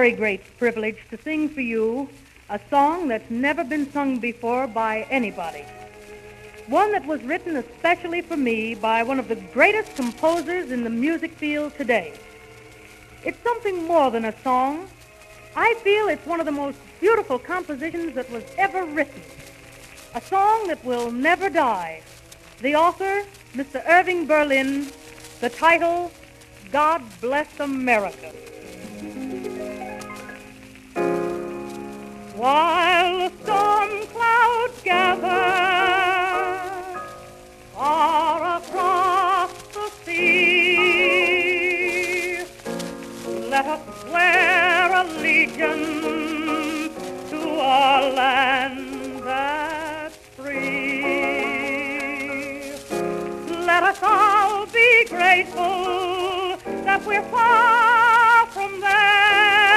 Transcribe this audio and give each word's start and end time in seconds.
very 0.00 0.12
great 0.12 0.56
privilege 0.56 0.96
to 1.10 1.18
sing 1.18 1.46
for 1.46 1.60
you 1.60 2.08
a 2.48 2.58
song 2.70 3.06
that's 3.06 3.30
never 3.30 3.62
been 3.62 3.86
sung 3.92 4.18
before 4.18 4.66
by 4.66 5.06
anybody. 5.10 5.62
One 6.68 6.90
that 6.92 7.04
was 7.04 7.22
written 7.22 7.56
especially 7.56 8.22
for 8.22 8.38
me 8.38 8.74
by 8.74 9.02
one 9.02 9.18
of 9.18 9.28
the 9.28 9.36
greatest 9.52 9.94
composers 9.96 10.70
in 10.70 10.84
the 10.84 10.88
music 10.88 11.32
field 11.32 11.76
today. 11.76 12.14
It's 13.26 13.36
something 13.42 13.84
more 13.84 14.10
than 14.10 14.24
a 14.24 14.34
song. 14.40 14.88
I 15.54 15.74
feel 15.84 16.08
it's 16.08 16.26
one 16.26 16.40
of 16.40 16.46
the 16.46 16.58
most 16.64 16.78
beautiful 16.98 17.38
compositions 17.38 18.14
that 18.14 18.30
was 18.30 18.44
ever 18.56 18.86
written. 18.86 19.20
A 20.14 20.22
song 20.22 20.66
that 20.68 20.82
will 20.82 21.10
never 21.12 21.50
die. 21.50 22.00
The 22.62 22.74
author, 22.74 23.26
Mr. 23.54 23.86
Irving 23.86 24.26
Berlin. 24.26 24.86
The 25.42 25.50
title, 25.50 26.10
God 26.72 27.02
Bless 27.20 27.60
America. 27.60 28.32
While 32.40 33.18
the 33.18 33.30
storm 33.42 33.92
clouds 34.14 34.80
gather 34.82 35.44
far 37.74 38.56
across 38.56 39.52
the 39.74 39.90
sea, 40.06 40.78
let 43.50 43.66
us 43.66 43.82
swear 44.00 44.90
allegiance 45.02 46.94
to 47.28 47.40
our 47.60 48.10
land 48.10 49.22
that's 49.22 50.16
free. 50.38 51.02
Let 53.66 53.82
us 53.82 54.00
all 54.02 54.64
be 54.64 55.04
grateful 55.10 56.56
that 56.86 57.04
we're 57.04 57.22
far 57.24 58.46
from 58.46 58.80
there 58.80 59.69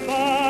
light 0.00 0.41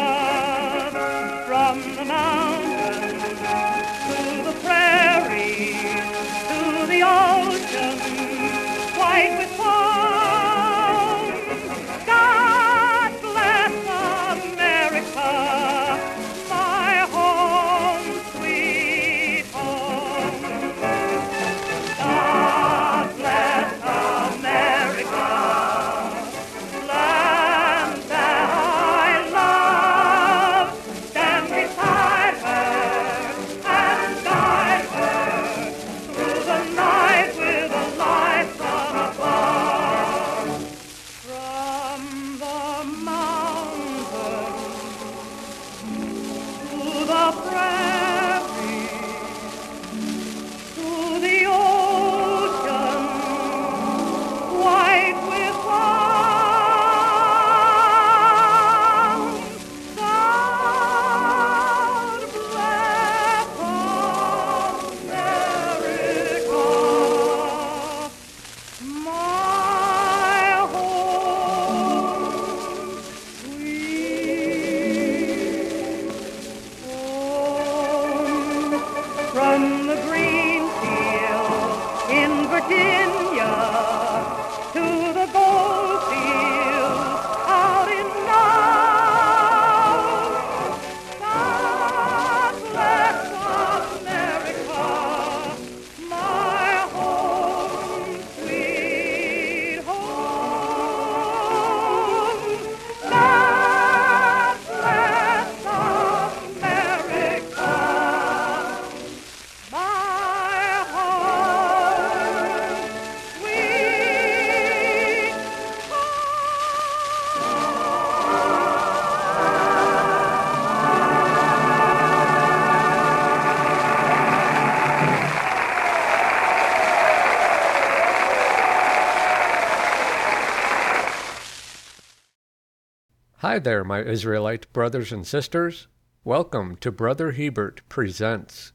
Hi 133.53 133.59
there, 133.59 133.85
my 133.85 134.03
Israelite 134.03 134.73
brothers 134.73 135.13
and 135.13 135.27
sisters. 135.27 135.87
Welcome 136.25 136.77
to 136.77 136.91
Brother 136.91 137.33
Hebert 137.33 137.83
Presents. 137.91 138.73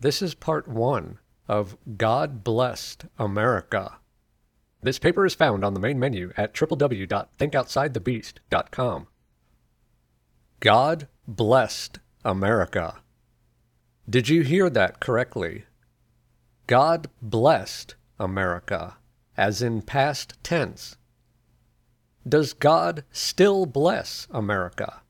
This 0.00 0.20
is 0.20 0.34
part 0.34 0.66
one 0.66 1.20
of 1.46 1.76
God 1.96 2.42
Blessed 2.42 3.04
America. 3.20 3.98
This 4.82 4.98
paper 4.98 5.24
is 5.24 5.36
found 5.36 5.64
on 5.64 5.74
the 5.74 5.80
main 5.80 6.00
menu 6.00 6.32
at 6.36 6.54
www.thinkoutsidethebeast.com. 6.54 9.06
God 10.58 11.06
Blessed 11.28 12.00
America. 12.24 12.96
Did 14.08 14.28
you 14.28 14.42
hear 14.42 14.68
that 14.70 14.98
correctly? 14.98 15.66
God 16.66 17.08
blessed 17.22 17.94
America, 18.18 18.96
as 19.36 19.62
in 19.62 19.82
past 19.82 20.34
tense. 20.42 20.96
Does 22.28 22.52
God 22.52 23.04
still 23.10 23.64
bless 23.64 24.26
America? 24.30 25.00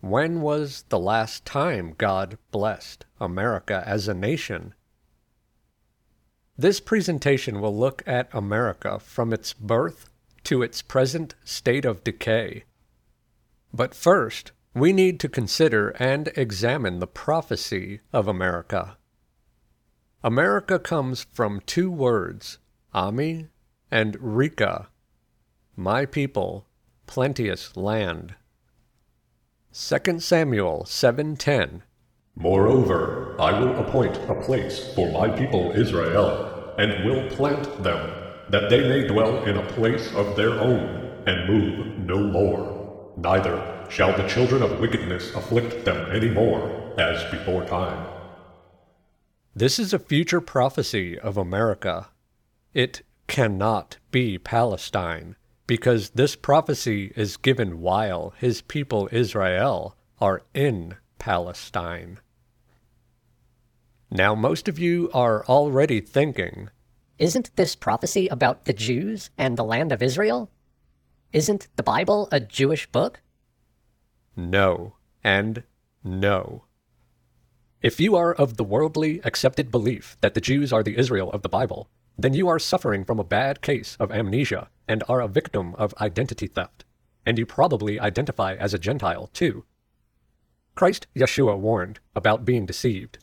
When 0.00 0.40
was 0.40 0.84
the 0.88 0.98
last 0.98 1.44
time 1.44 1.94
God 1.98 2.38
blessed 2.50 3.04
America 3.20 3.84
as 3.86 4.08
a 4.08 4.14
nation? 4.14 4.74
This 6.56 6.80
presentation 6.80 7.60
will 7.60 7.76
look 7.76 8.02
at 8.06 8.28
America 8.32 8.98
from 8.98 9.32
its 9.32 9.52
birth 9.52 10.08
to 10.44 10.62
its 10.62 10.80
present 10.80 11.34
state 11.44 11.84
of 11.84 12.02
decay. 12.04 12.64
But 13.72 13.94
first, 13.94 14.52
we 14.74 14.92
need 14.92 15.20
to 15.20 15.28
consider 15.28 15.90
and 15.98 16.28
examine 16.36 16.98
the 16.98 17.06
prophecy 17.06 18.00
of 18.12 18.26
America. 18.26 18.96
America 20.24 20.78
comes 20.78 21.26
from 21.32 21.60
two 21.66 21.90
words, 21.90 22.58
Ami 22.94 23.48
and 23.90 24.16
Rika, 24.20 24.88
my 25.76 26.04
people, 26.04 26.66
plenteous 27.06 27.76
land. 27.76 28.34
2 29.72 30.20
Samuel 30.20 30.84
7:10 30.84 31.82
Moreover, 32.36 33.34
I 33.38 33.58
will 33.58 33.76
appoint 33.78 34.16
a 34.28 34.42
place 34.42 34.94
for 34.94 35.10
my 35.12 35.28
people 35.28 35.72
Israel, 35.72 36.74
and 36.76 37.04
will 37.04 37.28
plant 37.30 37.82
them, 37.82 38.10
that 38.50 38.68
they 38.68 38.86
may 38.86 39.06
dwell 39.06 39.44
in 39.44 39.56
a 39.56 39.72
place 39.72 40.12
of 40.14 40.36
their 40.36 40.52
own, 40.60 41.22
and 41.26 41.48
move 41.48 41.98
no 41.98 42.18
more. 42.18 43.12
Neither 43.16 43.86
shall 43.88 44.14
the 44.16 44.28
children 44.28 44.62
of 44.62 44.78
wickedness 44.78 45.34
afflict 45.34 45.84
them 45.84 46.10
any 46.10 46.28
more, 46.28 46.94
as 46.98 47.30
before 47.30 47.64
time. 47.64 48.06
This 49.54 49.78
is 49.78 49.94
a 49.94 49.98
future 49.98 50.40
prophecy 50.40 51.18
of 51.18 51.36
America. 51.36 52.08
It 52.74 53.02
cannot 53.26 53.98
be 54.10 54.38
Palestine, 54.38 55.36
because 55.66 56.10
this 56.10 56.36
prophecy 56.36 57.12
is 57.16 57.36
given 57.36 57.80
while 57.80 58.34
his 58.38 58.62
people 58.62 59.08
Israel 59.12 59.96
are 60.20 60.42
in 60.54 60.96
Palestine. 61.18 62.18
Now, 64.10 64.34
most 64.34 64.68
of 64.68 64.78
you 64.78 65.10
are 65.14 65.44
already 65.46 66.00
thinking, 66.00 66.68
Isn't 67.18 67.54
this 67.56 67.74
prophecy 67.74 68.28
about 68.28 68.64
the 68.64 68.72
Jews 68.72 69.30
and 69.38 69.56
the 69.56 69.64
land 69.64 69.92
of 69.92 70.02
Israel? 70.02 70.50
Isn't 71.32 71.68
the 71.76 71.82
Bible 71.82 72.28
a 72.30 72.40
Jewish 72.40 72.86
book? 72.86 73.20
no, 74.36 74.96
and 75.22 75.62
no. 76.02 76.64
If 77.80 78.00
you 78.00 78.16
are 78.16 78.32
of 78.32 78.56
the 78.56 78.64
worldly 78.64 79.20
accepted 79.24 79.70
belief 79.70 80.16
that 80.20 80.34
the 80.34 80.40
Jews 80.40 80.72
are 80.72 80.82
the 80.82 80.96
Israel 80.96 81.30
of 81.32 81.42
the 81.42 81.48
Bible, 81.48 81.88
then 82.18 82.34
you 82.34 82.48
are 82.48 82.58
suffering 82.58 83.04
from 83.04 83.18
a 83.18 83.24
bad 83.24 83.62
case 83.62 83.96
of 83.98 84.12
amnesia 84.12 84.68
and 84.88 85.02
are 85.08 85.20
a 85.20 85.28
victim 85.28 85.74
of 85.76 85.94
identity 86.00 86.46
theft. 86.46 86.84
And 87.24 87.38
you 87.38 87.46
probably 87.46 87.98
identify 88.00 88.54
as 88.54 88.74
a 88.74 88.78
Gentile, 88.78 89.28
too. 89.32 89.64
Christ 90.74 91.06
Yeshua 91.14 91.58
warned 91.58 92.00
about 92.14 92.44
being 92.44 92.66
deceived. 92.66 93.18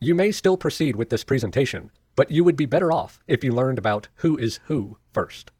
You 0.00 0.14
may 0.14 0.32
still 0.32 0.56
proceed 0.56 0.96
with 0.96 1.10
this 1.10 1.24
presentation, 1.24 1.90
but 2.14 2.30
you 2.30 2.44
would 2.44 2.56
be 2.56 2.66
better 2.66 2.92
off 2.92 3.20
if 3.26 3.42
you 3.42 3.52
learned 3.52 3.78
about 3.78 4.08
who 4.16 4.36
is 4.36 4.60
who 4.64 4.98
first. 5.12 5.50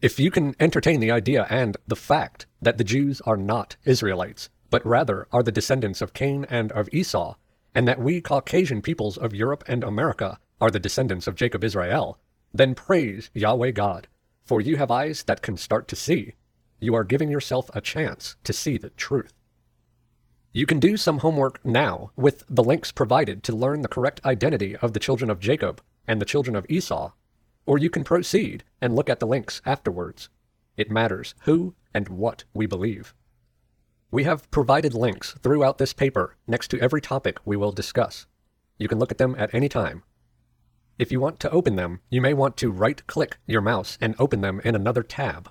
If 0.00 0.20
you 0.20 0.30
can 0.30 0.54
entertain 0.60 1.00
the 1.00 1.10
idea 1.10 1.46
and 1.50 1.76
the 1.86 1.96
fact 1.96 2.46
that 2.62 2.78
the 2.78 2.84
Jews 2.84 3.20
are 3.22 3.36
not 3.36 3.76
Israelites, 3.84 4.48
but 4.70 4.84
rather 4.86 5.26
are 5.32 5.42
the 5.42 5.52
descendants 5.52 6.00
of 6.00 6.12
Cain 6.12 6.46
and 6.48 6.70
of 6.72 6.88
Esau, 6.92 7.34
and 7.74 7.88
that 7.88 8.00
we 8.00 8.20
Caucasian 8.20 8.80
peoples 8.80 9.18
of 9.18 9.34
Europe 9.34 9.64
and 9.66 9.82
America 9.82 10.38
are 10.60 10.70
the 10.70 10.80
descendants 10.80 11.26
of 11.26 11.34
Jacob 11.34 11.62
Israel, 11.64 12.18
then 12.52 12.74
praise 12.74 13.30
Yahweh 13.34 13.72
God, 13.72 14.08
for 14.44 14.60
you 14.60 14.76
have 14.76 14.90
eyes 14.90 15.22
that 15.24 15.42
can 15.42 15.56
start 15.56 15.88
to 15.88 15.96
see. 15.96 16.34
You 16.80 16.94
are 16.94 17.04
giving 17.04 17.30
yourself 17.30 17.70
a 17.74 17.80
chance 17.80 18.36
to 18.44 18.52
see 18.52 18.78
the 18.78 18.90
truth. 18.90 19.32
You 20.52 20.64
can 20.66 20.80
do 20.80 20.96
some 20.96 21.18
homework 21.18 21.64
now 21.64 22.10
with 22.16 22.44
the 22.48 22.64
links 22.64 22.90
provided 22.90 23.42
to 23.44 23.54
learn 23.54 23.82
the 23.82 23.88
correct 23.88 24.24
identity 24.24 24.76
of 24.76 24.92
the 24.92 25.00
children 25.00 25.30
of 25.30 25.40
Jacob 25.40 25.82
and 26.06 26.20
the 26.20 26.24
children 26.24 26.56
of 26.56 26.66
Esau, 26.68 27.12
or 27.66 27.78
you 27.78 27.90
can 27.90 28.02
proceed 28.02 28.64
and 28.80 28.96
look 28.96 29.10
at 29.10 29.20
the 29.20 29.26
links 29.26 29.60
afterwards. 29.66 30.30
It 30.76 30.90
matters 30.90 31.34
who 31.42 31.74
and 31.92 32.08
what 32.08 32.44
we 32.54 32.66
believe. 32.66 33.14
We 34.10 34.24
have 34.24 34.50
provided 34.50 34.94
links 34.94 35.34
throughout 35.42 35.76
this 35.76 35.92
paper 35.92 36.36
next 36.46 36.68
to 36.68 36.80
every 36.80 37.02
topic 37.02 37.38
we 37.44 37.56
will 37.56 37.72
discuss. 37.72 38.26
You 38.78 38.88
can 38.88 38.98
look 38.98 39.10
at 39.10 39.18
them 39.18 39.36
at 39.38 39.52
any 39.52 39.68
time. 39.68 40.02
If 40.98 41.12
you 41.12 41.20
want 41.20 41.38
to 41.40 41.50
open 41.50 41.76
them, 41.76 42.00
you 42.10 42.20
may 42.20 42.34
want 42.34 42.56
to 42.58 42.70
right 42.70 43.06
click 43.06 43.38
your 43.46 43.60
mouse 43.60 43.96
and 44.00 44.14
open 44.18 44.40
them 44.40 44.60
in 44.64 44.74
another 44.74 45.02
tab. 45.02 45.48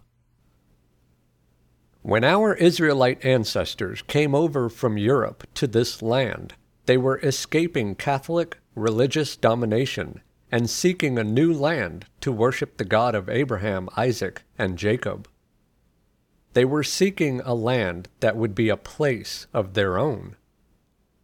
When 2.01 2.23
our 2.23 2.53
Israelite 2.53 3.23
ancestors 3.25 4.01
came 4.01 4.35
over 4.35 4.69
from 4.69 4.97
Europe 4.97 5.47
to 5.55 5.67
this 5.67 6.01
land, 6.01 6.53
they 6.85 6.97
were 6.97 7.19
escaping 7.19 7.95
Catholic 7.95 8.59
religious 8.75 9.35
domination 9.35 10.21
and 10.51 10.69
seeking 10.69 11.17
a 11.17 11.23
new 11.23 11.51
land 11.53 12.05
to 12.21 12.31
worship 12.31 12.77
the 12.77 12.85
God 12.85 13.15
of 13.15 13.29
Abraham, 13.29 13.89
Isaac, 13.97 14.43
and 14.57 14.77
Jacob. 14.77 15.27
They 16.53 16.63
were 16.63 16.83
seeking 16.83 17.41
a 17.41 17.53
land 17.53 18.07
that 18.21 18.37
would 18.37 18.55
be 18.55 18.69
a 18.69 18.77
place 18.77 19.47
of 19.53 19.73
their 19.73 19.97
own. 19.97 20.35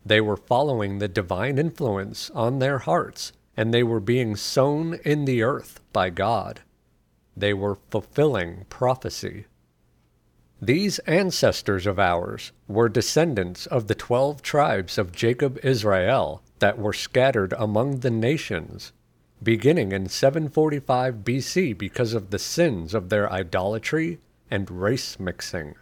They 0.05 0.19
were 0.19 0.35
following 0.35 0.99
the 0.99 1.07
divine 1.07 1.57
influence 1.57 2.29
on 2.31 2.59
their 2.59 2.79
hearts, 2.79 3.31
and 3.55 3.73
they 3.73 3.83
were 3.83 3.99
being 3.99 4.35
sown 4.35 4.95
in 5.05 5.25
the 5.25 5.43
earth 5.43 5.79
by 5.91 6.09
God. 6.09 6.61
They 7.35 7.53
were 7.53 7.77
fulfilling 7.89 8.65
prophecy. 8.69 9.45
These 10.61 10.99
ancestors 10.99 11.85
of 11.85 11.99
ours 11.99 12.51
were 12.67 12.87
descendants 12.87 13.65
of 13.65 13.87
the 13.87 13.95
twelve 13.95 14.41
tribes 14.41 14.97
of 14.97 15.11
Jacob 15.11 15.59
Israel 15.61 16.41
that 16.59 16.77
were 16.77 16.93
scattered 16.93 17.53
among 17.57 17.99
the 17.99 18.11
nations, 18.11 18.93
beginning 19.41 19.91
in 19.91 20.07
745 20.07 21.15
BC 21.25 21.77
because 21.77 22.13
of 22.13 22.29
the 22.29 22.39
sins 22.39 22.93
of 22.93 23.09
their 23.09 23.29
idolatry 23.29 24.19
and 24.49 24.71
race 24.71 25.19
mixing. 25.19 25.75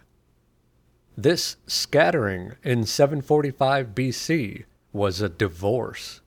This 1.16 1.56
scattering 1.66 2.54
in 2.64 2.86
745 2.86 3.88
BC 3.88 4.64
was 4.92 5.20
a 5.20 5.28
divorce. 5.28 6.21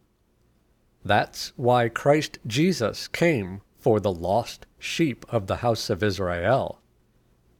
That's 1.05 1.53
why 1.55 1.87
Christ 1.87 2.39
Jesus 2.47 3.07
came 3.07 3.61
for 3.77 3.99
the 3.99 4.11
lost 4.11 4.65
sheep 4.79 5.23
of 5.29 5.45
the 5.45 5.57
house 5.57 5.91
of 5.91 6.01
Israel 6.01 6.81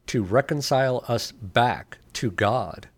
to 0.08 0.24
reconcile 0.24 1.04
us 1.06 1.30
back 1.30 1.98
to 2.14 2.32
God. 2.32 2.88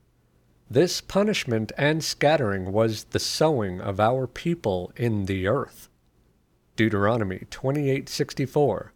This 0.70 1.02
punishment 1.02 1.70
and 1.76 2.02
scattering 2.02 2.72
was 2.72 3.04
the 3.04 3.18
sowing 3.18 3.82
of 3.82 4.00
our 4.00 4.26
people 4.26 4.90
in 4.96 5.26
the 5.26 5.46
earth. 5.46 5.90
Deuteronomy 6.76 7.46
28:64 7.50 8.92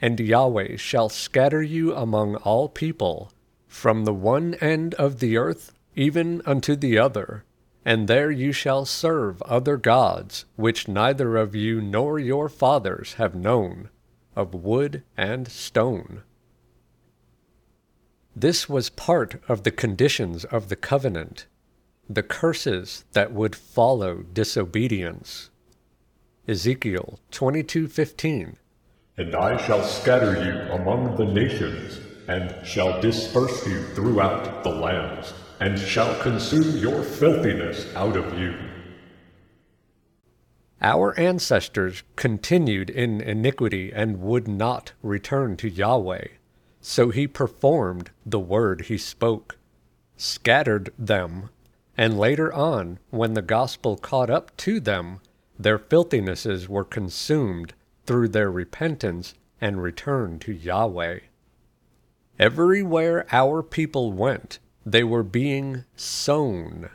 And 0.00 0.20
Yahweh 0.20 0.76
shall 0.76 1.08
scatter 1.08 1.62
you 1.62 1.94
among 1.94 2.36
all 2.36 2.68
people 2.68 3.32
from 3.66 4.04
the 4.04 4.14
one 4.14 4.54
end 4.54 4.92
of 4.94 5.20
the 5.20 5.38
earth 5.38 5.72
even 5.94 6.42
unto 6.44 6.76
the 6.76 6.98
other 6.98 7.44
and 7.84 8.08
there 8.08 8.30
you 8.30 8.52
shall 8.52 8.84
serve 8.84 9.42
other 9.42 9.76
gods 9.76 10.44
which 10.56 10.88
neither 10.88 11.36
of 11.36 11.54
you 11.54 11.80
nor 11.80 12.18
your 12.18 12.48
fathers 12.48 13.14
have 13.14 13.34
known 13.34 13.88
of 14.36 14.54
wood 14.54 15.02
and 15.16 15.48
stone 15.48 16.22
this 18.34 18.66
was 18.66 18.88
part 18.88 19.42
of 19.46 19.62
the 19.62 19.70
conditions 19.70 20.44
of 20.46 20.68
the 20.68 20.76
covenant, 20.76 21.46
the 22.08 22.22
curses 22.22 23.04
that 23.12 23.32
would 23.32 23.54
follow 23.54 24.22
disobedience. 24.32 25.50
Ezekiel 26.48 27.20
22:15 27.30 28.56
And 29.18 29.34
I 29.36 29.58
shall 29.58 29.82
scatter 29.82 30.32
you 30.42 30.72
among 30.72 31.16
the 31.16 31.26
nations, 31.26 32.00
and 32.26 32.66
shall 32.66 33.02
disperse 33.02 33.66
you 33.66 33.82
throughout 33.94 34.64
the 34.64 34.70
lands, 34.70 35.34
and 35.62 35.78
shall 35.78 36.20
consume 36.20 36.76
your 36.76 37.04
filthiness 37.04 37.86
out 37.94 38.16
of 38.16 38.36
you. 38.36 38.52
Our 40.80 41.16
ancestors 41.16 42.02
continued 42.16 42.90
in 42.90 43.20
iniquity 43.20 43.92
and 43.94 44.20
would 44.20 44.48
not 44.48 44.90
return 45.04 45.56
to 45.58 45.68
Yahweh. 45.68 46.26
So 46.80 47.10
he 47.10 47.28
performed 47.28 48.10
the 48.26 48.40
word 48.40 48.86
he 48.86 48.98
spoke, 48.98 49.56
scattered 50.16 50.92
them, 50.98 51.50
and 51.96 52.18
later 52.18 52.52
on, 52.52 52.98
when 53.10 53.34
the 53.34 53.40
gospel 53.40 53.96
caught 53.96 54.30
up 54.30 54.56
to 54.56 54.80
them, 54.80 55.20
their 55.56 55.78
filthinesses 55.78 56.66
were 56.66 56.84
consumed 56.84 57.72
through 58.04 58.30
their 58.30 58.50
repentance 58.50 59.34
and 59.60 59.80
return 59.80 60.40
to 60.40 60.52
Yahweh. 60.52 61.20
Everywhere 62.40 63.26
our 63.30 63.62
people 63.62 64.12
went, 64.12 64.58
they 64.84 65.04
were 65.04 65.22
being 65.22 65.84
sown. 65.96 66.90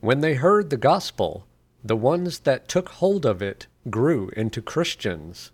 When 0.00 0.20
they 0.20 0.34
heard 0.34 0.70
the 0.70 0.76
gospel, 0.76 1.46
the 1.84 1.96
ones 1.96 2.40
that 2.40 2.68
took 2.68 2.88
hold 2.88 3.24
of 3.24 3.42
it 3.42 3.66
grew 3.90 4.30
into 4.30 4.60
Christians. 4.60 5.52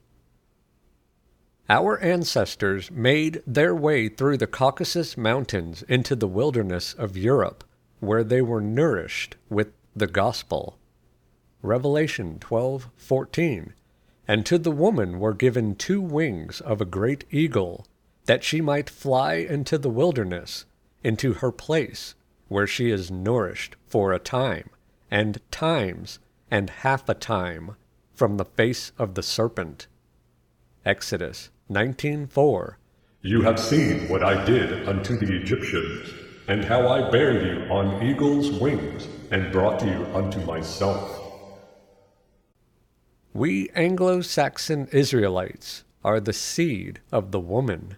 Our 1.68 1.98
ancestors 2.00 2.90
made 2.90 3.42
their 3.46 3.74
way 3.74 4.08
through 4.08 4.36
the 4.36 4.46
Caucasus 4.46 5.16
Mountains 5.16 5.82
into 5.88 6.14
the 6.14 6.28
wilderness 6.28 6.92
of 6.92 7.16
Europe, 7.16 7.64
where 8.00 8.22
they 8.22 8.42
were 8.42 8.60
nourished 8.60 9.36
with 9.48 9.72
the 9.96 10.06
gospel. 10.06 10.78
Revelation 11.62 12.38
12:14 12.38 13.72
And 14.28 14.44
to 14.44 14.58
the 14.58 14.70
woman 14.70 15.18
were 15.18 15.32
given 15.32 15.74
two 15.74 16.02
wings 16.02 16.60
of 16.60 16.82
a 16.82 16.86
great 16.86 17.24
eagle, 17.30 17.86
that 18.26 18.44
she 18.44 18.60
might 18.60 18.90
fly 18.90 19.34
into 19.34 19.78
the 19.78 19.90
wilderness, 19.90 20.66
into 21.04 21.34
her 21.34 21.52
place, 21.52 22.14
where 22.48 22.66
she 22.66 22.90
is 22.90 23.10
nourished 23.10 23.76
for 23.86 24.12
a 24.12 24.18
time, 24.18 24.70
and 25.10 25.40
times, 25.52 26.18
and 26.50 26.70
half 26.70 27.08
a 27.08 27.14
time, 27.14 27.76
from 28.14 28.36
the 28.36 28.44
face 28.44 28.90
of 28.98 29.14
the 29.14 29.22
serpent. 29.22 29.86
Exodus 30.84 31.50
19:4 31.70 32.78
You 33.22 33.42
have 33.42 33.60
seen 33.60 34.08
what 34.08 34.22
I 34.22 34.44
did 34.44 34.88
unto 34.88 35.16
the 35.16 35.36
Egyptians, 35.36 36.10
and 36.48 36.64
how 36.64 36.88
I 36.88 37.10
bare 37.10 37.40
you 37.46 37.62
on 37.70 38.02
eagle's 38.02 38.50
wings, 38.50 39.08
and 39.30 39.52
brought 39.52 39.84
you 39.84 40.06
unto 40.14 40.40
myself. 40.40 41.20
We 43.32 43.68
Anglo 43.74 44.20
Saxon 44.20 44.86
Israelites 44.92 45.84
are 46.04 46.20
the 46.20 46.32
seed 46.32 47.00
of 47.10 47.32
the 47.32 47.40
woman. 47.40 47.96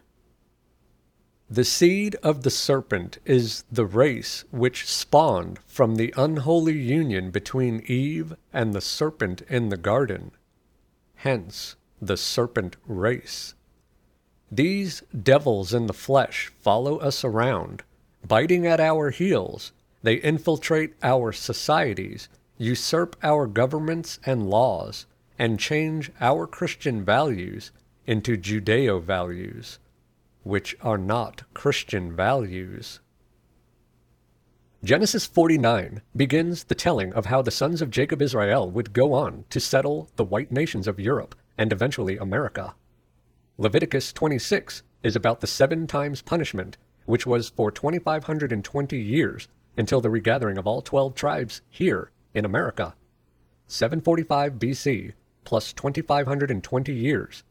The 1.48 1.64
seed 1.64 2.16
of 2.24 2.42
the 2.42 2.50
serpent 2.50 3.18
is 3.24 3.62
the 3.70 3.86
race 3.86 4.44
which 4.50 4.84
spawned 4.84 5.60
from 5.64 5.94
the 5.94 6.12
unholy 6.16 6.76
union 6.76 7.30
between 7.30 7.84
Eve 7.86 8.34
and 8.52 8.74
the 8.74 8.80
serpent 8.80 9.42
in 9.42 9.68
the 9.68 9.76
garden. 9.76 10.32
Hence, 11.14 11.76
the 12.02 12.16
serpent 12.16 12.76
race. 12.84 13.54
These 14.50 15.04
devils 15.22 15.72
in 15.72 15.86
the 15.86 15.92
flesh 15.92 16.50
follow 16.58 16.98
us 16.98 17.22
around, 17.22 17.84
biting 18.26 18.66
at 18.66 18.80
our 18.80 19.10
heels. 19.10 19.70
They 20.02 20.16
infiltrate 20.16 20.94
our 21.00 21.30
societies, 21.30 22.28
usurp 22.58 23.14
our 23.22 23.46
governments 23.46 24.18
and 24.26 24.50
laws, 24.50 25.06
and 25.38 25.60
change 25.60 26.10
our 26.20 26.48
Christian 26.48 27.04
values 27.04 27.70
into 28.04 28.36
Judeo 28.36 29.00
values 29.00 29.78
which 30.46 30.76
are 30.80 30.96
not 30.96 31.42
Christian 31.54 32.14
values. 32.14 33.00
Genesis 34.84 35.26
49 35.26 36.02
begins 36.14 36.62
the 36.62 36.74
telling 36.76 37.12
of 37.14 37.26
how 37.26 37.42
the 37.42 37.50
sons 37.50 37.82
of 37.82 37.90
Jacob 37.90 38.22
Israel 38.22 38.70
would 38.70 38.92
go 38.92 39.12
on 39.12 39.44
to 39.50 39.58
settle 39.58 40.08
the 40.14 40.22
white 40.22 40.52
nations 40.52 40.86
of 40.86 41.00
Europe 41.00 41.34
and 41.58 41.72
eventually 41.72 42.16
America. 42.16 42.76
Leviticus 43.58 44.12
26 44.12 44.84
is 45.02 45.16
about 45.16 45.40
the 45.40 45.48
seven 45.48 45.84
times 45.88 46.22
punishment, 46.22 46.76
which 47.06 47.26
was 47.26 47.48
for 47.48 47.72
2,520 47.72 48.96
years 48.96 49.48
until 49.76 50.00
the 50.00 50.10
regathering 50.10 50.58
of 50.58 50.66
all 50.68 50.80
12 50.80 51.16
tribes 51.16 51.60
here 51.68 52.12
in 52.34 52.44
America. 52.44 52.94
745 53.66 54.60
BC 54.60 55.12
plus 55.42 55.72
2,520 55.72 56.94
years 56.94 57.42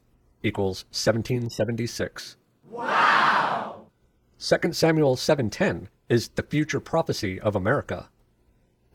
equals 0.44 0.86
1776. 0.92 2.38
Wow! 2.70 3.88
2 4.40 4.74
Samuel 4.74 5.16
7:10 5.16 5.88
is 6.10 6.30
the 6.30 6.44
future 6.44 6.80
prophecy 6.80 7.40
of 7.40 7.56
America. 7.56 8.10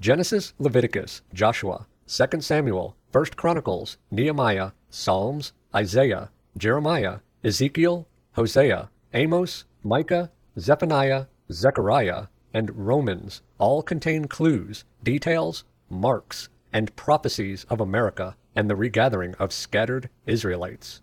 Genesis, 0.01 0.55
Leviticus, 0.59 1.23
Joshua, 1.33 1.87
2 2.07 2.41
Samuel, 2.41 2.97
1 3.13 3.25
Chronicles, 3.37 3.97
Nehemiah, 4.11 4.73
Psalms, 4.89 5.53
Isaiah, 5.75 6.31
Jeremiah, 6.57 7.19
Ezekiel, 7.45 8.07
Hosea, 8.33 8.91
Amos, 9.15 9.65
Micah, 9.83 10.31
Zephaniah, 10.59 11.27
Zechariah, 11.53 12.27
and 12.53 12.87
Romans 12.87 13.43
all 13.59 13.83
contain 13.83 14.27
clues, 14.27 14.85
details, 15.03 15.65
marks, 15.89 16.49
and 16.73 16.95
prophecies 16.97 17.65
of 17.71 17.81
America 17.81 18.37
and 18.55 18.69
the 18.69 18.77
regathering 18.77 19.35
of 19.37 19.53
scattered 19.53 20.09
Israelites. 20.27 21.03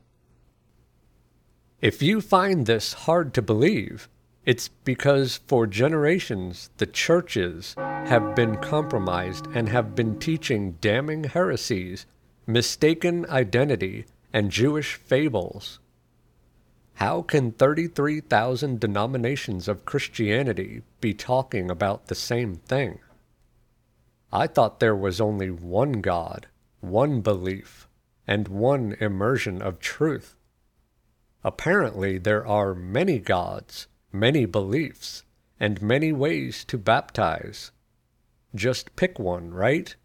If 1.80 2.02
you 2.02 2.22
find 2.22 2.66
this 2.66 2.94
hard 2.94 3.36
to 3.36 3.42
believe, 3.44 4.10
it's 4.48 4.68
because 4.68 5.42
for 5.46 5.68
generations 5.68 6.72
the 6.78 6.88
churches 6.88 7.76
have 7.78 8.34
been 8.34 8.56
compromised 8.58 9.46
and 9.54 9.70
have 9.70 9.94
been 9.94 10.18
teaching 10.18 10.78
damning 10.82 11.26
heresies, 11.26 12.08
mistaken 12.48 13.28
identity, 13.30 14.06
and 14.34 14.50
Jewish 14.50 14.96
fables. 14.96 15.80
How 16.96 17.22
can 17.22 17.52
33,000 17.52 18.80
denominations 18.80 19.68
of 19.68 19.86
Christianity 19.86 20.82
be 21.00 21.14
talking 21.14 21.70
about 21.70 22.08
the 22.08 22.16
same 22.16 22.56
thing? 22.56 22.98
I 24.34 24.48
thought 24.48 24.80
there 24.80 24.96
was 24.96 25.22
only 25.22 25.52
one 25.52 26.02
God, 26.02 26.48
one 26.82 27.22
belief, 27.22 27.88
and 28.26 28.48
one 28.48 28.98
immersion 29.00 29.62
of 29.62 29.80
truth. 29.80 30.37
Apparently, 31.44 32.18
there 32.18 32.46
are 32.46 32.74
many 32.74 33.20
gods, 33.20 33.88
many 34.12 34.46
beliefs, 34.46 35.24
and 35.60 35.82
many 35.82 36.12
ways 36.12 36.64
to 36.66 36.78
baptize. 36.78 37.72
Just 38.56 38.96
pick 38.96 39.20
one, 39.20 39.54
right? 39.54 39.96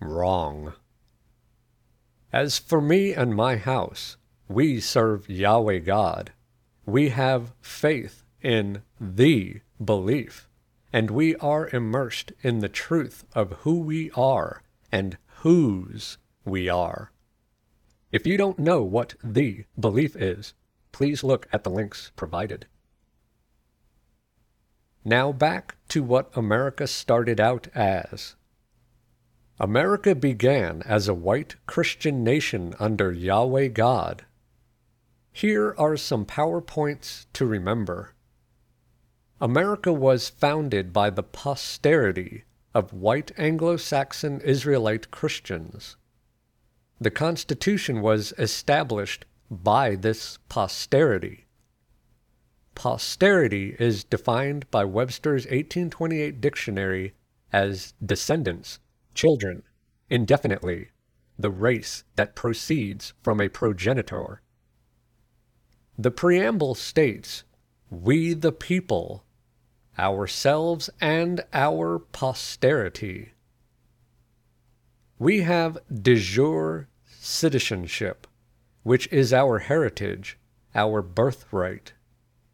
Wrong. 0.00 0.74
As 2.32 2.58
for 2.58 2.80
me 2.80 3.12
and 3.12 3.34
my 3.34 3.56
house, 3.56 4.16
we 4.48 4.80
serve 4.80 5.28
Yahweh 5.28 5.78
God. 5.78 6.32
We 6.86 7.10
have 7.10 7.52
faith 7.60 8.24
in 8.42 8.82
the 9.00 9.60
belief, 9.82 10.48
and 10.92 11.10
we 11.10 11.36
are 11.36 11.68
immersed 11.68 12.32
in 12.42 12.60
the 12.60 12.68
truth 12.68 13.24
of 13.34 13.52
who 13.60 13.80
we 13.80 14.10
are 14.12 14.62
and 14.90 15.18
whose 15.42 16.18
we 16.44 16.68
are. 16.68 17.12
If 18.10 18.26
you 18.26 18.38
don't 18.38 18.58
know 18.58 18.82
what 18.82 19.14
the 19.22 19.64
belief 19.78 20.16
is, 20.16 20.54
please 20.92 21.22
look 21.22 21.46
at 21.52 21.62
the 21.62 21.70
links 21.70 22.10
provided. 22.16 22.66
Now 25.04 25.32
back 25.32 25.76
to 25.88 26.02
what 26.02 26.34
America 26.36 26.86
started 26.86 27.38
out 27.38 27.68
as. 27.74 28.36
America 29.60 30.14
began 30.14 30.82
as 30.82 31.08
a 31.08 31.14
white 31.14 31.56
Christian 31.66 32.24
nation 32.24 32.74
under 32.78 33.12
Yahweh 33.12 33.68
God. 33.68 34.24
Here 35.32 35.74
are 35.76 35.96
some 35.96 36.24
PowerPoints 36.24 37.26
to 37.34 37.44
remember. 37.44 38.14
America 39.40 39.92
was 39.92 40.28
founded 40.28 40.92
by 40.92 41.10
the 41.10 41.22
posterity 41.22 42.44
of 42.74 42.92
white 42.92 43.32
Anglo 43.36 43.76
Saxon 43.76 44.40
Israelite 44.40 45.10
Christians. 45.10 45.96
The 47.00 47.10
Constitution 47.12 48.00
was 48.00 48.32
established 48.38 49.24
by 49.48 49.94
this 49.94 50.38
posterity. 50.48 51.46
Posterity 52.74 53.76
is 53.78 54.02
defined 54.02 54.68
by 54.70 54.84
Webster's 54.84 55.44
1828 55.44 56.40
dictionary 56.40 57.14
as 57.52 57.94
descendants, 58.04 58.80
children, 59.14 59.62
indefinitely, 60.10 60.88
the 61.38 61.50
race 61.50 62.02
that 62.16 62.34
proceeds 62.34 63.12
from 63.22 63.40
a 63.40 63.48
progenitor. 63.48 64.42
The 65.96 66.10
preamble 66.10 66.74
states, 66.74 67.44
We 67.90 68.34
the 68.34 68.52
people, 68.52 69.24
ourselves 69.96 70.90
and 71.00 71.44
our 71.52 72.00
posterity. 72.00 73.32
We 75.18 75.40
have 75.40 75.78
de 75.90 76.14
jure 76.14 76.88
citizenship, 77.04 78.26
which 78.84 79.08
is 79.12 79.32
our 79.32 79.58
heritage, 79.58 80.38
our 80.74 81.02
birthright. 81.02 81.92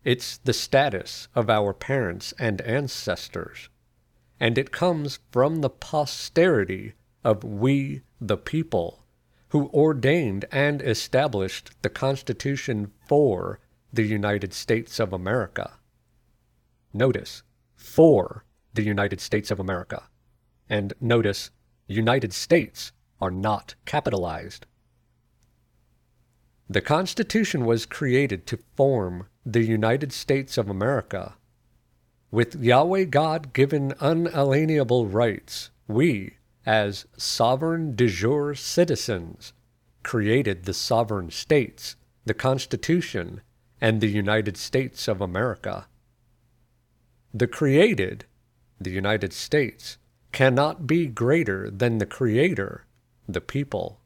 It's 0.02 0.38
the 0.38 0.54
status 0.54 1.28
of 1.34 1.50
our 1.50 1.74
parents 1.74 2.32
and 2.38 2.62
ancestors, 2.62 3.68
and 4.40 4.56
it 4.56 4.72
comes 4.72 5.18
from 5.30 5.60
the 5.60 5.70
posterity 5.70 6.94
of 7.22 7.44
we 7.44 8.02
the 8.20 8.38
people, 8.38 9.04
who 9.48 9.68
ordained 9.68 10.46
and 10.50 10.80
established 10.80 11.70
the 11.82 11.90
Constitution 11.90 12.92
for 13.06 13.60
the 13.92 14.04
United 14.04 14.54
States 14.54 14.98
of 14.98 15.12
America. 15.12 15.74
Notice, 16.92 17.42
for 17.74 18.44
the 18.72 18.82
United 18.82 19.20
States 19.20 19.50
of 19.50 19.60
America. 19.60 20.04
And 20.68 20.94
notice, 21.00 21.50
United 21.86 22.32
States 22.32 22.92
are 23.20 23.30
not 23.30 23.74
capitalized. 23.84 24.66
The 26.68 26.80
Constitution 26.80 27.66
was 27.66 27.84
created 27.84 28.46
to 28.46 28.58
form 28.74 29.26
the 29.44 29.62
United 29.62 30.12
States 30.12 30.56
of 30.56 30.70
America. 30.70 31.34
With 32.30 32.62
Yahweh 32.62 33.04
God 33.04 33.52
given 33.52 33.92
unalienable 34.00 35.06
rights, 35.06 35.70
we, 35.86 36.38
as 36.64 37.06
sovereign 37.16 37.94
de 37.94 38.08
jure 38.08 38.54
citizens, 38.54 39.52
created 40.02 40.64
the 40.64 40.74
sovereign 40.74 41.30
states, 41.30 41.96
the 42.24 42.34
Constitution, 42.34 43.42
and 43.80 44.00
the 44.00 44.08
United 44.08 44.56
States 44.56 45.06
of 45.06 45.20
America. 45.20 45.86
The 47.34 47.46
created, 47.46 48.24
the 48.80 48.90
United 48.90 49.32
States, 49.32 49.98
cannot 50.34 50.84
be 50.84 51.06
greater 51.06 51.70
than 51.70 51.98
the 51.98 52.06
Creator, 52.06 52.84
the 53.28 53.40
people. 53.40 54.00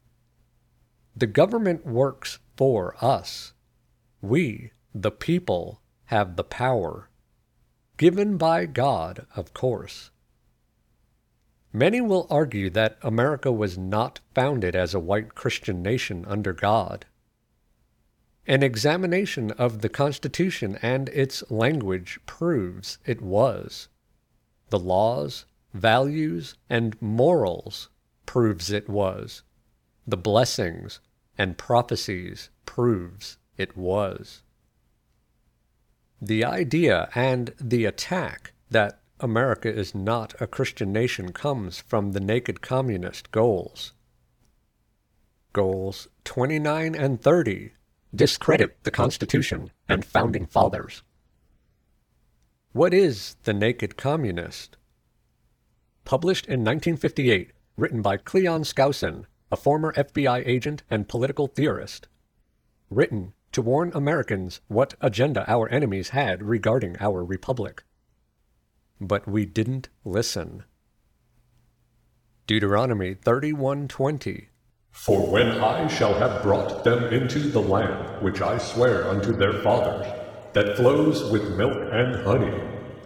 The 1.16 1.26
government 1.26 1.86
works 1.86 2.38
for 2.54 2.94
us. 3.02 3.54
We, 4.20 4.72
the 4.94 5.10
people, 5.10 5.80
have 6.04 6.36
the 6.36 6.44
power. 6.44 7.08
Given 7.96 8.36
by 8.36 8.66
God, 8.66 9.26
of 9.34 9.54
course. 9.54 10.10
Many 11.72 12.02
will 12.02 12.26
argue 12.28 12.68
that 12.70 12.98
America 13.00 13.50
was 13.50 13.78
not 13.78 14.20
founded 14.34 14.76
as 14.76 14.92
a 14.92 15.00
white 15.00 15.34
Christian 15.34 15.82
nation 15.82 16.26
under 16.28 16.52
God. 16.52 17.06
An 18.46 18.62
examination 18.62 19.50
of 19.52 19.80
the 19.80 19.88
Constitution 19.88 20.78
and 20.82 21.08
its 21.08 21.42
language 21.50 22.20
proves 22.26 22.98
it 23.06 23.22
was. 23.22 23.88
The 24.68 24.78
laws, 24.78 25.46
values, 25.74 26.56
and 26.70 27.00
morals 27.00 27.88
proves 28.26 28.70
it 28.70 28.88
was. 28.88 29.42
the 30.08 30.16
blessings 30.16 31.00
and 31.36 31.58
prophecies 31.58 32.48
proves 32.64 33.36
it 33.58 33.76
was. 33.76 34.42
The 36.20 36.44
idea 36.44 37.10
and 37.14 37.52
the 37.60 37.84
attack 37.84 38.54
that 38.70 39.02
America 39.20 39.70
is 39.72 39.94
not 39.94 40.34
a 40.40 40.46
Christian 40.46 40.92
nation 40.92 41.32
comes 41.32 41.80
from 41.80 42.12
the 42.12 42.20
naked 42.20 42.62
communist 42.62 43.30
goals. 43.32 43.92
Goals 45.52 46.08
29 46.24 46.94
and 46.94 47.20
30 47.20 47.72
discredit 48.14 48.78
the 48.84 48.90
Constitution 48.90 49.70
and 49.88 50.04
Founding 50.06 50.46
Fathers. 50.46 51.02
What 52.72 52.94
is 52.94 53.36
The 53.42 53.52
Naked 53.52 53.98
Communist? 53.98 54.77
Published 56.08 56.46
in 56.46 56.60
1958, 56.60 57.50
written 57.76 58.00
by 58.00 58.16
Cleon 58.16 58.62
Skousen, 58.62 59.26
a 59.52 59.56
former 59.56 59.92
FBI 59.92 60.42
agent 60.46 60.82
and 60.88 61.06
political 61.06 61.48
theorist. 61.48 62.08
Written 62.88 63.34
to 63.52 63.60
warn 63.60 63.92
Americans 63.94 64.62
what 64.68 64.94
agenda 65.02 65.44
our 65.46 65.68
enemies 65.68 66.08
had 66.08 66.42
regarding 66.42 66.96
our 66.98 67.22
republic. 67.22 67.84
But 68.98 69.28
we 69.28 69.44
didn't 69.44 69.90
listen. 70.02 70.64
Deuteronomy 72.46 73.14
31:20 73.14 74.48
For 74.90 75.30
when 75.30 75.62
I 75.62 75.88
shall 75.88 76.14
have 76.14 76.42
brought 76.42 76.84
them 76.84 77.04
into 77.12 77.40
the 77.40 77.60
land 77.60 78.22
which 78.22 78.40
I 78.40 78.56
swear 78.56 79.06
unto 79.06 79.34
their 79.34 79.60
fathers, 79.60 80.06
that 80.54 80.74
flows 80.78 81.30
with 81.30 81.54
milk 81.58 81.76
and 81.92 82.24
honey, 82.24 82.58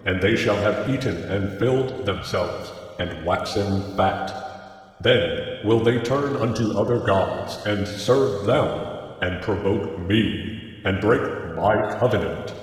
and 0.05 0.23
they 0.23 0.37
shall 0.37 0.55
have 0.59 0.89
eaten 0.89 1.17
and 1.25 1.59
filled 1.59 2.07
themselves, 2.07 2.72
and 3.03 3.27
waxen 3.27 3.97
fat. 3.97 4.97
Then 5.01 5.67
will 5.67 5.81
they 5.81 5.99
turn 5.99 6.37
unto 6.37 6.79
other 6.79 7.01
gods, 7.01 7.59
and 7.67 7.87
serve 7.87 8.47
them, 8.47 8.69
and 9.21 9.43
provoke 9.43 9.99
me, 9.99 10.81
and 10.85 11.01
break 11.01 11.23
my 11.57 11.97
covenant. 11.99 12.55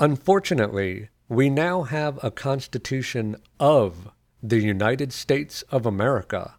Unfortunately, 0.00 1.10
we 1.28 1.50
now 1.50 1.82
have 1.82 2.22
a 2.24 2.30
Constitution 2.30 3.36
of 3.60 4.10
the 4.42 4.60
United 4.60 5.12
States 5.12 5.62
of 5.70 5.84
America. 5.84 6.54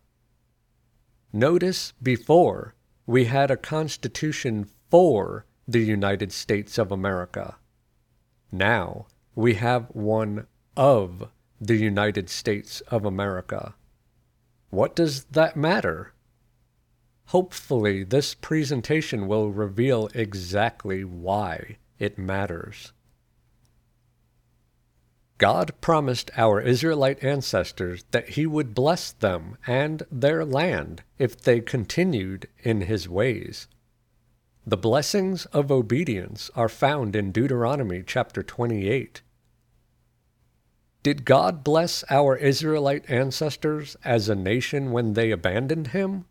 Notice 1.33 1.93
before 2.01 2.75
we 3.05 3.25
had 3.25 3.49
a 3.49 3.57
Constitution 3.57 4.69
for 4.91 5.45
the 5.67 5.83
United 5.97 6.31
States 6.31 6.77
of 6.77 6.91
America. 6.91 7.57
Now 8.51 9.07
we 9.35 9.55
have 9.55 9.87
one 9.93 10.47
of 10.77 11.29
the 11.59 11.75
United 11.75 12.29
States 12.29 12.81
of 12.81 13.03
America. 13.03 13.73
What 14.69 14.95
does 14.95 15.25
that 15.25 15.57
matter? 15.57 16.13
Hopefully, 17.27 18.03
this 18.03 18.35
presentation 18.35 19.27
will 19.27 19.49
reveal 19.49 20.07
exactly 20.13 21.03
why 21.03 21.77
it 21.99 22.17
matters. 22.17 22.93
God 25.39 25.73
promised 25.81 26.31
our 26.37 26.61
Israelite 26.61 27.23
ancestors 27.23 28.05
that 28.11 28.29
He 28.29 28.45
would 28.45 28.73
bless 28.73 29.11
them 29.11 29.57
and 29.67 30.03
their 30.11 30.45
land 30.45 31.03
if 31.17 31.39
they 31.41 31.59
continued 31.59 32.47
in 32.63 32.81
His 32.81 33.09
ways. 33.09 33.67
The 34.65 34.77
blessings 34.77 35.45
of 35.47 35.71
obedience 35.71 36.49
are 36.55 36.69
found 36.69 37.15
in 37.15 37.31
Deuteronomy 37.31 38.03
chapter 38.05 38.43
28. 38.43 39.21
Did 41.07 41.23
God 41.23 41.63
bless 41.63 42.03
our 42.09 42.35
Israelite 42.35 43.09
ancestors 43.09 43.95
as 44.03 44.27
a 44.27 44.35
nation 44.35 44.91
when 44.91 45.13
they 45.13 45.31
abandoned 45.31 45.87
Him? 45.95 46.25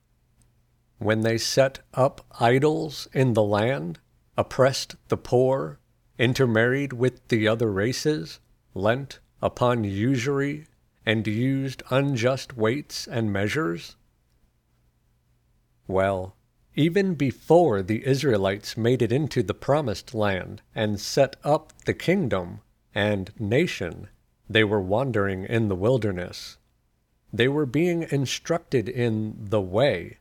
When 0.98 1.22
they 1.22 1.38
set 1.38 1.78
up 1.94 2.26
idols 2.38 3.08
in 3.14 3.32
the 3.32 3.42
land, 3.42 4.00
oppressed 4.36 4.96
the 5.08 5.16
poor, 5.16 5.78
intermarried 6.18 6.92
with 6.92 7.26
the 7.28 7.48
other 7.48 7.72
races, 7.72 8.38
lent 8.74 9.18
upon 9.40 9.84
usury, 9.84 10.66
and 11.06 11.26
used 11.26 11.82
unjust 11.88 12.54
weights 12.54 13.08
and 13.08 13.32
measures? 13.32 13.96
Well, 15.88 16.36
even 16.74 17.14
before 17.14 17.80
the 17.80 18.06
Israelites 18.06 18.76
made 18.76 19.00
it 19.00 19.10
into 19.10 19.42
the 19.42 19.54
promised 19.54 20.12
land 20.12 20.60
and 20.74 21.00
set 21.00 21.36
up 21.42 21.72
the 21.86 21.94
kingdom 21.94 22.60
and 22.94 23.32
nation, 23.40 24.08
they 24.48 24.64
were 24.64 24.80
wandering 24.80 25.44
in 25.44 25.68
the 25.68 25.74
wilderness. 25.74 26.58
They 27.32 27.48
were 27.48 27.66
being 27.66 28.06
instructed 28.10 28.88
in 28.88 29.36
the 29.38 29.60
way. 29.60 30.18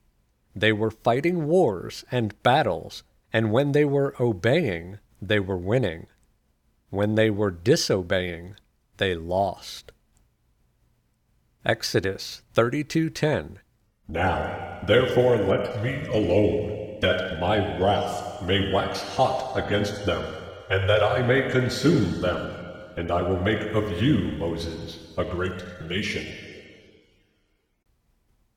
They 0.55 0.71
were 0.71 0.91
fighting 0.91 1.47
wars 1.47 2.03
and 2.11 2.41
battles, 2.41 3.03
and 3.31 3.51
when 3.51 3.73
they 3.73 3.85
were 3.85 4.15
obeying, 4.19 4.99
they 5.21 5.39
were 5.39 5.57
winning. 5.57 6.07
When 6.89 7.15
they 7.15 7.29
were 7.29 7.51
disobeying, 7.51 8.55
they 8.97 9.15
lost. 9.15 9.91
Exodus 11.65 12.41
32:10 12.53 13.57
Now, 14.07 14.79
therefore, 14.85 15.37
let 15.37 15.83
me 15.83 16.05
alone, 16.07 16.99
that 17.01 17.39
my 17.39 17.57
wrath 17.79 18.41
may 18.43 18.71
wax 18.71 19.01
hot 19.01 19.57
against 19.57 20.05
them, 20.05 20.23
and 20.69 20.87
that 20.89 21.03
I 21.03 21.21
may 21.21 21.49
consume 21.49 22.21
them, 22.21 22.54
and 22.97 23.11
I 23.11 23.21
will 23.21 23.39
make 23.41 23.61
of 23.73 24.01
you, 24.01 24.31
Moses, 24.37 25.13
a 25.17 25.23
great 25.23 25.63
nation. 25.87 26.25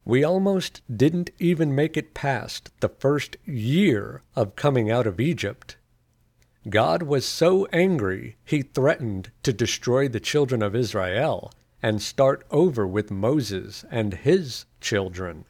We 0.05 0.25
almost 0.25 0.81
didn't 0.95 1.31
even 1.39 1.75
make 1.75 1.97
it 1.97 2.15
past 2.15 2.71
the 2.81 2.89
first 2.89 3.37
year 3.45 4.23
of 4.35 4.57
coming 4.57 4.91
out 4.91 5.07
of 5.07 5.21
Egypt. 5.21 5.77
God 6.69 7.03
was 7.03 7.27
so 7.27 7.67
angry 7.73 8.37
he 8.45 8.63
threatened 8.63 9.31
to 9.43 9.53
destroy 9.53 10.09
the 10.09 10.21
children 10.21 10.63
of 10.63 10.75
Israel 10.75 11.53
and 11.83 12.01
start 12.01 12.45
over 12.51 12.87
with 12.87 13.11
Moses 13.11 13.85
and 13.91 14.15
his 14.15 14.67
children. 14.81 15.45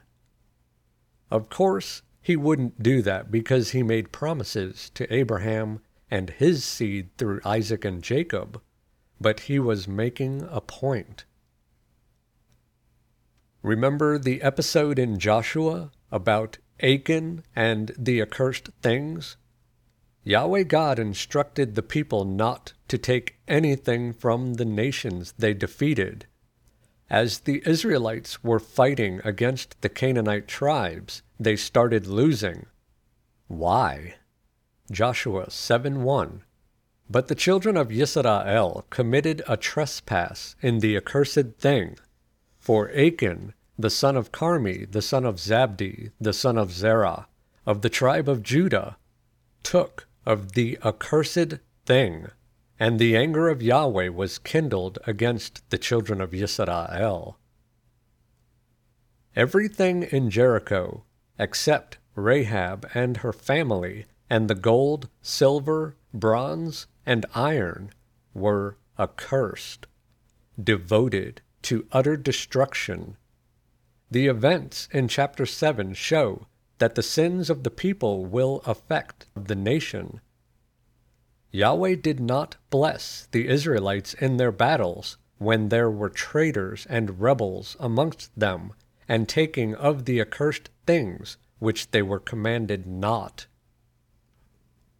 Of 1.30 1.48
course, 1.48 2.02
he 2.20 2.36
wouldn't 2.36 2.82
do 2.82 3.00
that 3.02 3.30
because 3.30 3.70
he 3.70 3.82
made 3.82 4.12
promises 4.12 4.90
to 4.94 5.12
Abraham 5.12 5.80
and 6.10 6.30
his 6.30 6.64
seed 6.64 7.10
through 7.16 7.40
Isaac 7.44 7.84
and 7.84 8.02
Jacob, 8.02 8.60
but 9.20 9.40
he 9.40 9.58
was 9.58 9.88
making 9.88 10.46
a 10.50 10.60
point. 10.60 11.24
Remember 13.62 14.18
the 14.18 14.40
episode 14.42 14.98
in 14.98 15.18
Joshua 15.18 15.90
about 16.12 16.58
Achan 16.80 17.42
and 17.56 17.92
the 17.98 18.22
accursed 18.22 18.70
things? 18.82 19.36
Yahweh 20.22 20.62
God 20.62 20.98
instructed 20.98 21.74
the 21.74 21.82
people 21.82 22.24
not 22.24 22.74
to 22.88 22.98
take 22.98 23.38
anything 23.48 24.12
from 24.12 24.54
the 24.54 24.64
nations 24.64 25.34
they 25.38 25.54
defeated. 25.54 26.26
As 27.10 27.40
the 27.40 27.62
Israelites 27.66 28.44
were 28.44 28.60
fighting 28.60 29.20
against 29.24 29.80
the 29.80 29.88
Canaanite 29.88 30.46
tribes, 30.46 31.22
they 31.40 31.56
started 31.56 32.06
losing. 32.06 32.66
Why? 33.46 34.16
Joshua 34.90 35.50
7 35.50 36.02
1. 36.02 36.42
But 37.10 37.28
the 37.28 37.34
children 37.34 37.76
of 37.76 37.88
Yisrael 37.88 38.84
committed 38.90 39.42
a 39.48 39.56
trespass 39.56 40.56
in 40.60 40.80
the 40.80 40.96
accursed 40.96 41.56
thing. 41.58 41.96
For 42.58 42.90
Achan, 42.90 43.54
the 43.78 43.88
son 43.88 44.16
of 44.16 44.30
Carmi, 44.30 44.90
the 44.90 45.00
son 45.00 45.24
of 45.24 45.36
Zabdi, 45.36 46.10
the 46.20 46.34
son 46.34 46.58
of 46.58 46.70
Zerah, 46.70 47.26
of 47.64 47.80
the 47.80 47.88
tribe 47.88 48.28
of 48.28 48.42
Judah, 48.42 48.98
took 49.62 50.06
of 50.26 50.52
the 50.52 50.78
accursed 50.84 51.60
thing, 51.86 52.28
and 52.78 52.98
the 52.98 53.16
anger 53.16 53.48
of 53.48 53.62
Yahweh 53.62 54.08
was 54.08 54.38
kindled 54.38 54.98
against 55.06 55.68
the 55.70 55.78
children 55.78 56.20
of 56.20 56.34
Israel. 56.34 57.38
Everything 59.34 60.02
in 60.02 60.28
Jericho, 60.28 61.04
except 61.38 61.98
Rahab 62.14 62.86
and 62.92 63.18
her 63.18 63.32
family, 63.32 64.04
and 64.28 64.48
the 64.48 64.54
gold, 64.54 65.08
silver, 65.22 65.96
bronze, 66.12 66.86
and 67.08 67.24
iron, 67.34 67.90
were 68.34 68.76
accursed, 68.98 69.86
devoted 70.62 71.40
to 71.62 71.86
utter 71.90 72.18
destruction. 72.18 73.16
The 74.10 74.26
events 74.26 74.90
in 74.92 75.08
chapter 75.08 75.46
7 75.46 75.94
show 75.94 76.46
that 76.76 76.96
the 76.96 77.02
sins 77.02 77.48
of 77.48 77.64
the 77.64 77.70
people 77.70 78.26
will 78.26 78.60
affect 78.66 79.24
the 79.34 79.54
nation. 79.54 80.20
Yahweh 81.50 81.94
did 81.94 82.20
not 82.20 82.56
bless 82.68 83.26
the 83.32 83.48
Israelites 83.48 84.12
in 84.12 84.36
their 84.36 84.52
battles 84.52 85.16
when 85.38 85.70
there 85.70 85.90
were 85.90 86.10
traitors 86.10 86.86
and 86.90 87.20
rebels 87.20 87.74
amongst 87.80 88.38
them, 88.38 88.74
and 89.08 89.26
taking 89.26 89.74
of 89.74 90.04
the 90.04 90.20
accursed 90.20 90.68
things 90.86 91.38
which 91.58 91.90
they 91.90 92.02
were 92.02 92.20
commanded 92.20 92.86
not. 92.86 93.46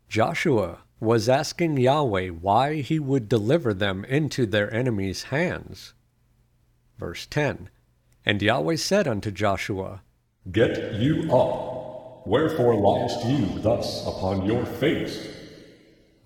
Joshua 0.09 0.79
was 1.01 1.29
asking 1.29 1.77
Yahweh 1.77 2.29
why 2.29 2.81
he 2.81 2.99
would 2.99 3.29
deliver 3.29 3.73
them 3.73 4.05
into 4.05 4.47
their 4.47 4.73
enemies' 4.75 5.25
hands. 5.25 5.95
Verse 6.99 7.27
10 7.27 7.71
And 8.25 8.43
Yahweh 8.43 8.77
said 8.77 9.07
unto 9.07 9.31
Joshua, 9.31 10.03
Get 10.51 10.95
you 10.95 11.31
up. 11.33 12.27
Wherefore 12.27 12.75
liest 12.75 13.25
you 13.27 13.61
thus 13.61 14.07
upon 14.07 14.45
your 14.45 14.67
face? 14.67 15.29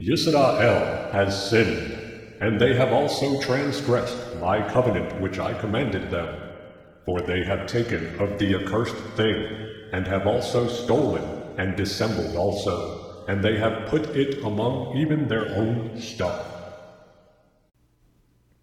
Yisrael 0.00 1.12
has 1.12 1.50
sinned, 1.50 1.92
and 2.40 2.60
they 2.60 2.74
have 2.74 2.92
also 2.92 3.40
transgressed 3.40 4.36
my 4.40 4.66
covenant 4.68 5.20
which 5.20 5.38
I 5.38 5.54
commanded 5.54 6.10
them. 6.10 6.34
For 7.04 7.20
they 7.20 7.44
have 7.44 7.66
taken 7.66 8.18
of 8.18 8.38
the 8.38 8.54
accursed 8.54 8.96
thing, 9.16 9.46
and 9.92 10.06
have 10.06 10.26
also 10.26 10.66
stolen, 10.68 11.24
and 11.58 11.76
dissembled 11.76 12.34
also, 12.36 13.01
and 13.28 13.42
they 13.42 13.58
have 13.58 13.88
put 13.88 14.16
it 14.16 14.42
among 14.44 14.96
even 14.96 15.28
their 15.28 15.48
own 15.56 16.00
stuff. 16.00 16.46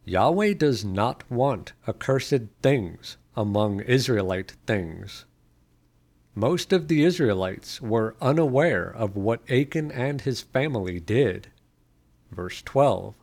Yahweh 0.06 0.54
does 0.54 0.84
not 0.84 1.24
want 1.30 1.74
accursed 1.88 2.41
things 2.62 3.17
among 3.36 3.82
Israelite 3.82 4.54
things. 4.65 5.26
Most 6.36 6.74
of 6.74 6.88
the 6.88 7.04
Israelites 7.04 7.82
were 7.82 8.15
unaware 8.22 8.89
of 8.89 9.15
what 9.15 9.50
Achan 9.52 9.91
and 9.91 10.22
his 10.22 10.41
family 10.41 11.00
did. 11.00 11.50
Verse 12.32 12.62
12 12.62 13.13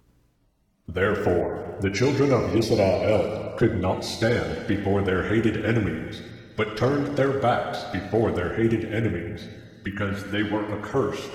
Therefore, 0.88 1.76
the 1.80 1.90
children 1.90 2.32
of 2.32 2.54
Israel 2.54 3.54
could 3.58 3.80
not 3.80 4.04
stand 4.04 4.68
before 4.68 5.02
their 5.02 5.28
hated 5.28 5.64
enemies, 5.64 6.22
but 6.56 6.76
turned 6.76 7.16
their 7.16 7.40
backs 7.40 7.82
before 7.92 8.30
their 8.30 8.54
hated 8.54 8.84
enemies, 8.92 9.48
because 9.86 10.24
they 10.32 10.42
were 10.42 10.66
accursed. 10.76 11.30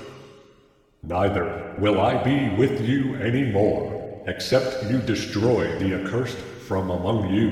Neither 1.04 1.74
will 1.80 2.02
I 2.02 2.22
be 2.22 2.50
with 2.58 2.82
you 2.82 3.16
any 3.16 3.46
more, 3.46 4.22
except 4.28 4.92
you 4.92 4.98
destroy 4.98 5.80
the 5.80 6.02
accursed 6.02 6.38
from 6.68 6.90
among 6.90 7.34
you. 7.34 7.48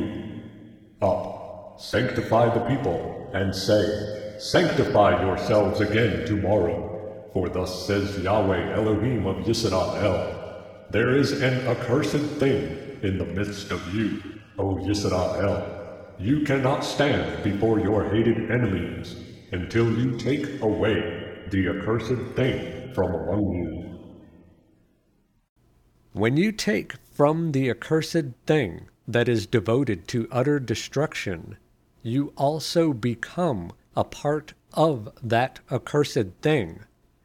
Up, 1.02 1.80
sanctify 1.80 2.54
the 2.54 2.66
people, 2.76 3.32
and 3.34 3.56
say, 3.56 3.86
Sanctify 4.40 5.24
yourselves 5.24 5.80
again 5.80 6.26
tomorrow, 6.26 7.30
for 7.32 7.48
thus 7.48 7.88
says 7.88 8.20
Yahweh 8.20 8.76
Elohim 8.76 9.26
of 9.26 9.38
Yisrael. 9.46 10.20
There 10.92 11.16
is 11.16 11.32
an 11.42 11.66
accursed 11.66 12.26
thing 12.44 13.00
in 13.04 13.18
the 13.18 13.26
midst 13.38 13.72
of 13.72 13.82
you, 13.96 14.22
O 14.58 14.76
Yisrael. 14.76 15.64
You 16.20 16.42
cannot 16.42 16.84
stand 16.84 17.42
before 17.42 17.80
your 17.80 18.04
hated 18.04 18.52
enemies 18.52 19.16
until 19.52 19.92
you 19.98 20.18
take 20.18 20.62
away 20.62 21.44
the 21.50 21.70
accursed 21.70 22.36
thing 22.36 22.94
from 22.94 23.14
among 23.14 23.54
you. 23.54 23.90
When 26.14 26.38
you 26.38 26.52
take 26.52 26.94
from 27.14 27.52
the 27.52 27.70
accursed 27.70 28.26
thing 28.46 28.88
that 29.08 29.30
is 29.30 29.48
devoted 29.48 30.08
to 30.10 30.28
utter 30.32 30.60
destruction, 30.60 31.58
you 32.04 32.34
also 32.36 32.94
become 32.94 33.72
a 33.96 34.04
part 34.04 34.54
of 34.74 35.10
that 35.24 35.60
accursed 35.72 36.42
thing, 36.42 36.82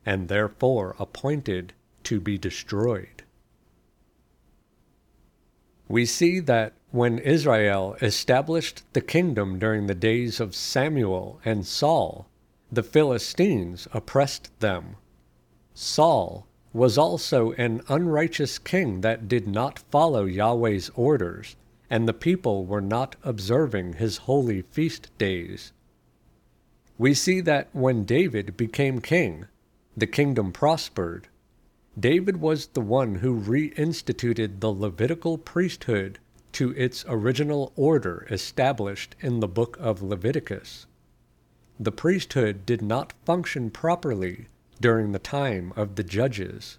and 0.06 0.28
therefore 0.28 0.96
appointed 0.98 1.72
to 2.04 2.20
be 2.20 2.38
destroyed. 2.38 3.22
We 5.88 6.06
see 6.06 6.40
that 6.40 6.72
when 6.94 7.18
Israel 7.18 7.96
established 8.00 8.84
the 8.92 9.00
kingdom 9.00 9.58
during 9.58 9.88
the 9.88 9.96
days 9.96 10.38
of 10.38 10.54
Samuel 10.54 11.40
and 11.44 11.66
Saul, 11.66 12.28
the 12.70 12.84
Philistines 12.84 13.88
oppressed 13.92 14.48
them. 14.60 14.94
Saul 15.74 16.46
was 16.72 16.96
also 16.96 17.50
an 17.54 17.82
unrighteous 17.88 18.60
king 18.60 19.00
that 19.00 19.26
did 19.26 19.48
not 19.48 19.80
follow 19.90 20.24
Yahweh's 20.24 20.88
orders, 20.94 21.56
and 21.90 22.06
the 22.06 22.14
people 22.14 22.64
were 22.64 22.80
not 22.80 23.16
observing 23.24 23.94
his 23.94 24.18
holy 24.18 24.62
feast 24.62 25.10
days. 25.18 25.72
We 26.96 27.12
see 27.12 27.40
that 27.40 27.70
when 27.72 28.04
David 28.04 28.56
became 28.56 29.00
king, 29.00 29.46
the 29.96 30.06
kingdom 30.06 30.52
prospered, 30.52 31.26
David 31.98 32.36
was 32.36 32.68
the 32.68 32.80
one 32.80 33.16
who 33.16 33.40
reinstituted 33.40 34.60
the 34.60 34.70
Levitical 34.70 35.38
priesthood 35.38 36.20
to 36.54 36.70
its 36.72 37.04
original 37.08 37.72
order 37.76 38.26
established 38.30 39.14
in 39.20 39.40
the 39.40 39.48
book 39.48 39.76
of 39.78 40.02
Leviticus. 40.02 40.86
The 41.78 41.92
priesthood 41.92 42.64
did 42.64 42.80
not 42.80 43.12
function 43.24 43.70
properly 43.70 44.46
during 44.80 45.12
the 45.12 45.18
time 45.18 45.72
of 45.76 45.96
the 45.96 46.04
judges. 46.04 46.78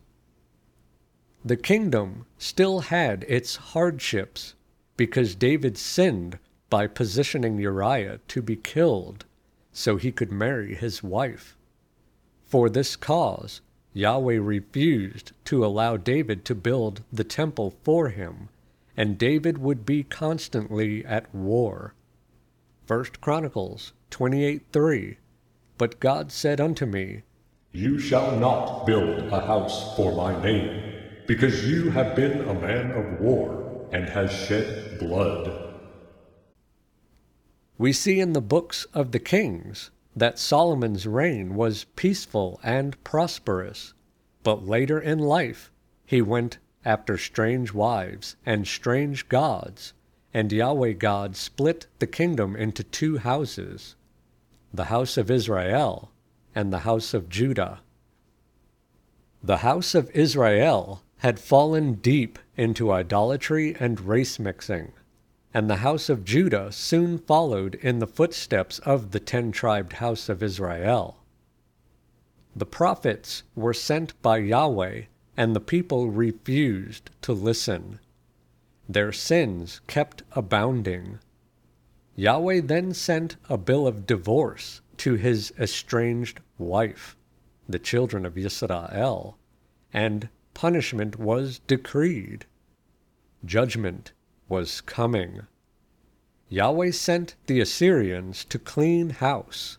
The 1.44 1.58
kingdom 1.58 2.26
still 2.38 2.80
had 2.80 3.26
its 3.28 3.58
hardships 3.58 4.56
because 4.98 5.36
David 5.36 5.78
sinned 5.78 6.40
by 6.70 6.88
positioning 6.88 7.60
Uriah 7.60 8.20
to 8.30 8.42
be 8.42 8.56
killed 8.56 9.26
so 9.72 9.98
he 9.98 10.12
could 10.12 10.32
marry 10.32 10.74
his 10.74 11.04
wife. 11.04 11.58
For 12.46 12.70
this 12.70 12.96
cause, 12.96 13.62
Yahweh 13.94 14.40
refused 14.40 15.34
to 15.46 15.66
allow 15.66 15.98
David 15.98 16.46
to 16.46 16.56
build 16.56 17.04
the 17.12 17.24
temple 17.24 17.74
for 17.84 18.10
him, 18.10 18.50
and 18.98 19.18
David 19.18 19.58
would 19.58 19.86
be 19.86 20.04
constantly 20.04 21.06
at 21.06 21.34
war. 21.34 21.94
1 22.88 23.06
Chronicles 23.22 23.94
28:3 24.12 25.18
But 25.78 26.00
God 26.00 26.32
said 26.32 26.62
unto 26.62 26.86
me, 26.86 27.24
You 27.72 28.00
shall 28.00 28.38
not 28.40 28.86
build 28.86 29.34
a 29.34 29.46
house 29.46 29.96
for 29.96 30.16
my 30.16 30.42
name, 30.42 30.94
because 31.28 31.68
you 31.68 31.90
have 31.90 32.16
been 32.16 32.48
a 32.48 32.54
man 32.54 32.92
of 32.92 33.20
war, 33.20 33.88
and 33.92 34.08
has 34.10 34.32
shed 34.32 35.00
blood. 35.00 35.74
We 37.78 37.92
see 37.92 38.20
in 38.22 38.34
the 38.34 38.42
books 38.42 38.86
of 38.94 39.12
the 39.12 39.20
kings 39.20 39.92
that 40.16 40.40
Solomon's 40.40 41.06
reign 41.06 41.56
was 41.56 41.88
peaceful 41.98 42.60
and 42.64 43.02
prosperous, 43.04 43.94
but 44.44 44.66
later 44.66 45.00
in 45.00 45.20
life 45.20 45.72
he 46.06 46.22
went 46.22 46.60
after 46.86 47.18
strange 47.18 47.74
wives 47.74 48.38
and 48.46 48.68
strange 48.68 49.28
gods, 49.28 49.94
and 50.34 50.52
Yahweh 50.52 50.94
God 50.94 51.36
split 51.36 51.88
the 52.00 52.08
kingdom 52.08 52.56
into 52.56 52.84
two 52.84 53.18
houses 53.18 53.96
the 54.74 54.86
house 54.86 55.18
of 55.18 55.32
Israel 55.32 56.12
and 56.54 56.72
the 56.72 56.80
house 56.80 57.14
of 57.14 57.28
Judah. 57.28 57.82
The 59.44 59.58
house 59.58 59.96
of 59.96 60.10
Israel 60.12 61.02
had 61.18 61.40
fallen 61.40 61.96
deep 61.96 62.40
into 62.56 62.92
idolatry 62.92 63.76
and 63.80 64.00
race 64.02 64.38
mixing 64.38 64.92
and 65.56 65.70
the 65.70 65.78
house 65.78 66.10
of 66.10 66.26
Judah 66.26 66.70
soon 66.70 67.18
followed 67.18 67.76
in 67.76 68.00
the 68.00 68.08
footsteps 68.08 68.80
of 68.80 69.12
the 69.12 69.22
ten 69.22 69.54
tribed 69.54 69.94
house 69.94 70.28
of 70.28 70.44
Israel. 70.44 71.16
The 72.54 72.66
prophets 72.66 73.44
were 73.56 73.74
sent 73.74 74.22
by 74.22 74.40
Yahweh, 74.40 75.04
and 75.38 75.56
the 75.56 75.60
people 75.60 76.10
refused 76.10 77.10
to 77.22 77.34
listen. 77.34 78.00
Their 78.88 79.12
sins 79.12 79.82
kept 79.88 80.24
abounding. 80.32 81.20
Yahweh 82.16 82.62
then 82.62 82.94
sent 82.94 83.36
a 83.50 83.58
bill 83.58 83.88
of 83.88 84.06
divorce 84.08 84.82
to 84.98 85.16
his 85.16 85.52
estranged 85.60 86.40
wife, 86.58 87.18
the 87.68 87.80
children 87.80 88.26
of 88.26 88.38
Israel, 88.38 89.38
and 89.92 90.30
punishment 90.54 91.20
was 91.20 91.60
decreed. 91.68 92.46
Judgment 93.44 94.14
was 94.48 94.82
coming. 94.82 95.42
Yahweh 96.48 96.92
sent 96.92 97.36
the 97.48 97.60
Assyrians 97.60 98.46
to 98.46 98.60
clean 98.60 99.10
house. 99.10 99.78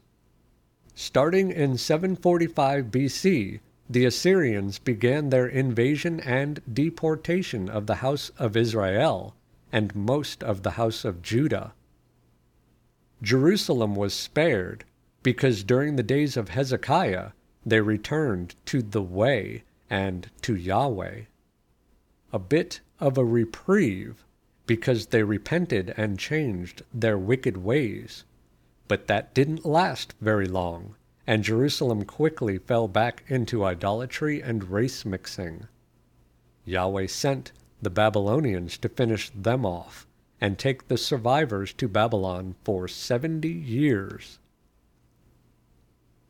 Starting 0.94 1.50
in 1.50 1.78
745 1.78 2.86
BC, 2.86 3.60
the 3.88 4.04
Assyrians 4.04 4.78
began 4.78 5.30
their 5.30 5.46
invasion 5.46 6.20
and 6.20 6.60
deportation 6.72 7.68
of 7.68 7.86
the 7.86 7.96
house 7.96 8.30
of 8.38 8.56
Israel 8.56 9.34
and 9.72 9.94
most 9.94 10.42
of 10.42 10.62
the 10.62 10.72
house 10.72 11.04
of 11.04 11.22
Judah. 11.22 11.72
Jerusalem 13.22 13.94
was 13.94 14.12
spared 14.12 14.84
because 15.22 15.64
during 15.64 15.96
the 15.96 16.02
days 16.02 16.36
of 16.36 16.50
Hezekiah 16.50 17.30
they 17.64 17.80
returned 17.80 18.54
to 18.66 18.82
the 18.82 19.02
way 19.02 19.64
and 19.88 20.30
to 20.42 20.54
Yahweh. 20.54 21.22
A 22.32 22.38
bit 22.38 22.80
of 23.00 23.16
a 23.16 23.24
reprieve 23.24 24.24
because 24.66 25.06
they 25.06 25.22
repented 25.22 25.94
and 25.96 26.18
changed 26.18 26.82
their 26.92 27.18
wicked 27.18 27.56
ways. 27.56 28.24
But 28.88 29.06
that 29.06 29.34
didn't 29.34 29.64
last 29.64 30.14
very 30.20 30.46
long, 30.46 30.94
and 31.26 31.42
Jerusalem 31.42 32.04
quickly 32.04 32.58
fell 32.58 32.86
back 32.88 33.24
into 33.28 33.64
idolatry 33.64 34.40
and 34.40 34.70
race 34.70 35.04
mixing. 35.04 35.66
Yahweh 36.64 37.06
sent 37.06 37.52
the 37.82 37.90
Babylonians 37.90 38.78
to 38.78 38.88
finish 38.88 39.30
them 39.30 39.66
off 39.66 40.06
and 40.40 40.58
take 40.58 40.88
the 40.88 40.98
survivors 40.98 41.72
to 41.74 41.88
Babylon 41.88 42.54
for 42.62 42.86
70 42.86 43.48
years. 43.48 44.38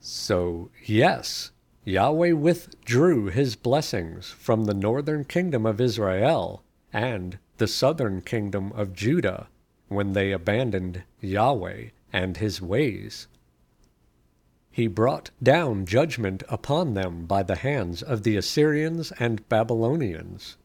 So, 0.00 0.70
yes, 0.84 1.50
Yahweh 1.84 2.32
withdrew 2.32 3.26
his 3.26 3.56
blessings 3.56 4.30
from 4.30 4.64
the 4.64 4.74
northern 4.74 5.24
kingdom 5.24 5.66
of 5.66 5.80
Israel 5.80 6.62
and 6.92 7.38
the 7.58 7.66
southern 7.66 8.20
kingdom 8.22 8.72
of 8.72 8.92
Judah 8.92 9.48
when 9.88 10.12
they 10.12 10.32
abandoned 10.32 11.04
Yahweh 11.20 11.90
and 12.12 12.36
his 12.36 12.60
ways. 12.62 13.28
He 14.76 14.88
brought 14.88 15.30
down 15.42 15.86
judgment 15.86 16.42
upon 16.50 16.92
them 16.92 17.24
by 17.24 17.42
the 17.42 17.56
hands 17.56 18.02
of 18.02 18.24
the 18.24 18.36
Assyrians 18.36 19.10
and 19.18 19.48
Babylonians. 19.48 20.58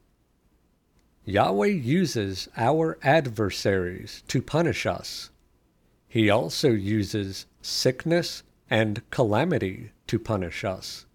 Yahweh 1.23 1.67
uses 1.67 2.49
our 2.57 2.97
adversaries 3.03 4.21
to 4.27 4.41
punish 4.41 4.85
us. 4.85 5.29
He 6.09 6.29
also 6.29 6.71
uses 6.71 7.45
sickness 7.61 8.43
and 8.69 9.01
calamity 9.11 9.91
to 10.07 10.19
punish 10.19 10.65
us. 10.65 11.05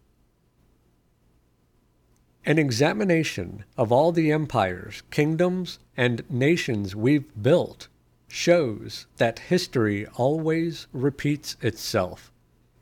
An 2.46 2.58
examination 2.58 3.66
of 3.76 3.92
all 3.92 4.10
the 4.10 4.32
empires, 4.32 5.02
kingdoms, 5.10 5.78
and 5.98 6.24
nations 6.30 6.96
we've 6.96 7.30
built 7.42 7.88
shows 8.26 9.06
that 9.18 9.50
history 9.50 10.06
always 10.16 10.86
repeats 10.94 11.58
itself 11.60 12.32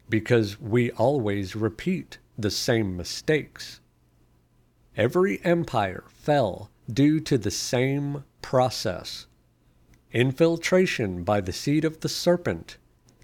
because 0.09 0.61
we 0.61 0.91
always 0.93 1.57
repeat 1.57 2.19
the 2.39 2.51
same 2.51 2.97
mistakes. 2.97 3.81
Every 4.97 5.45
empire 5.45 6.05
fell 6.09 6.71
due 6.93 7.21
to 7.21 7.39
the 7.39 7.51
same 7.51 8.25
process 8.43 9.27
infiltration 10.13 11.25
by 11.25 11.41
the 11.41 11.53
seed 11.53 11.85
of 11.85 12.01
the 12.01 12.09
serpent, 12.09 12.77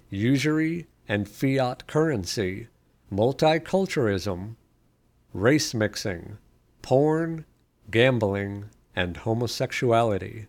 usury 0.09 0.87
and 1.07 1.27
fiat 1.29 1.87
currency, 1.87 2.67
multiculturalism, 3.11 4.55
race 5.33 5.73
mixing, 5.73 6.37
porn, 6.81 7.45
gambling, 7.89 8.65
and 8.93 9.17
homosexuality. 9.17 10.47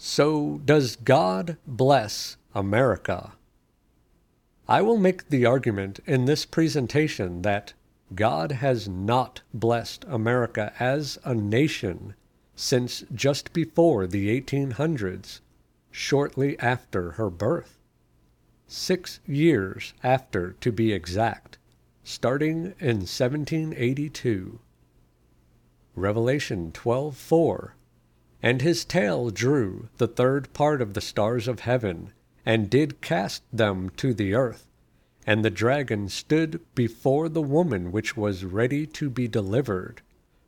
So, 0.00 0.60
does 0.64 0.94
God 0.94 1.56
bless 1.66 2.36
America? 2.54 3.32
I 4.68 4.80
will 4.80 4.96
make 4.96 5.28
the 5.28 5.44
argument 5.44 5.98
in 6.06 6.24
this 6.24 6.44
presentation 6.44 7.42
that 7.42 7.72
God 8.14 8.52
has 8.52 8.88
not 8.88 9.42
blessed 9.52 10.04
America 10.08 10.72
as 10.78 11.18
a 11.24 11.34
nation 11.34 12.14
since 12.54 13.04
just 13.12 13.52
before 13.52 14.06
the 14.06 14.40
1800s, 14.40 15.40
shortly 15.90 16.56
after 16.60 17.12
her 17.12 17.28
birth. 17.28 17.78
Six 18.68 19.18
years 19.26 19.94
after, 20.04 20.52
to 20.60 20.70
be 20.70 20.92
exact, 20.92 21.58
starting 22.04 22.74
in 22.78 23.06
1782. 23.06 24.60
Revelation 25.96 26.70
12:4 26.70 27.72
And 28.42 28.62
his 28.62 28.84
tail 28.84 29.30
drew 29.30 29.88
the 29.98 30.08
third 30.08 30.52
part 30.52 30.80
of 30.80 30.94
the 30.94 31.00
stars 31.00 31.48
of 31.48 31.60
heaven, 31.60 32.12
and 32.46 32.70
did 32.70 33.00
cast 33.00 33.42
them 33.52 33.90
to 33.96 34.14
the 34.14 34.34
earth 34.34 34.68
and 35.28 35.44
the 35.44 35.50
dragon 35.50 36.08
stood 36.08 36.58
before 36.74 37.28
the 37.28 37.42
woman 37.42 37.92
which 37.92 38.16
was 38.16 38.46
ready 38.46 38.86
to 38.86 39.10
be 39.10 39.28
delivered, 39.28 40.00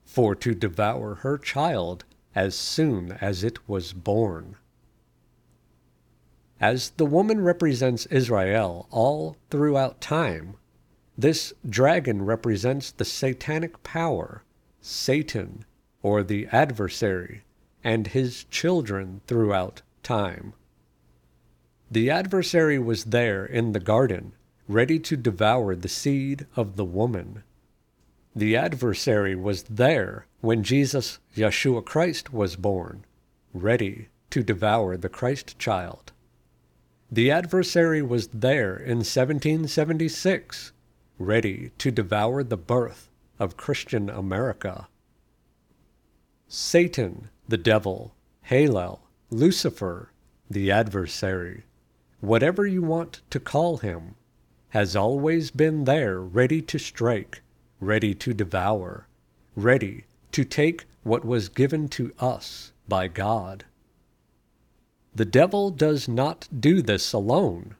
for 0.06 0.34
to 0.34 0.54
devour 0.54 1.16
her 1.16 1.36
child 1.36 2.02
as 2.34 2.54
soon 2.54 3.12
as 3.20 3.44
it 3.44 3.68
was 3.68 3.92
born. 3.92 4.56
As 6.58 6.92
the 6.96 7.04
woman 7.04 7.42
represents 7.42 8.06
Israel 8.06 8.86
all 8.90 9.36
throughout 9.50 10.00
time, 10.00 10.54
this 11.18 11.52
dragon 11.68 12.22
represents 12.22 12.90
the 12.90 13.04
satanic 13.04 13.82
power, 13.82 14.44
Satan, 14.80 15.66
or 16.02 16.22
the 16.22 16.46
adversary, 16.46 17.42
and 17.82 18.08
his 18.08 18.44
children 18.44 19.20
throughout 19.26 19.82
time. 20.02 20.52
The 21.90 22.10
adversary 22.10 22.78
was 22.78 23.04
there 23.04 23.44
in 23.44 23.72
the 23.72 23.80
garden 23.80 24.32
ready 24.68 25.00
to 25.00 25.16
devour 25.16 25.74
the 25.74 25.88
seed 25.88 26.46
of 26.54 26.76
the 26.76 26.84
woman. 26.84 27.42
The 28.36 28.56
adversary 28.56 29.34
was 29.34 29.64
there 29.64 30.26
when 30.40 30.62
Jesus, 30.62 31.18
Yeshua 31.36 31.84
Christ, 31.84 32.32
was 32.32 32.54
born, 32.54 33.04
ready 33.52 34.08
to 34.30 34.44
devour 34.44 34.96
the 34.96 35.08
Christ 35.08 35.58
child. 35.58 36.12
The 37.10 37.32
adversary 37.32 38.00
was 38.00 38.28
there 38.28 38.76
in 38.76 38.98
1776, 38.98 40.70
ready 41.18 41.72
to 41.78 41.90
devour 41.90 42.44
the 42.44 42.56
birth 42.56 43.10
of 43.40 43.56
Christian 43.56 44.08
America. 44.08 44.86
Satan, 46.46 47.30
the 47.50 47.58
devil, 47.58 48.14
Halel, 48.48 49.00
Lucifer, 49.28 50.12
the 50.48 50.70
adversary, 50.70 51.64
whatever 52.20 52.64
you 52.64 52.80
want 52.80 53.22
to 53.28 53.40
call 53.40 53.78
him, 53.78 54.14
has 54.68 54.94
always 54.94 55.50
been 55.50 55.82
there 55.82 56.20
ready 56.20 56.62
to 56.62 56.78
strike, 56.78 57.42
ready 57.80 58.14
to 58.14 58.32
devour, 58.32 59.08
ready 59.56 60.04
to 60.30 60.44
take 60.44 60.84
what 61.02 61.24
was 61.24 61.48
given 61.48 61.88
to 61.88 62.12
us 62.20 62.70
by 62.86 63.08
God. 63.08 63.64
The 65.12 65.24
devil 65.24 65.72
does 65.72 66.06
not 66.06 66.46
do 66.56 66.80
this 66.80 67.12
alone. 67.12 67.74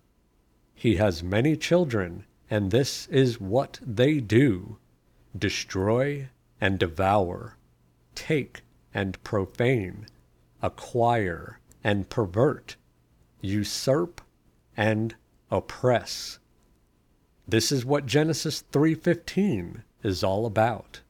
He 0.74 0.96
has 0.96 1.22
many 1.22 1.56
children, 1.56 2.24
and 2.50 2.72
this 2.72 3.06
is 3.06 3.40
what 3.40 3.78
they 3.86 4.18
do 4.18 4.78
destroy 5.38 6.28
and 6.60 6.76
devour, 6.76 7.56
take 8.16 8.62
and 8.94 9.22
profane, 9.24 10.06
acquire 10.62 11.60
and 11.82 12.08
pervert, 12.08 12.76
usurp 13.40 14.20
and 14.76 15.14
oppress. 15.50 16.38
This 17.48 17.72
is 17.72 17.84
what 17.84 18.06
Genesis 18.06 18.62
3:15 18.70 19.82
is 20.02 20.22
all 20.22 20.46
about. 20.46 21.00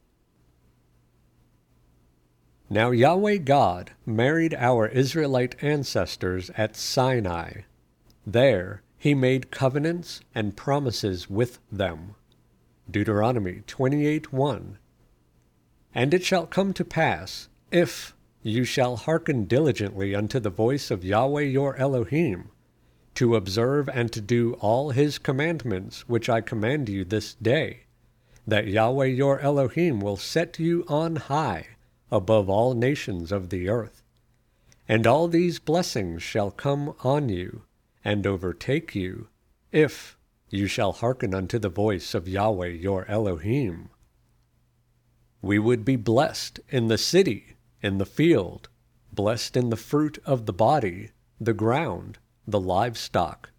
Now 2.73 2.93
Yahweh 2.93 3.39
God 3.39 3.91
married 4.07 4.55
our 4.55 4.87
Israelite 4.87 5.63
ancestors 5.63 6.51
at 6.57 6.77
Sinai. 6.77 7.63
There 8.27 8.83
he 8.97 9.15
made 9.15 9.51
covenants 9.51 10.21
and 10.35 10.57
promises 10.57 11.29
with 11.29 11.59
them. 11.71 12.15
Deuteronomy 12.91 13.63
28:1. 13.67 14.79
And 15.95 16.15
it 16.15 16.25
shall 16.25 16.47
come 16.47 16.73
to 16.73 16.85
pass, 16.85 17.50
if 17.71 18.15
you 18.43 18.65
shall 18.65 18.97
hearken 18.97 19.45
diligently 19.45 20.15
unto 20.15 20.41
the 20.41 20.51
voice 20.51 20.91
of 20.91 21.05
Yahweh 21.05 21.43
your 21.43 21.77
Elohim, 21.77 22.49
to 23.15 23.37
observe 23.37 23.89
and 23.89 24.11
to 24.13 24.21
do 24.21 24.55
all 24.55 24.91
his 24.91 25.19
commandments 25.19 26.09
which 26.09 26.29
I 26.29 26.41
command 26.41 26.89
you 26.89 27.05
this 27.05 27.35
day, 27.35 27.85
that 28.47 28.67
Yahweh 28.67 29.07
your 29.07 29.41
Elohim 29.41 30.01
will 30.01 30.17
set 30.17 30.59
you 30.59 30.85
on 30.89 31.17
high 31.17 31.69
above 32.11 32.49
all 32.49 32.75
nations 32.75 33.31
of 33.31 33.51
the 33.51 33.69
earth. 33.69 34.03
And 34.89 35.07
all 35.07 35.29
these 35.29 35.59
blessings 35.59 36.23
shall 36.23 36.51
come 36.51 36.95
on 37.05 37.29
you 37.29 37.63
and 38.05 38.27
overtake 38.27 38.95
you, 38.95 39.29
if 39.71 40.17
you 40.49 40.67
shall 40.67 40.93
hearken 40.93 41.35
unto 41.35 41.59
the 41.59 41.69
voice 41.69 42.15
of 42.15 42.27
Yahweh 42.27 42.69
your 42.69 43.05
Elohim. 43.09 43.91
We 45.43 45.59
would 45.59 45.85
be 45.85 45.97
blessed 45.97 46.61
in 46.69 46.89
the 46.89 46.99
city, 46.99 47.55
in 47.83 47.99
the 47.99 48.07
field, 48.07 48.69
blessed 49.13 49.57
in 49.57 49.71
the 49.71 49.77
fruit 49.77 50.19
of 50.25 50.47
the 50.47 50.53
body, 50.53 51.11
the 51.41 51.53
ground, 51.53 52.19
the 52.47 52.61
livestock, 52.61 53.51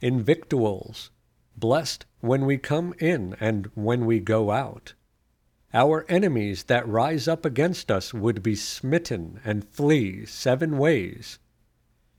in 0.00 0.22
victuals, 0.22 1.10
blessed 1.56 2.06
when 2.20 2.44
we 2.44 2.58
come 2.58 2.94
in 2.98 3.36
and 3.40 3.70
when 3.74 4.06
we 4.06 4.20
go 4.20 4.50
out. 4.50 4.94
Our 5.74 6.06
enemies 6.08 6.64
that 6.64 6.88
rise 6.88 7.28
up 7.28 7.44
against 7.44 7.90
us 7.90 8.14
would 8.14 8.42
be 8.42 8.54
smitten 8.54 9.40
and 9.44 9.68
flee 9.68 10.24
seven 10.24 10.78
ways. 10.78 11.38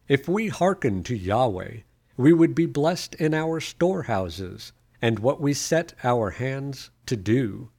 If 0.07 0.27
we 0.27 0.49
hearken 0.49 1.03
to 1.03 1.17
Yahweh, 1.17 1.77
we 2.15 2.33
would 2.33 2.53
be 2.53 2.65
blessed 2.65 3.15
in 3.15 3.33
our 3.33 3.59
storehouses 3.59 4.71
and 5.01 5.19
what 5.19 5.39
we 5.39 5.53
set 5.53 5.93
our 6.03 6.31
hands 6.31 6.91
to 7.05 7.15
do, 7.15 7.69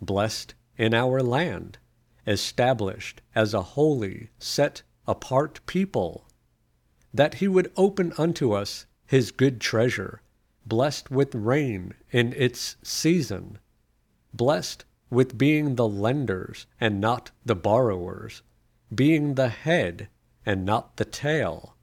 blessed 0.00 0.54
in 0.78 0.94
our 0.94 1.22
land, 1.22 1.78
established 2.26 3.20
as 3.34 3.54
a 3.54 3.62
holy, 3.62 4.30
set 4.38 4.82
apart 5.06 5.60
people 5.66 6.26
that 7.12 7.34
he 7.34 7.46
would 7.46 7.70
open 7.76 8.12
unto 8.18 8.52
us 8.52 8.86
his 9.06 9.30
good 9.30 9.60
treasure, 9.60 10.20
blessed 10.66 11.10
with 11.10 11.34
rain 11.34 11.94
in 12.10 12.32
its 12.32 12.76
season, 12.82 13.58
blessed 14.32 14.84
with 15.10 15.38
being 15.38 15.76
the 15.76 15.86
lenders 15.86 16.66
and 16.80 17.00
not 17.00 17.30
the 17.44 17.54
borrowers, 17.54 18.42
being 18.92 19.34
the 19.34 19.48
head 19.48 20.08
and 20.44 20.64
not 20.64 20.96
the 20.96 21.04
tail, 21.04 21.76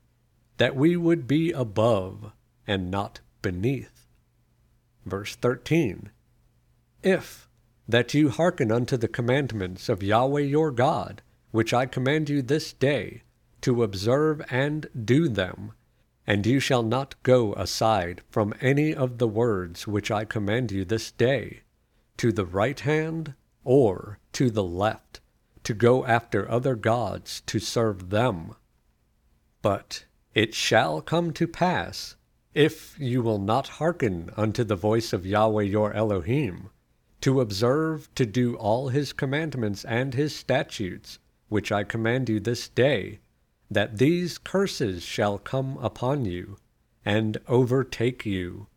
that 0.58 0.76
we 0.76 0.98
would 0.98 1.28
be 1.28 1.52
above 1.52 2.32
and 2.68 2.92
not 2.92 3.22
beneath. 3.42 4.08
Verse 5.06 5.36
13 5.36 6.12
If 7.02 7.48
that 7.88 8.14
you 8.14 8.30
hearken 8.30 8.72
unto 8.72 8.98
the 8.98 9.08
commandments 9.08 9.90
of 9.90 10.04
Yahweh 10.04 10.42
your 10.42 10.72
God, 10.72 11.22
which 11.52 11.74
I 11.74 11.86
command 11.86 12.30
you 12.30 12.42
this 12.42 12.74
day, 12.74 13.24
to 13.62 13.84
observe 13.84 14.42
and 14.50 14.88
do 15.06 15.28
them, 15.28 15.74
and 16.26 16.46
you 16.46 16.60
shall 16.60 16.84
not 16.84 17.22
go 17.24 17.54
aside 17.54 18.22
from 18.30 18.54
any 18.62 18.94
of 18.94 19.18
the 19.18 19.28
words 19.28 19.88
which 19.88 20.12
I 20.12 20.26
command 20.26 20.72
you 20.72 20.86
this 20.86 21.12
day, 21.12 21.62
to 22.18 22.32
the 22.32 22.46
right 22.46 22.80
hand 22.80 23.34
or 23.64 24.20
to 24.34 24.50
the 24.50 24.64
left, 24.64 25.20
to 25.64 25.74
go 25.74 26.06
after 26.06 26.50
other 26.50 26.76
gods 26.76 27.42
to 27.48 27.60
serve 27.60 28.10
them. 28.10 28.56
But 29.62 30.06
it 30.34 30.56
shall 30.56 31.02
come 31.02 31.34
to 31.34 31.48
pass, 31.48 32.16
if 32.54 33.00
you 33.00 33.22
will 33.22 33.40
not 33.40 33.68
hearken 33.68 34.32
unto 34.38 34.64
the 34.64 34.76
voice 34.76 35.14
of 35.14 35.26
Yahweh 35.26 35.64
your 35.64 35.94
Elohim, 35.94 36.70
to 37.22 37.40
observe 37.40 38.14
to 38.16 38.26
do 38.26 38.56
all 38.56 38.90
his 38.90 39.14
commandments 39.14 39.86
and 39.86 40.14
his 40.14 40.36
statutes, 40.36 41.20
which 41.50 41.72
I 41.72 41.84
command 41.84 42.30
you 42.30 42.40
this 42.40 42.68
day, 42.70 43.20
that 43.70 43.98
these 43.98 44.38
curses 44.38 45.04
shall 45.04 45.38
come 45.38 45.78
upon 45.78 46.26
you 46.26 46.58
and 47.06 47.38
overtake 47.48 48.26
you. 48.26 48.68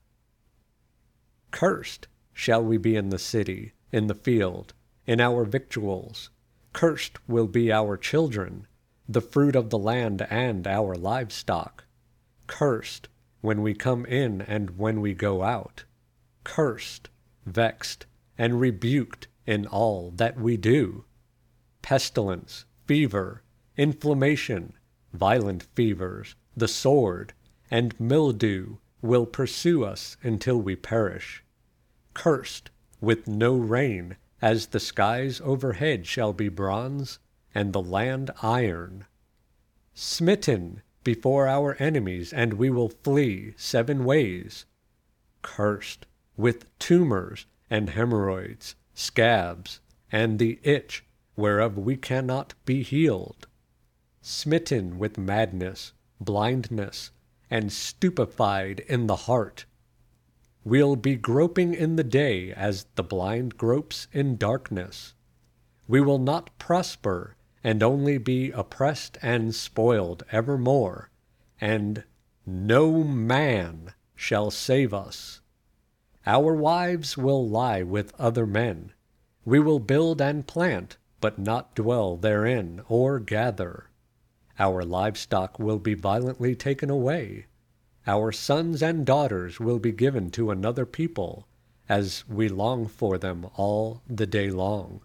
Cursed 1.50 2.08
shall 2.32 2.62
we 2.62 2.76
be 2.76 2.96
in 2.96 3.10
the 3.10 3.18
city, 3.18 3.72
in 3.92 4.06
the 4.06 4.14
field, 4.14 4.74
in 5.06 5.20
our 5.20 5.44
victuals. 5.44 6.30
Cursed 6.72 7.18
will 7.28 7.46
be 7.46 7.72
our 7.72 7.96
children, 7.96 8.66
the 9.08 9.20
fruit 9.20 9.54
of 9.54 9.70
the 9.70 9.78
land 9.78 10.26
and 10.30 10.66
our 10.66 10.94
livestock. 10.96 11.84
Cursed 12.46 13.08
when 13.40 13.62
we 13.62 13.74
come 13.74 14.04
in 14.06 14.42
and 14.42 14.78
when 14.78 15.00
we 15.00 15.14
go 15.14 15.42
out. 15.42 15.84
Cursed, 16.42 17.08
vexed, 17.46 18.06
and 18.36 18.60
rebuked 18.60 19.28
in 19.46 19.66
all 19.66 20.10
that 20.16 20.38
we 20.38 20.56
do. 20.56 21.04
Pestilence, 21.82 22.64
fever, 22.86 23.42
inflammation, 23.76 24.72
violent 25.12 25.64
fevers, 25.74 26.34
the 26.56 26.68
sword, 26.68 27.32
and 27.70 27.98
mildew 28.00 28.76
will 29.02 29.26
pursue 29.26 29.84
us 29.84 30.16
until 30.22 30.60
we 30.60 30.76
perish. 30.76 31.44
Cursed 32.14 32.70
with 33.00 33.28
no 33.28 33.56
rain, 33.56 34.16
as 34.40 34.66
the 34.68 34.80
skies 34.80 35.40
overhead 35.44 36.06
shall 36.06 36.32
be 36.32 36.48
bronze, 36.48 37.18
and 37.54 37.72
the 37.72 37.82
land 37.82 38.30
iron. 38.42 39.04
Smitten 39.94 40.82
before 41.02 41.46
our 41.46 41.76
enemies, 41.78 42.32
and 42.32 42.54
we 42.54 42.70
will 42.70 42.88
flee 42.88 43.54
seven 43.56 44.04
ways. 44.04 44.64
Cursed 45.42 46.06
with 46.36 46.66
tumors 46.78 47.46
and 47.74 47.90
hemorrhoids, 47.90 48.76
scabs, 48.94 49.80
and 50.12 50.38
the 50.38 50.60
itch 50.62 51.04
whereof 51.34 51.76
we 51.76 51.96
cannot 51.96 52.54
be 52.64 52.84
healed 52.84 53.48
smitten 54.22 54.96
with 54.96 55.18
madness, 55.18 55.92
blindness, 56.20 57.10
and 57.50 57.72
stupefied 57.72 58.78
in 58.88 59.08
the 59.08 59.26
heart. 59.26 59.66
We'll 60.64 60.94
be 60.94 61.16
groping 61.16 61.74
in 61.74 61.96
the 61.96 62.04
day 62.04 62.52
as 62.52 62.86
the 62.94 63.02
blind 63.02 63.58
gropes 63.58 64.06
in 64.12 64.36
darkness. 64.36 65.12
We 65.88 66.00
will 66.00 66.20
not 66.20 66.56
prosper, 66.58 67.36
and 67.64 67.82
only 67.82 68.18
be 68.18 68.52
oppressed 68.52 69.18
and 69.20 69.52
spoiled 69.52 70.22
evermore, 70.30 71.10
and 71.60 72.04
no 72.46 73.02
man 73.02 73.94
shall 74.14 74.52
save 74.52 74.94
us. 74.94 75.40
Our 76.26 76.54
wives 76.54 77.18
will 77.18 77.46
lie 77.46 77.82
with 77.82 78.18
other 78.18 78.46
men. 78.46 78.92
We 79.44 79.60
will 79.60 79.78
build 79.78 80.22
and 80.22 80.46
plant, 80.46 80.96
but 81.20 81.38
not 81.38 81.74
dwell 81.74 82.16
therein 82.16 82.80
or 82.88 83.18
gather. 83.20 83.90
Our 84.58 84.84
livestock 84.84 85.58
will 85.58 85.78
be 85.78 85.94
violently 85.94 86.54
taken 86.54 86.88
away. 86.88 87.46
Our 88.06 88.32
sons 88.32 88.82
and 88.82 89.04
daughters 89.04 89.60
will 89.60 89.78
be 89.78 89.92
given 89.92 90.30
to 90.32 90.50
another 90.50 90.86
people, 90.86 91.46
as 91.88 92.24
we 92.28 92.48
long 92.48 92.86
for 92.86 93.18
them 93.18 93.46
all 93.56 94.02
the 94.06 94.26
day 94.26 94.50
long. 94.50 95.02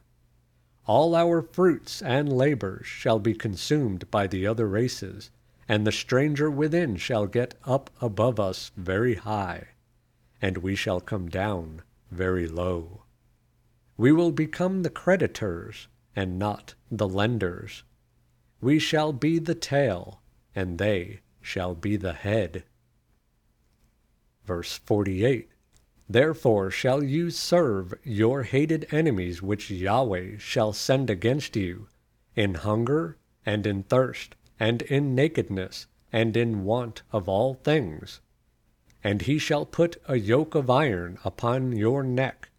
All 0.85 1.15
our 1.15 1.41
fruits 1.41 2.01
and 2.01 2.31
labors 2.31 2.87
shall 2.87 3.19
be 3.19 3.33
consumed 3.33 4.09
by 4.09 4.27
the 4.27 4.47
other 4.47 4.67
races, 4.67 5.31
and 5.67 5.85
the 5.85 5.91
stranger 5.91 6.49
within 6.49 6.95
shall 6.95 7.27
get 7.27 7.55
up 7.65 7.89
above 8.01 8.39
us 8.39 8.71
very 8.77 9.15
high, 9.15 9.67
and 10.41 10.57
we 10.59 10.75
shall 10.75 11.01
come 11.01 11.29
down 11.29 11.81
very 12.11 12.47
low. 12.47 13.03
We 13.97 14.11
will 14.11 14.31
become 14.31 14.83
the 14.83 14.89
creditors 14.89 15.87
and 16.15 16.39
not 16.39 16.75
the 16.89 17.07
lenders 17.07 17.83
we 18.61 18.77
shall 18.77 19.13
be 19.13 19.39
the 19.39 19.55
tail, 19.55 20.21
and 20.53 20.77
they 20.77 21.21
shall 21.41 21.75
be 21.75 21.95
the 21.95 22.13
head. 22.13 22.63
Verse 24.45 24.77
48 24.79 25.49
Therefore 26.09 26.71
shall 26.71 27.03
you 27.03 27.29
serve 27.29 27.93
your 28.03 28.43
hated 28.43 28.87
enemies 28.91 29.41
which 29.41 29.71
Yahweh 29.71 30.37
shall 30.39 30.73
send 30.73 31.09
against 31.09 31.55
you, 31.55 31.87
in 32.35 32.55
hunger, 32.55 33.17
and 33.45 33.65
in 33.65 33.83
thirst, 33.83 34.35
and 34.59 34.81
in 34.83 35.15
nakedness, 35.15 35.87
and 36.11 36.35
in 36.35 36.63
want 36.65 37.03
of 37.11 37.29
all 37.29 37.53
things. 37.53 38.19
And 39.03 39.21
he 39.21 39.37
shall 39.37 39.65
put 39.65 40.01
a 40.07 40.17
yoke 40.17 40.55
of 40.55 40.69
iron 40.69 41.19
upon 41.23 41.71
your 41.71 42.03
neck, 42.03 42.49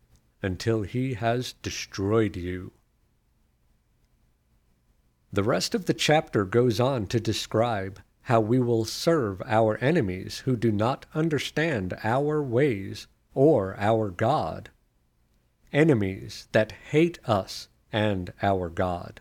until 0.42 0.82
he 0.82 1.14
has 1.14 1.52
destroyed 1.54 2.36
you. 2.36 2.72
The 5.32 5.44
rest 5.44 5.74
of 5.74 5.86
the 5.86 5.94
chapter 5.94 6.44
goes 6.44 6.80
on 6.80 7.06
to 7.08 7.20
describe 7.20 8.00
how 8.22 8.40
we 8.40 8.58
will 8.58 8.84
serve 8.84 9.42
our 9.46 9.76
enemies 9.78 10.38
who 10.38 10.56
do 10.56 10.72
not 10.72 11.06
understand 11.14 11.94
our 12.02 12.42
ways 12.42 13.06
or 13.34 13.76
our 13.78 14.10
God. 14.10 14.70
Enemies 15.72 16.48
that 16.52 16.72
hate 16.72 17.18
us 17.26 17.68
and 17.92 18.32
our 18.42 18.68
God. 18.68 19.20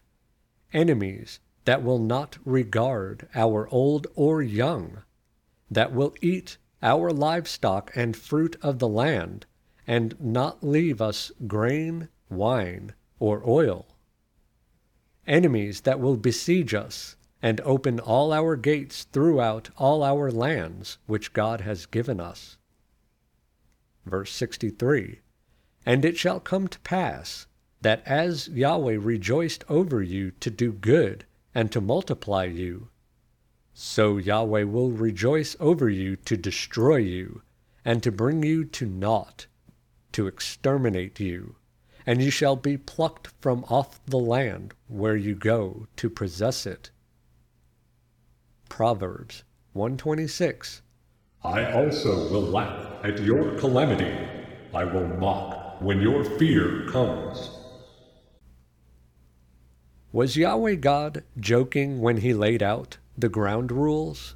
Enemies 0.73 1.39
that 1.65 1.83
will 1.83 1.99
not 1.99 2.37
regard 2.43 3.27
our 3.35 3.67
old 3.69 4.07
or 4.15 4.41
young, 4.41 5.03
that 5.69 5.93
will 5.93 6.15
eat 6.21 6.57
our 6.81 7.11
livestock 7.11 7.91
and 7.95 8.15
fruit 8.15 8.55
of 8.61 8.79
the 8.79 8.87
land, 8.87 9.45
and 9.85 10.19
not 10.19 10.63
leave 10.63 11.01
us 11.01 11.31
grain, 11.47 12.09
wine, 12.29 12.93
or 13.19 13.41
oil 13.47 13.87
enemies 15.29 15.81
that 15.81 15.99
will 15.99 16.17
besiege 16.17 16.73
us, 16.73 17.15
and 17.41 17.61
open 17.61 17.99
all 18.01 18.33
our 18.33 18.57
gates 18.57 19.05
throughout 19.13 19.69
all 19.77 20.03
our 20.03 20.29
lands 20.29 20.97
which 21.05 21.31
God 21.31 21.61
has 21.61 21.85
given 21.85 22.19
us. 22.19 22.57
Verse 24.05 24.31
63 24.31 25.21
And 25.85 26.03
it 26.03 26.17
shall 26.17 26.41
come 26.41 26.67
to 26.67 26.79
pass 26.81 27.47
that 27.81 28.01
as 28.05 28.49
Yahweh 28.49 28.97
rejoiced 28.99 29.63
over 29.69 30.01
you 30.03 30.31
to 30.31 30.49
do 30.49 30.73
good 30.73 31.25
and 31.55 31.71
to 31.71 31.79
multiply 31.79 32.43
you, 32.43 32.89
so 33.79 34.17
Yahweh 34.17 34.63
will 34.63 34.91
rejoice 34.91 35.55
over 35.59 35.89
you 35.89 36.15
to 36.15 36.35
destroy 36.35 36.97
you 36.97 37.41
and 37.85 38.03
to 38.03 38.11
bring 38.11 38.43
you 38.43 38.65
to 38.65 38.85
naught, 38.85 39.47
to 40.11 40.27
exterminate 40.27 41.19
you 41.19 41.55
and 42.05 42.21
you 42.21 42.31
shall 42.31 42.55
be 42.55 42.75
plucked 42.77 43.29
from 43.39 43.63
off 43.65 44.03
the 44.05 44.17
land 44.17 44.73
where 44.87 45.15
you 45.15 45.35
go 45.35 45.87
to 45.95 46.09
possess 46.09 46.65
it. 46.65 46.89
Proverbs 48.67 49.43
126 49.73 50.81
I 51.43 51.71
also 51.71 52.29
will 52.31 52.41
laugh 52.41 53.05
at 53.05 53.21
your 53.21 53.57
calamity. 53.59 54.11
I 54.73 54.83
will 54.83 55.07
mock 55.07 55.81
when 55.81 56.01
your 56.01 56.23
fear 56.23 56.85
comes. 56.89 57.51
Was 60.11 60.35
Yahweh 60.35 60.75
God 60.75 61.23
joking 61.39 62.01
when 62.01 62.17
he 62.17 62.33
laid 62.33 62.61
out 62.61 62.97
the 63.21 63.29
ground 63.29 63.71
rules? 63.71 64.35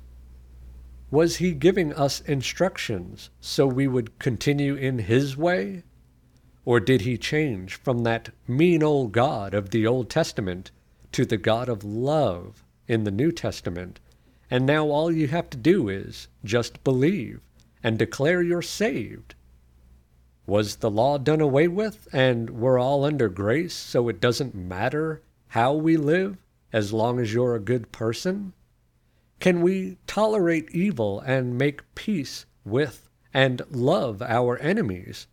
Was 1.11 1.35
he 1.35 1.53
giving 1.53 1.93
us 1.93 2.21
instructions 2.21 3.29
so 3.39 3.67
we 3.67 3.87
would 3.87 4.17
continue 4.17 4.75
in 4.75 4.97
his 4.99 5.37
way? 5.37 5.83
Or 6.65 6.79
did 6.79 7.01
he 7.01 7.17
change 7.17 7.75
from 7.75 8.03
that 8.03 8.29
mean 8.47 8.81
old 8.81 9.11
God 9.11 9.53
of 9.53 9.69
the 9.69 9.85
Old 9.85 10.09
Testament 10.09 10.71
to 11.11 11.25
the 11.25 11.37
God 11.37 11.69
of 11.69 11.83
love 11.83 12.63
in 12.87 13.03
the 13.03 13.11
New 13.11 13.31
Testament? 13.31 13.99
And 14.49 14.65
now 14.65 14.87
all 14.87 15.11
you 15.11 15.27
have 15.27 15.49
to 15.51 15.57
do 15.57 15.87
is 15.87 16.27
just 16.43 16.83
believe 16.83 17.41
and 17.83 17.99
declare 17.99 18.41
you're 18.41 18.61
saved. 18.61 19.35
Was 20.45 20.77
the 20.77 20.89
law 20.89 21.17
done 21.17 21.41
away 21.41 21.67
with 21.67 22.07
and 22.11 22.49
we're 22.49 22.79
all 22.79 23.05
under 23.05 23.29
grace 23.29 23.73
so 23.73 24.09
it 24.09 24.19
doesn't 24.19 24.55
matter 24.55 25.21
how 25.49 25.73
we 25.73 25.95
live 25.95 26.37
as 26.71 26.91
long 26.91 27.19
as 27.19 27.33
you're 27.33 27.55
a 27.55 27.59
good 27.59 27.91
person? 27.91 28.53
Can 29.43 29.59
we 29.59 29.97
tolerate 30.07 30.71
evil 30.71 31.19
and 31.19 31.57
make 31.57 31.95
peace 31.95 32.45
with 32.63 33.09
and 33.33 33.61
love 33.69 34.21
our 34.21 34.57
enemies? 34.59 35.27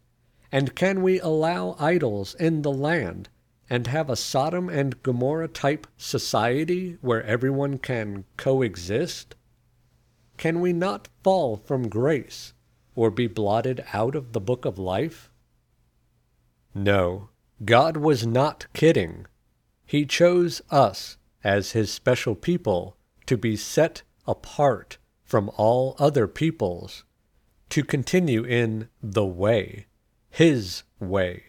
And 0.50 0.74
can 0.74 1.00
we 1.00 1.20
allow 1.20 1.76
idols 1.78 2.34
in 2.34 2.62
the 2.62 2.72
land 2.72 3.28
and 3.68 3.86
have 3.86 4.10
a 4.10 4.16
Sodom 4.16 4.68
and 4.68 5.00
Gomorrah 5.04 5.46
type 5.46 5.86
society 5.96 6.98
where 7.00 7.22
everyone 7.22 7.78
can 7.78 8.24
coexist? 8.36 9.36
Can 10.36 10.60
we 10.60 10.72
not 10.72 11.06
fall 11.22 11.56
from 11.56 11.88
grace 11.88 12.52
or 12.96 13.12
be 13.12 13.28
blotted 13.28 13.84
out 13.92 14.16
of 14.16 14.32
the 14.32 14.40
book 14.40 14.64
of 14.64 14.76
life? 14.76 15.30
No, 16.74 17.28
God 17.64 17.96
was 17.96 18.26
not 18.26 18.66
kidding. 18.72 19.26
He 19.86 20.04
chose 20.04 20.62
us 20.68 21.16
as 21.44 21.70
his 21.70 21.92
special 21.92 22.34
people 22.34 22.96
to 23.30 23.36
be 23.36 23.56
set 23.56 24.02
apart 24.26 24.98
from 25.22 25.48
all 25.56 25.94
other 26.00 26.26
peoples, 26.26 27.04
to 27.68 27.84
continue 27.84 28.42
in 28.42 28.88
the 29.00 29.24
way, 29.24 29.86
his 30.30 30.82
way, 30.98 31.40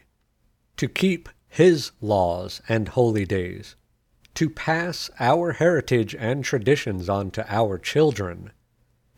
to 0.78 0.88
keep 0.88 1.28
his 1.48 1.92
laws 2.00 2.62
and 2.70 2.90
holy 2.90 3.26
days, 3.26 3.76
to 4.36 4.48
pass 4.48 5.10
our 5.20 5.54
heritage 5.54 6.14
and 6.14 6.46
traditions 6.46 7.10
on 7.10 7.32
to 7.32 7.44
our 7.52 7.80
children, 7.80 8.52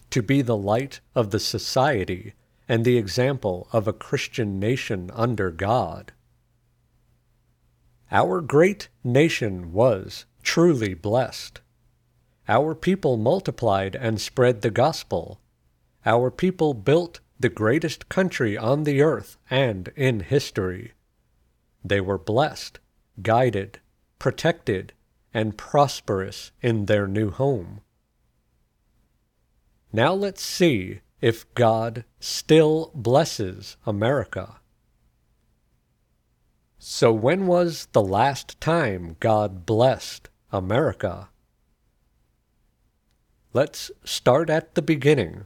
to 0.09 0.23
be 0.23 0.41
the 0.41 0.55
light 0.55 1.01
of 1.13 1.31
the 1.31 1.41
society 1.41 2.31
and 2.69 2.85
the 2.85 2.97
example 2.97 3.67
of 3.73 3.89
a 3.89 3.99
Christian 4.07 4.57
nation 4.57 5.11
under 5.13 5.51
God. 5.51 6.13
Our 8.09 8.39
great 8.39 8.87
nation 9.03 9.73
was 9.73 10.23
truly 10.43 10.93
blessed. 10.93 11.59
Our 12.47 12.75
people 12.75 13.17
multiplied 13.17 13.95
and 13.95 14.19
spread 14.19 14.61
the 14.61 14.71
gospel. 14.71 15.39
Our 16.05 16.29
people 16.29 16.73
built 16.73 17.21
the 17.39 17.49
greatest 17.49 18.09
country 18.09 18.57
on 18.57 18.83
the 18.83 19.01
earth 19.01 19.37
and 19.49 19.91
in 19.95 20.21
history. 20.21 20.93
They 21.83 22.01
were 22.01 22.17
blessed, 22.17 22.79
guided, 23.21 23.79
protected, 24.19 24.93
and 25.33 25.57
prosperous 25.57 26.51
in 26.61 26.85
their 26.85 27.07
new 27.07 27.31
home. 27.31 27.81
Now 29.91 30.13
let's 30.13 30.41
see 30.41 31.01
if 31.21 31.51
God 31.53 32.03
still 32.19 32.91
blesses 32.93 33.77
America. 33.85 34.57
So, 36.77 37.13
when 37.13 37.47
was 37.47 37.87
the 37.93 38.01
last 38.01 38.59
time 38.59 39.15
God 39.21 39.65
blessed 39.65 40.29
America? 40.51 41.29
Let's 43.55 43.91
start 44.03 44.49
at 44.49 44.73
the 44.73 44.81
beginning. 44.81 45.45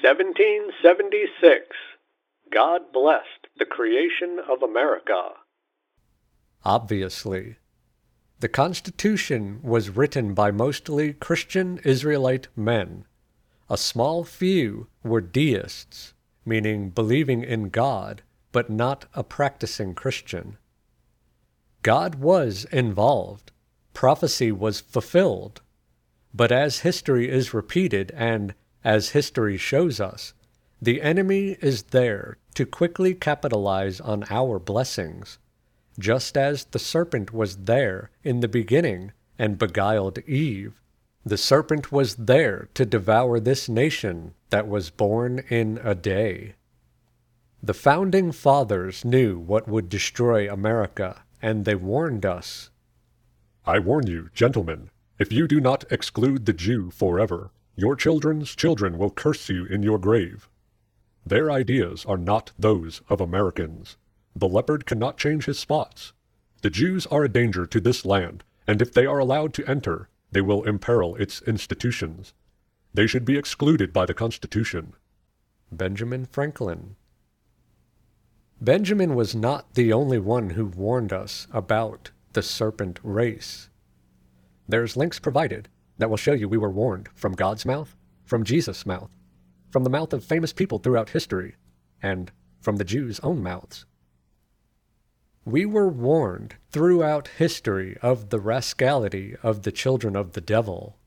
Seventeen 0.00 0.70
seventy 0.80 1.24
six. 1.40 1.66
God 2.54 2.82
blessed 2.92 3.48
the 3.58 3.64
creation 3.64 4.38
of 4.48 4.62
America. 4.62 5.30
Obviously, 6.64 7.56
the 8.38 8.48
Constitution 8.48 9.58
was 9.60 9.90
written 9.90 10.34
by 10.34 10.52
mostly 10.52 11.14
Christian 11.14 11.80
Israelite 11.84 12.46
men. 12.54 13.06
A 13.68 13.76
small 13.76 14.22
few 14.22 14.86
were 15.02 15.20
deists, 15.20 16.14
meaning 16.44 16.90
believing 16.90 17.42
in 17.42 17.68
God, 17.68 18.22
but 18.50 18.70
not 18.70 19.06
a 19.14 19.22
practicing 19.22 19.94
Christian. 19.94 20.56
God 21.82 22.16
was 22.16 22.64
involved. 22.66 23.52
Prophecy 23.94 24.52
was 24.52 24.80
fulfilled. 24.80 25.60
But 26.34 26.52
as 26.52 26.80
history 26.80 27.28
is 27.28 27.52
repeated 27.52 28.12
and 28.16 28.54
as 28.84 29.10
history 29.10 29.56
shows 29.56 30.00
us, 30.00 30.34
the 30.80 31.02
enemy 31.02 31.56
is 31.60 31.84
there 31.84 32.38
to 32.54 32.66
quickly 32.66 33.14
capitalize 33.14 34.00
on 34.00 34.24
our 34.30 34.58
blessings 34.58 35.38
just 35.98 36.36
as 36.36 36.64
the 36.64 36.78
serpent 36.78 37.32
was 37.32 37.56
there 37.58 38.10
in 38.24 38.40
the 38.40 38.48
beginning 38.48 39.12
and 39.38 39.58
beguiled 39.58 40.18
Eve. 40.26 40.80
The 41.24 41.36
serpent 41.36 41.92
was 41.92 42.16
there 42.16 42.68
to 42.74 42.84
devour 42.84 43.38
this 43.38 43.68
nation 43.68 44.34
that 44.52 44.68
was 44.68 44.90
born 44.90 45.38
in 45.48 45.80
a 45.82 45.94
day. 45.94 46.52
The 47.62 47.72
founding 47.72 48.32
fathers 48.32 49.02
knew 49.02 49.38
what 49.38 49.66
would 49.66 49.88
destroy 49.88 50.52
America, 50.52 51.22
and 51.40 51.64
they 51.64 51.74
warned 51.74 52.26
us. 52.26 52.68
I 53.64 53.78
warn 53.78 54.06
you, 54.06 54.28
gentlemen, 54.34 54.90
if 55.18 55.32
you 55.32 55.48
do 55.48 55.58
not 55.58 55.90
exclude 55.90 56.44
the 56.44 56.52
Jew 56.52 56.90
forever, 56.90 57.50
your 57.76 57.96
children's 57.96 58.54
children 58.54 58.98
will 58.98 59.10
curse 59.10 59.48
you 59.48 59.64
in 59.64 59.82
your 59.82 59.98
grave. 59.98 60.50
Their 61.24 61.50
ideas 61.50 62.04
are 62.04 62.18
not 62.18 62.52
those 62.58 63.00
of 63.08 63.22
Americans. 63.22 63.96
The 64.36 64.48
leopard 64.48 64.84
cannot 64.84 65.16
change 65.16 65.46
his 65.46 65.58
spots. 65.58 66.12
The 66.60 66.68
Jews 66.68 67.06
are 67.06 67.24
a 67.24 67.28
danger 67.40 67.64
to 67.64 67.80
this 67.80 68.04
land, 68.04 68.44
and 68.66 68.82
if 68.82 68.92
they 68.92 69.06
are 69.06 69.18
allowed 69.18 69.54
to 69.54 69.66
enter, 69.66 70.10
they 70.30 70.42
will 70.42 70.62
imperil 70.64 71.14
its 71.14 71.40
institutions. 71.42 72.34
They 72.94 73.06
should 73.06 73.24
be 73.24 73.38
excluded 73.38 73.92
by 73.92 74.04
the 74.04 74.12
Constitution. 74.12 74.92
Benjamin 75.70 76.26
Franklin. 76.26 76.96
Benjamin 78.60 79.14
was 79.14 79.34
not 79.34 79.74
the 79.74 79.92
only 79.94 80.18
one 80.18 80.50
who 80.50 80.66
warned 80.66 81.10
us 81.10 81.46
about 81.52 82.10
the 82.34 82.42
serpent 82.42 83.00
race. 83.02 83.70
There's 84.68 84.96
links 84.96 85.18
provided 85.18 85.68
that 85.96 86.10
will 86.10 86.18
show 86.18 86.34
you 86.34 86.48
we 86.48 86.58
were 86.58 86.70
warned 86.70 87.08
from 87.14 87.32
God's 87.32 87.64
mouth, 87.64 87.96
from 88.24 88.44
Jesus' 88.44 88.84
mouth, 88.84 89.10
from 89.70 89.84
the 89.84 89.90
mouth 89.90 90.12
of 90.12 90.22
famous 90.22 90.52
people 90.52 90.78
throughout 90.78 91.10
history, 91.10 91.56
and 92.02 92.30
from 92.60 92.76
the 92.76 92.84
Jews' 92.84 93.20
own 93.20 93.42
mouths. 93.42 93.86
We 95.46 95.64
were 95.64 95.88
warned 95.88 96.56
throughout 96.70 97.28
history 97.38 97.96
of 98.02 98.28
the 98.28 98.38
rascality 98.38 99.34
of 99.42 99.62
the 99.62 99.72
children 99.72 100.14
of 100.14 100.32
the 100.32 100.40
devil. 100.42 100.98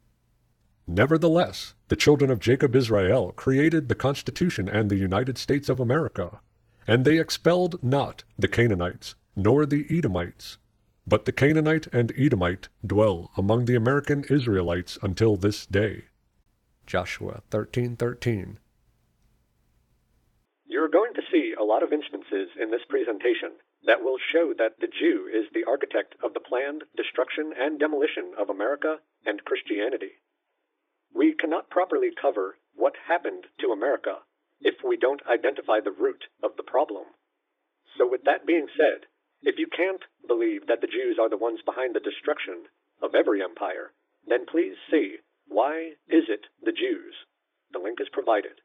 Nevertheless, 0.87 1.74
the 1.87 1.95
children 1.95 2.31
of 2.31 2.39
Jacob 2.39 2.75
Israel 2.75 3.31
created 3.31 3.87
the 3.87 3.95
Constitution 3.95 4.67
and 4.67 4.89
the 4.89 4.95
United 4.95 5.37
States 5.37 5.69
of 5.69 5.79
America, 5.79 6.39
and 6.87 7.05
they 7.05 7.19
expelled 7.19 7.83
not 7.83 8.23
the 8.39 8.47
Canaanites, 8.47 9.15
nor 9.35 9.65
the 9.65 9.85
Edomites. 9.89 10.57
But 11.07 11.25
the 11.25 11.31
Canaanite 11.31 11.87
and 11.93 12.11
Edomite 12.17 12.69
dwell 12.85 13.29
among 13.37 13.65
the 13.65 13.75
American 13.75 14.23
Israelites 14.29 14.97
until 15.03 15.35
this 15.35 15.67
day. 15.67 16.05
Joshua 16.87 17.43
13:13 17.51 18.57
You're 20.65 20.89
going 20.89 21.13
to 21.13 21.21
see 21.31 21.53
a 21.53 21.63
lot 21.63 21.83
of 21.83 21.93
instances 21.93 22.49
in 22.59 22.71
this 22.71 22.85
presentation 22.89 23.53
that 23.85 24.03
will 24.03 24.17
show 24.33 24.53
that 24.57 24.79
the 24.79 24.87
Jew 24.87 25.29
is 25.31 25.45
the 25.53 25.65
architect 25.65 26.15
of 26.23 26.33
the 26.33 26.39
planned 26.39 26.83
destruction 26.97 27.53
and 27.55 27.79
demolition 27.79 28.33
of 28.39 28.49
America 28.49 28.97
and 29.25 29.45
Christianity. 29.45 30.17
We 31.15 31.33
cannot 31.33 31.69
properly 31.69 32.09
cover 32.21 32.57
what 32.75 32.93
happened 33.07 33.45
to 33.61 33.71
America 33.71 34.17
if 34.59 34.75
we 34.83 34.97
don't 34.97 35.25
identify 35.25 35.79
the 35.79 35.95
root 35.97 36.25
of 36.43 36.51
the 36.57 36.63
problem. 36.63 37.05
So, 37.97 38.05
with 38.05 38.25
that 38.25 38.45
being 38.45 38.67
said, 38.75 39.07
if 39.41 39.55
you 39.57 39.67
can't 39.67 40.03
believe 40.27 40.67
that 40.67 40.81
the 40.81 40.87
Jews 40.87 41.17
are 41.19 41.29
the 41.29 41.37
ones 41.37 41.59
behind 41.65 41.95
the 41.95 42.01
destruction 42.01 42.65
of 43.01 43.15
every 43.15 43.41
empire, 43.41 43.93
then 44.27 44.45
please 44.45 44.75
see 44.91 45.17
why 45.47 45.93
is 46.09 46.25
it 46.27 46.47
the 46.61 46.73
Jews? 46.73 47.15
The 47.71 47.79
link 47.79 47.99
is 48.01 48.09
provided. 48.11 48.59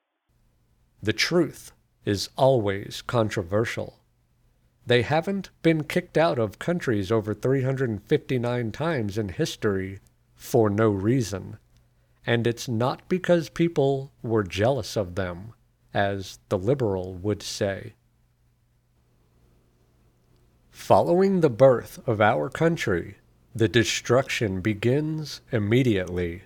The 1.00 1.12
truth 1.12 1.72
is 2.04 2.30
always 2.36 3.02
controversial. 3.06 4.00
They 4.86 5.02
haven't 5.02 5.50
been 5.62 5.84
kicked 5.84 6.18
out 6.18 6.38
of 6.38 6.58
countries 6.58 7.12
over 7.12 7.32
359 7.32 8.72
times 8.72 9.18
in 9.18 9.28
history 9.28 10.00
for 10.34 10.68
no 10.68 10.88
reason. 10.88 11.58
And 12.26 12.46
it's 12.46 12.68
not 12.68 13.08
because 13.08 13.48
people 13.48 14.12
were 14.22 14.44
jealous 14.44 14.96
of 14.96 15.14
them, 15.14 15.54
as 15.94 16.38
the 16.48 16.58
liberal 16.58 17.14
would 17.14 17.42
say. 17.42 17.94
Following 20.70 21.40
the 21.40 21.50
birth 21.50 21.98
of 22.06 22.20
our 22.20 22.48
country, 22.48 23.16
the 23.54 23.68
destruction 23.68 24.60
begins 24.60 25.40
immediately. 25.50 26.42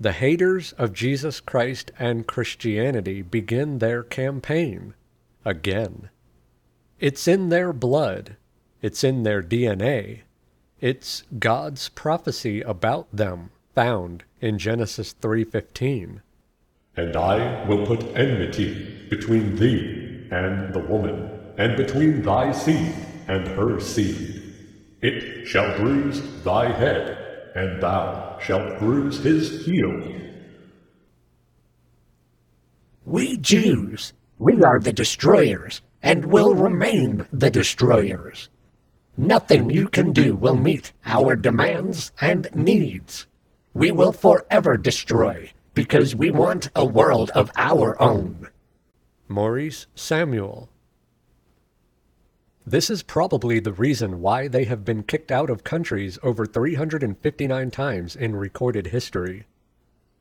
The 0.00 0.12
haters 0.12 0.72
of 0.72 0.92
Jesus 0.92 1.40
Christ 1.40 1.92
and 1.98 2.26
Christianity 2.26 3.22
begin 3.22 3.78
their 3.78 4.02
campaign 4.02 4.94
again. 5.44 6.10
It's 6.98 7.28
in 7.28 7.48
their 7.48 7.72
blood. 7.72 8.36
It's 8.80 9.04
in 9.04 9.22
their 9.22 9.42
DNA. 9.42 10.22
It's 10.80 11.22
God's 11.38 11.88
prophecy 11.90 12.60
about 12.60 13.06
them 13.14 13.50
found 13.74 14.24
in 14.40 14.58
Genesis 14.58 15.12
3:15. 15.12 16.20
And 16.96 17.16
I 17.16 17.64
will 17.66 17.86
put 17.86 18.04
enmity 18.16 19.06
between 19.08 19.56
thee 19.56 20.26
and 20.30 20.74
the 20.74 20.80
woman, 20.80 21.30
and 21.56 21.76
between 21.76 22.22
thy 22.22 22.52
seed 22.52 22.94
and 23.28 23.46
her 23.48 23.80
seed. 23.80 24.42
It 25.00 25.46
shall 25.46 25.76
bruise 25.78 26.22
thy 26.44 26.70
head, 26.72 27.16
and 27.54 27.82
thou 27.82 28.38
shalt 28.40 28.78
bruise 28.78 29.22
his 29.22 29.64
heel. 29.64 30.00
We 33.04 33.36
Jews, 33.36 34.12
we 34.38 34.62
are 34.62 34.78
the 34.78 34.92
destroyers, 34.92 35.82
and 36.02 36.26
will 36.26 36.54
remain 36.54 37.26
the 37.32 37.50
destroyers. 37.50 38.48
Nothing 39.16 39.70
you 39.70 39.88
can 39.88 40.12
do 40.12 40.34
will 40.34 40.56
meet 40.56 40.92
our 41.04 41.36
demands 41.36 42.12
and 42.20 42.48
needs. 42.54 43.26
We 43.74 43.90
will 43.90 44.12
forever 44.12 44.76
destroy 44.76 45.50
because 45.72 46.14
we 46.14 46.30
want 46.30 46.68
a 46.76 46.84
world 46.84 47.30
of 47.30 47.50
our 47.56 48.00
own. 48.00 48.48
Maurice 49.28 49.86
Samuel. 49.94 50.68
This 52.66 52.90
is 52.90 53.02
probably 53.02 53.60
the 53.60 53.72
reason 53.72 54.20
why 54.20 54.46
they 54.46 54.64
have 54.64 54.84
been 54.84 55.02
kicked 55.02 55.32
out 55.32 55.48
of 55.48 55.64
countries 55.64 56.18
over 56.22 56.44
359 56.44 57.70
times 57.70 58.14
in 58.14 58.36
recorded 58.36 58.88
history. 58.88 59.46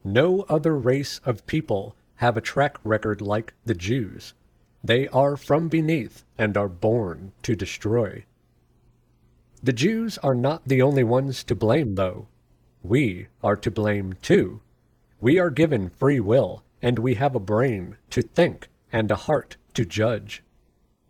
No 0.03 0.41
other 0.47 0.75
race 0.77 1.19
of 1.25 1.45
people 1.45 1.95
have 2.15 2.37
a 2.37 2.41
track 2.41 2.77
record 2.85 3.21
like 3.21 3.53
the 3.65 3.75
Jews. 3.75 4.33
They 4.81 5.09
are 5.09 5.35
from 5.35 5.67
beneath 5.67 6.23
and 6.37 6.55
are 6.55 6.69
born 6.69 7.33
to 7.43 7.55
destroy. 7.55 8.23
The 9.61 9.73
Jews 9.73 10.17
are 10.19 10.33
not 10.33 10.67
the 10.67 10.81
only 10.81 11.03
ones 11.03 11.43
to 11.43 11.53
blame, 11.53 11.95
though. 11.95 12.27
We 12.83 13.27
are 13.43 13.55
to 13.57 13.71
blame 13.71 14.13
too. 14.21 14.61
We 15.19 15.37
are 15.37 15.49
given 15.49 15.89
free 15.89 16.19
will, 16.19 16.63
and 16.81 16.97
we 16.97 17.13
have 17.15 17.35
a 17.35 17.39
brain 17.39 17.97
to 18.09 18.21
think 18.21 18.69
and 18.91 19.11
a 19.11 19.15
heart 19.15 19.57
to 19.75 19.85
judge. 19.85 20.43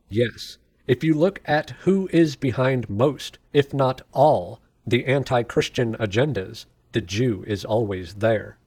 Yes, 0.10 0.58
if 0.88 1.04
you 1.04 1.14
look 1.14 1.42
at 1.46 1.72
who 1.82 2.10
is 2.12 2.36
behind 2.36 2.90
most, 2.90 3.38
if 3.54 3.74
not 3.74 4.02
all, 4.12 4.60
the 4.86 5.06
anti 5.06 5.44
Christian 5.44 5.96
agendas, 5.96 6.66
the 6.92 7.02
Jew 7.02 7.46
is 7.48 7.64
always 7.64 8.16
there. 8.16 8.58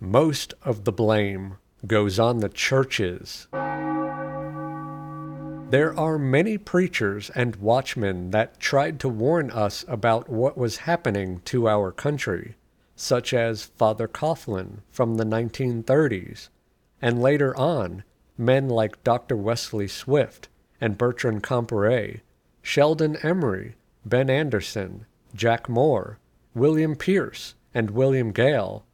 Most 0.00 0.54
of 0.62 0.84
the 0.84 0.92
blame 0.92 1.58
goes 1.86 2.18
on 2.18 2.38
the 2.38 2.48
churches. 2.48 3.46
There 5.74 5.98
are 5.98 6.20
many 6.20 6.56
preachers 6.56 7.30
and 7.30 7.56
watchmen 7.56 8.30
that 8.30 8.60
tried 8.60 9.00
to 9.00 9.08
warn 9.08 9.50
us 9.50 9.84
about 9.88 10.28
what 10.28 10.56
was 10.56 10.86
happening 10.86 11.40
to 11.46 11.66
our 11.66 11.90
country, 11.90 12.54
such 12.94 13.34
as 13.34 13.64
Father 13.64 14.06
Coughlin 14.06 14.82
from 14.92 15.16
the 15.16 15.24
1930s, 15.24 16.48
and 17.02 17.20
later 17.20 17.56
on, 17.56 18.04
men 18.38 18.68
like 18.68 19.02
Dr. 19.02 19.36
Wesley 19.36 19.88
Swift 19.88 20.48
and 20.80 20.96
Bertrand 20.96 21.42
Comparet, 21.42 22.20
Sheldon 22.62 23.16
Emry, 23.16 23.74
Ben 24.06 24.30
Anderson, 24.30 25.06
Jack 25.34 25.68
Moore, 25.68 26.20
William 26.54 26.94
Pierce, 26.94 27.56
and 27.74 27.90
William 27.90 28.30
Gale, 28.30 28.84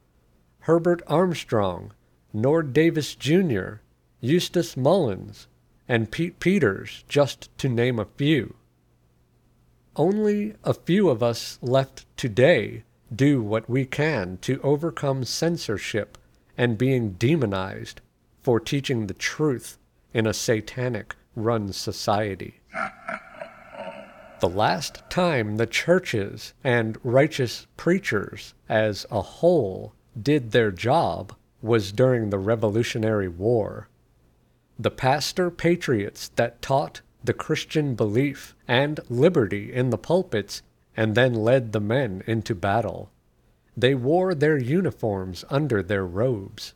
Herbert 0.61 1.03
Armstrong, 1.05 1.93
Nord 2.33 2.73
Davis 2.73 3.13
Jr., 3.13 3.73
Eustace 4.19 4.75
Mullins, 4.75 5.45
and 5.91 6.09
Pete 6.09 6.39
Peters, 6.39 7.03
just 7.09 7.49
to 7.57 7.67
name 7.67 7.99
a 7.99 8.05
few. 8.05 8.55
Only 9.97 10.55
a 10.63 10.73
few 10.73 11.09
of 11.09 11.21
us 11.21 11.59
left 11.61 12.05
today 12.15 12.83
do 13.13 13.43
what 13.43 13.69
we 13.69 13.83
can 13.83 14.37
to 14.37 14.61
overcome 14.61 15.25
censorship 15.25 16.17
and 16.57 16.77
being 16.77 17.11
demonized 17.11 17.99
for 18.41 18.57
teaching 18.57 19.07
the 19.07 19.13
truth 19.13 19.79
in 20.13 20.25
a 20.25 20.33
satanic 20.33 21.13
run 21.35 21.73
society. 21.73 22.61
The 24.39 24.47
last 24.47 25.03
time 25.09 25.57
the 25.57 25.67
churches 25.67 26.53
and 26.63 26.97
righteous 27.03 27.67
preachers 27.75 28.53
as 28.69 29.05
a 29.11 29.21
whole 29.21 29.93
did 30.17 30.51
their 30.51 30.71
job 30.71 31.35
was 31.61 31.91
during 31.91 32.29
the 32.29 32.39
Revolutionary 32.39 33.27
War 33.27 33.89
the 34.81 34.89
pastor 34.89 35.51
patriots 35.51 36.29
that 36.37 36.59
taught 36.59 37.01
the 37.23 37.33
Christian 37.33 37.93
belief 37.93 38.55
and 38.67 38.99
liberty 39.09 39.71
in 39.71 39.91
the 39.91 39.97
pulpits 39.97 40.63
and 40.97 41.13
then 41.13 41.35
led 41.35 41.71
the 41.71 41.79
men 41.79 42.23
into 42.25 42.55
battle. 42.55 43.11
They 43.77 43.93
wore 43.93 44.33
their 44.33 44.57
uniforms 44.57 45.45
under 45.51 45.83
their 45.83 46.05
robes. 46.05 46.73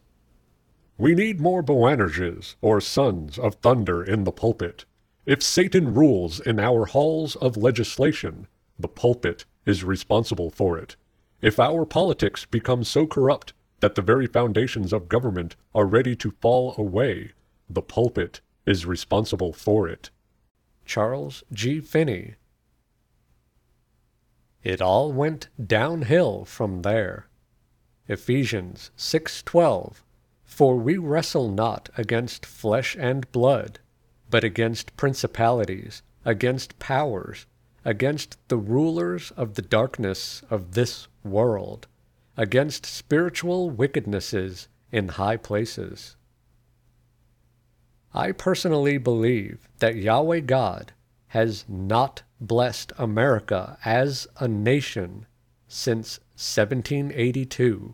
We 1.00 1.16
need 1.16 1.42
more 1.42 1.64
Boanerges, 1.64 2.56
or 2.62 2.80
sons 2.80 3.40
of 3.40 3.56
thunder, 3.56 4.04
in 4.04 4.24
the 4.24 4.32
pulpit. 4.32 4.86
If 5.26 5.42
Satan 5.42 5.94
rules 5.96 6.40
in 6.40 6.60
our 6.60 6.86
halls 6.86 7.36
of 7.38 7.58
legislation, 7.58 8.48
the 8.78 8.88
pulpit 8.88 9.46
is 9.66 9.84
responsible 9.84 10.52
for 10.52 10.78
it. 10.78 10.96
If 11.42 11.60
our 11.60 11.86
politics 11.86 12.46
become 12.46 12.84
so 12.84 13.08
corrupt 13.08 13.54
that 13.80 13.96
the 13.96 14.04
very 14.04 14.28
foundations 14.28 14.94
of 14.94 15.10
government 15.10 15.56
are 15.74 15.86
ready 15.86 16.16
to 16.18 16.36
fall 16.40 16.76
away, 16.78 17.32
the 17.70 17.82
pulpit 17.82 18.42
is 18.66 18.86
responsible 18.86 19.54
for 19.54 19.88
it. 19.88 20.10
Charles 20.86 21.44
G. 21.52 21.80
Finney. 21.80 22.36
It 24.64 24.82
all 24.82 25.12
went 25.14 25.50
downhill 25.64 26.46
from 26.46 26.82
there. 26.82 27.28
Ephesians 28.08 28.92
6:12 28.98 30.04
For 30.44 30.76
we 30.78 30.98
wrestle 30.98 31.50
not 31.50 31.90
against 31.98 32.46
flesh 32.46 32.96
and 33.00 33.32
blood, 33.32 33.80
but 34.30 34.44
against 34.44 34.96
principalities, 34.98 36.04
against 36.24 36.80
powers, 36.80 37.46
against 37.84 38.38
the 38.48 38.58
rulers 38.58 39.32
of 39.32 39.54
the 39.54 39.62
darkness 39.62 40.44
of 40.50 40.74
this 40.74 41.08
world, 41.24 41.88
against 42.38 42.86
spiritual 42.86 43.70
wickednesses 43.72 44.68
in 44.92 45.10
high 45.10 45.38
places. 45.38 46.16
I 48.18 48.32
personally 48.32 48.98
believe 48.98 49.68
that 49.80 49.98
Yahweh 49.98 50.40
God 50.40 50.94
has 51.28 51.66
not 51.68 52.24
blessed 52.40 52.94
America 52.98 53.78
as 53.84 54.26
a 54.40 54.48
nation 54.48 55.26
since 55.68 56.20
1782. 56.36 57.94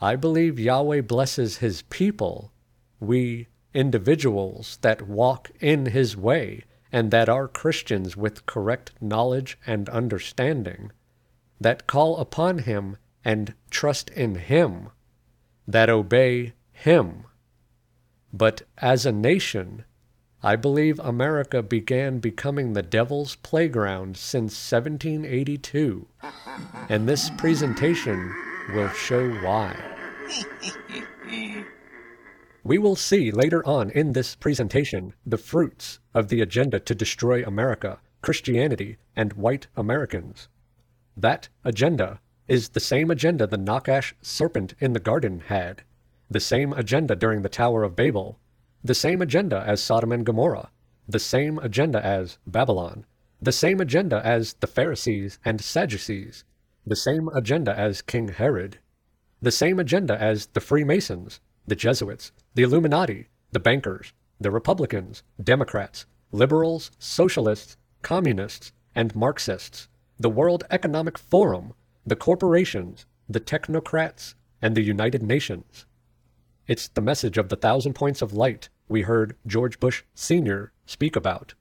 I 0.00 0.16
believe 0.16 0.58
Yahweh 0.58 1.02
blesses 1.02 1.58
his 1.58 1.82
people, 1.82 2.50
we 2.98 3.46
individuals 3.72 4.78
that 4.82 5.06
walk 5.06 5.52
in 5.60 5.86
his 5.86 6.16
way 6.16 6.64
and 6.90 7.12
that 7.12 7.28
are 7.28 7.46
Christians 7.46 8.16
with 8.16 8.44
correct 8.46 8.90
knowledge 9.00 9.56
and 9.64 9.88
understanding, 9.88 10.90
that 11.60 11.86
call 11.86 12.16
upon 12.16 12.58
him 12.58 12.96
and 13.24 13.54
trust 13.70 14.10
in 14.10 14.34
him, 14.34 14.88
that 15.68 15.88
obey 15.88 16.54
him 16.72 17.26
but 18.32 18.62
as 18.78 19.06
a 19.06 19.12
nation, 19.12 19.84
I 20.42 20.56
believe 20.56 20.98
America 20.98 21.62
began 21.62 22.18
becoming 22.18 22.72
the 22.72 22.82
devil's 22.82 23.36
playground 23.36 24.16
since 24.16 24.52
1782, 24.70 26.06
and 26.88 27.08
this 27.08 27.30
presentation 27.30 28.34
will 28.74 28.90
show 28.90 29.30
why. 29.40 29.76
We 32.66 32.78
will 32.78 32.96
see 32.96 33.30
later 33.30 33.64
on 33.64 33.90
in 33.90 34.12
this 34.12 34.34
presentation 34.34 35.14
the 35.24 35.38
fruits 35.38 36.00
of 36.12 36.26
the 36.26 36.40
agenda 36.40 36.80
to 36.80 36.96
destroy 36.96 37.44
America, 37.44 38.00
Christianity, 38.22 38.96
and 39.14 39.34
white 39.34 39.68
Americans. 39.76 40.48
That 41.16 41.48
agenda 41.62 42.18
is 42.48 42.70
the 42.70 42.80
same 42.80 43.08
agenda 43.08 43.46
the 43.46 43.56
Nachash 43.56 44.14
serpent 44.20 44.74
in 44.80 44.94
the 44.94 44.98
garden 44.98 45.44
had 45.46 45.84
the 46.30 46.40
same 46.40 46.72
agenda 46.72 47.14
during 47.14 47.42
the 47.42 47.48
Tower 47.48 47.82
of 47.84 47.94
Babel, 47.94 48.38
the 48.82 48.94
same 48.94 49.22
agenda 49.22 49.62
as 49.66 49.82
Sodom 49.82 50.12
and 50.12 50.26
Gomorrah, 50.26 50.70
the 51.08 51.18
same 51.18 51.58
agenda 51.58 52.04
as 52.04 52.38
Babylon, 52.46 53.06
the 53.40 53.52
same 53.52 53.80
agenda 53.80 54.20
as 54.24 54.54
the 54.54 54.66
Pharisees 54.66 55.38
and 55.44 55.60
Sadducees, 55.60 56.44
the 56.86 56.96
same 56.96 57.28
agenda 57.28 57.76
as 57.78 58.02
King 58.02 58.28
Herod, 58.28 58.78
the 59.40 59.50
same 59.50 59.78
agenda 59.78 60.20
as 60.20 60.46
the 60.46 60.60
Freemasons, 60.60 61.40
the 61.66 61.76
Jesuits, 61.76 62.32
the 62.54 62.62
Illuminati, 62.62 63.28
the 63.52 63.60
bankers, 63.60 64.12
the 64.40 64.50
Republicans, 64.50 65.22
Democrats, 65.42 66.06
liberals, 66.32 66.90
socialists, 66.98 67.76
communists, 68.02 68.72
and 68.94 69.14
Marxists, 69.14 69.88
the 70.18 70.30
World 70.30 70.64
Economic 70.70 71.18
Forum, 71.18 71.74
the 72.04 72.16
corporations, 72.16 73.06
the 73.28 73.40
technocrats, 73.40 74.34
and 74.62 74.74
the 74.74 74.82
United 74.82 75.22
Nations. 75.22 75.85
It's 76.68 76.88
the 76.88 77.00
message 77.00 77.38
of 77.38 77.48
the 77.48 77.56
thousand 77.56 77.94
points 77.94 78.22
of 78.22 78.32
light 78.32 78.70
we 78.88 79.02
heard 79.02 79.36
George 79.46 79.78
Bush 79.78 80.02
Sr. 80.14 80.72
speak 80.84 81.14
about. 81.14 81.54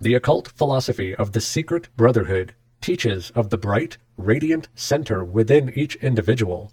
The 0.00 0.14
occult 0.14 0.48
philosophy 0.48 1.14
of 1.14 1.32
the 1.32 1.40
secret 1.40 1.94
brotherhood 1.98 2.54
teaches 2.80 3.30
of 3.34 3.50
the 3.50 3.58
bright, 3.58 3.98
radiant 4.16 4.68
center 4.74 5.22
within 5.22 5.70
each 5.76 5.96
individual. 5.96 6.72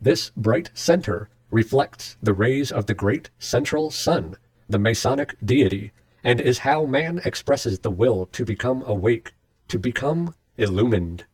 This 0.00 0.30
bright 0.36 0.72
center 0.74 1.28
reflects 1.52 2.16
the 2.20 2.34
rays 2.34 2.72
of 2.72 2.86
the 2.86 2.94
great 2.94 3.30
central 3.38 3.92
sun, 3.92 4.36
the 4.68 4.80
Masonic 4.80 5.36
deity, 5.44 5.92
and 6.24 6.40
is 6.40 6.58
how 6.58 6.84
man 6.84 7.20
expresses 7.24 7.78
the 7.78 7.90
will 7.92 8.26
to 8.26 8.44
become 8.44 8.82
awake, 8.86 9.34
to 9.68 9.78
become 9.78 10.34
illumined. 10.56 11.26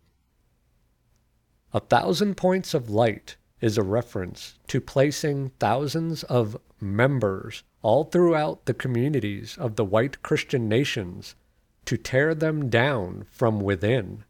A 1.73 1.81
thousand 1.81 2.37
points 2.37 2.75
of 2.75 2.91
light 2.91 3.39
is 3.63 3.79
a 3.79 3.83
reference 3.83 4.59
to 4.67 4.81
placing 4.81 5.51
thousands 5.61 6.25
of 6.25 6.59
members 6.81 7.63
all 7.81 8.05
throughout 8.05 8.67
the 8.67 8.75
communities 8.75 9.57
of 9.57 9.77
the 9.77 9.85
white 9.85 10.21
Christian 10.23 10.69
nations 10.69 11.37
to 11.85 11.97
tear 11.97 12.35
them 12.35 12.69
down 12.69 13.25
from 13.31 13.61
within. 13.61 14.25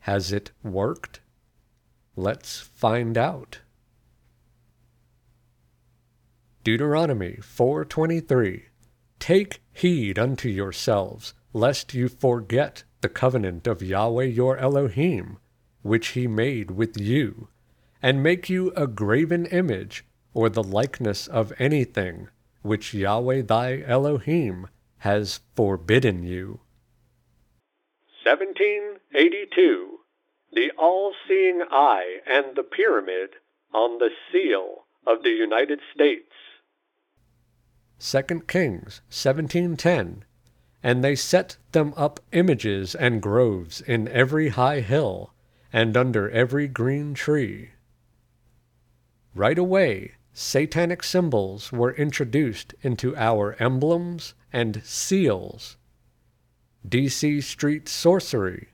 Has 0.00 0.32
it 0.32 0.52
worked? 0.62 1.20
Let's 2.16 2.60
find 2.60 3.18
out. 3.18 3.60
Deuteronomy 6.64 7.36
4:23 7.42 8.64
Take 9.18 9.60
heed 9.70 10.18
unto 10.18 10.48
yourselves 10.48 11.34
lest 11.52 11.92
you 11.92 12.08
forget 12.08 12.84
the 13.02 13.08
covenant 13.10 13.66
of 13.66 13.82
Yahweh 13.82 14.24
your 14.24 14.56
Elohim 14.56 15.36
which 15.82 16.08
he 16.08 16.26
made 16.26 16.70
with 16.70 16.98
you 16.98 17.48
and 18.04 18.22
make 18.22 18.50
you 18.50 18.70
a 18.76 18.86
graven 18.86 19.46
image 19.46 20.04
or 20.34 20.50
the 20.50 20.62
likeness 20.62 21.26
of 21.26 21.54
anything 21.58 22.28
which 22.60 22.92
Yahweh 22.92 23.40
thy 23.40 23.80
Elohim 23.80 24.68
has 24.98 25.40
forbidden 25.56 26.22
you. 26.22 26.60
1782. 28.22 30.00
The 30.52 30.70
All-Seeing 30.78 31.62
Eye 31.70 32.18
and 32.26 32.54
the 32.54 32.62
Pyramid 32.62 33.36
on 33.72 33.96
the 33.96 34.10
Seal 34.30 34.84
of 35.06 35.22
the 35.22 35.30
United 35.30 35.80
States. 35.94 36.28
2 37.98 38.46
Kings 38.46 39.00
17:10 39.08 40.24
And 40.82 41.02
they 41.02 41.14
set 41.14 41.56
them 41.72 41.94
up 41.96 42.20
images 42.32 42.94
and 42.94 43.22
groves 43.22 43.80
in 43.80 44.08
every 44.08 44.48
high 44.50 44.80
hill 44.80 45.32
and 45.72 45.96
under 45.96 46.28
every 46.28 46.68
green 46.68 47.14
tree. 47.14 47.70
Right 49.34 49.58
away, 49.58 50.12
satanic 50.32 51.02
symbols 51.02 51.72
were 51.72 51.92
introduced 51.94 52.74
into 52.82 53.16
our 53.16 53.56
emblems 53.58 54.34
and 54.52 54.80
seals. 54.84 55.76
DC 56.88 57.42
Street 57.42 57.88
sorcery, 57.88 58.68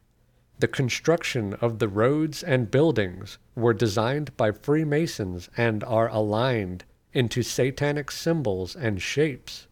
the 0.58 0.68
construction 0.68 1.54
of 1.54 1.78
the 1.78 1.88
roads 1.88 2.42
and 2.42 2.70
buildings 2.70 3.38
were 3.54 3.72
designed 3.72 4.36
by 4.36 4.52
Freemasons 4.52 5.48
and 5.56 5.82
are 5.84 6.08
aligned 6.08 6.84
into 7.14 7.42
satanic 7.42 8.10
symbols 8.10 8.76
and 8.76 9.00
shapes. 9.00 9.66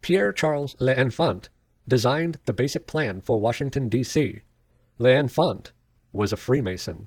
Pierre 0.00 0.32
Charles 0.32 0.74
L'Enfant 0.80 1.48
designed 1.86 2.40
the 2.46 2.52
basic 2.52 2.88
plan 2.88 3.20
for 3.20 3.38
Washington, 3.38 3.88
D.C. 3.88 4.40
L'Enfant 4.98 5.70
was 6.12 6.32
a 6.32 6.36
Freemason. 6.36 7.06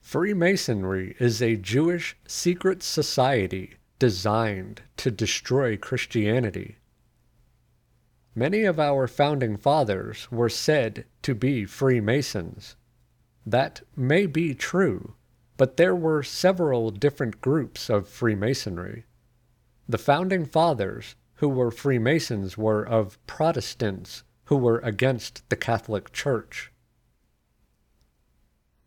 Freemasonry 0.00 1.14
is 1.20 1.40
a 1.40 1.56
Jewish 1.56 2.16
secret 2.26 2.82
society 2.82 3.74
designed 3.98 4.82
to 4.96 5.10
destroy 5.10 5.76
Christianity. 5.76 6.78
Many 8.34 8.64
of 8.64 8.80
our 8.80 9.06
founding 9.06 9.56
fathers 9.56 10.30
were 10.30 10.48
said 10.48 11.04
to 11.22 11.34
be 11.34 11.64
Freemasons. 11.64 12.76
That 13.44 13.82
may 13.94 14.26
be 14.26 14.54
true, 14.54 15.14
but 15.56 15.76
there 15.76 15.94
were 15.94 16.22
several 16.22 16.90
different 16.90 17.40
groups 17.40 17.90
of 17.90 18.08
Freemasonry. 18.08 19.04
The 19.88 19.98
founding 19.98 20.46
fathers 20.46 21.16
who 21.34 21.48
were 21.48 21.70
Freemasons 21.70 22.56
were 22.56 22.86
of 22.86 23.24
Protestants 23.26 24.22
who 24.44 24.56
were 24.56 24.78
against 24.80 25.48
the 25.50 25.56
Catholic 25.56 26.12
Church. 26.12 26.69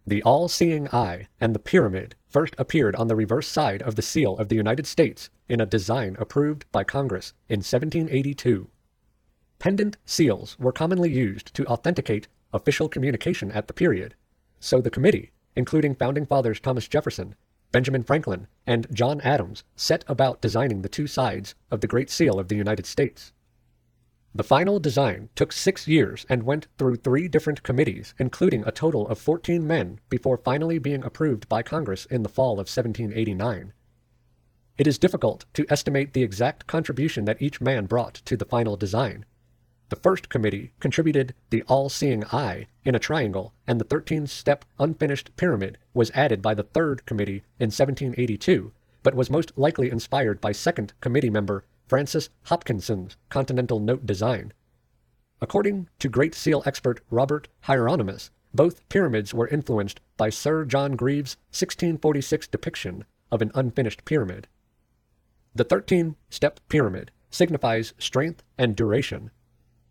The 0.05 0.23
all 0.23 0.47
seeing 0.47 0.87
eye 0.89 1.27
and 1.39 1.55
the 1.55 1.59
pyramid 1.59 2.15
first 2.27 2.55
appeared 2.57 2.95
on 2.95 3.07
the 3.07 3.15
reverse 3.15 3.47
side 3.47 3.81
of 3.81 3.95
the 3.95 4.01
seal 4.01 4.37
of 4.37 4.49
the 4.49 4.55
United 4.55 4.85
States 4.85 5.29
in 5.47 5.61
a 5.61 5.65
design 5.65 6.17
approved 6.19 6.65
by 6.71 6.83
Congress 6.83 7.33
in 7.47 7.59
1782. 7.59 8.69
Pendant 9.59 9.97
seals 10.05 10.57
were 10.59 10.71
commonly 10.71 11.11
used 11.11 11.53
to 11.53 11.65
authenticate 11.67 12.27
official 12.51 12.89
communication 12.89 13.51
at 13.51 13.67
the 13.67 13.73
period, 13.73 14.15
so 14.59 14.81
the 14.81 14.89
committee 14.89 15.31
including 15.55 15.95
founding 15.95 16.25
fathers 16.25 16.59
Thomas 16.59 16.87
Jefferson, 16.87 17.35
Benjamin 17.71 18.03
Franklin, 18.03 18.47
and 18.65 18.87
John 18.91 19.21
Adams, 19.21 19.63
set 19.75 20.03
about 20.07 20.41
designing 20.41 20.81
the 20.81 20.89
two 20.89 21.07
sides 21.07 21.55
of 21.71 21.81
the 21.81 21.87
Great 21.87 22.09
Seal 22.09 22.39
of 22.39 22.47
the 22.47 22.55
United 22.55 22.85
States. 22.85 23.33
The 24.35 24.43
final 24.43 24.79
design 24.79 25.29
took 25.35 25.51
six 25.51 25.87
years 25.87 26.25
and 26.27 26.43
went 26.43 26.67
through 26.77 26.95
three 26.97 27.27
different 27.27 27.63
committees, 27.63 28.15
including 28.17 28.63
a 28.65 28.71
total 28.71 29.07
of 29.07 29.19
14 29.19 29.65
men, 29.65 29.99
before 30.09 30.37
finally 30.37 30.79
being 30.79 31.03
approved 31.03 31.47
by 31.47 31.61
Congress 31.61 32.05
in 32.05 32.23
the 32.23 32.29
fall 32.29 32.53
of 32.53 32.69
1789. 32.69 33.73
It 34.77 34.87
is 34.87 34.97
difficult 34.97 35.45
to 35.53 35.65
estimate 35.69 36.13
the 36.13 36.23
exact 36.23 36.65
contribution 36.65 37.25
that 37.25 37.41
each 37.41 37.61
man 37.61 37.85
brought 37.85 38.15
to 38.25 38.35
the 38.35 38.45
final 38.45 38.75
design, 38.75 39.25
the 39.93 39.99
first 39.99 40.27
committee 40.27 40.71
contributed 40.79 41.35
the 41.51 41.61
all 41.67 41.87
seeing 41.87 42.23
eye 42.31 42.65
in 42.83 42.95
a 42.95 42.99
triangle, 42.99 43.53
and 43.67 43.79
the 43.79 43.85
13 43.85 44.25
step 44.25 44.65
unfinished 44.79 45.29
pyramid 45.37 45.77
was 45.93 46.09
added 46.15 46.41
by 46.41 46.55
the 46.55 46.63
third 46.63 47.05
committee 47.05 47.43
in 47.59 47.67
1782, 47.67 48.71
but 49.03 49.13
was 49.13 49.29
most 49.29 49.55
likely 49.55 49.91
inspired 49.91 50.41
by 50.41 50.51
second 50.51 50.93
committee 50.99 51.29
member 51.29 51.65
Francis 51.93 52.29
Hopkinson's 52.45 53.17
continental 53.29 53.79
note 53.79 54.03
design. 54.03 54.51
According 55.39 55.89
to 55.99 56.09
Great 56.09 56.33
Seal 56.33 56.63
expert 56.65 57.01
Robert 57.11 57.49
Hieronymus, 57.65 58.31
both 58.51 58.89
pyramids 58.89 59.31
were 59.31 59.47
influenced 59.47 60.01
by 60.17 60.31
Sir 60.31 60.65
John 60.65 60.95
Greaves' 60.95 61.37
1646 61.51 62.47
depiction 62.47 63.05
of 63.31 63.43
an 63.43 63.51
unfinished 63.53 64.05
pyramid. 64.05 64.47
The 65.53 65.63
13 65.65 66.15
step 66.31 66.59
pyramid 66.67 67.11
signifies 67.29 67.93
strength 67.99 68.41
and 68.57 68.75
duration, 68.75 69.29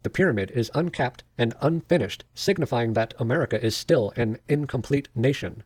the 0.02 0.10
pyramid 0.10 0.50
is 0.50 0.72
uncapped 0.74 1.22
and 1.38 1.54
unfinished, 1.60 2.24
signifying 2.34 2.94
that 2.94 3.14
America 3.20 3.64
is 3.64 3.76
still 3.76 4.12
an 4.16 4.40
incomplete 4.48 5.08
nation. 5.14 5.62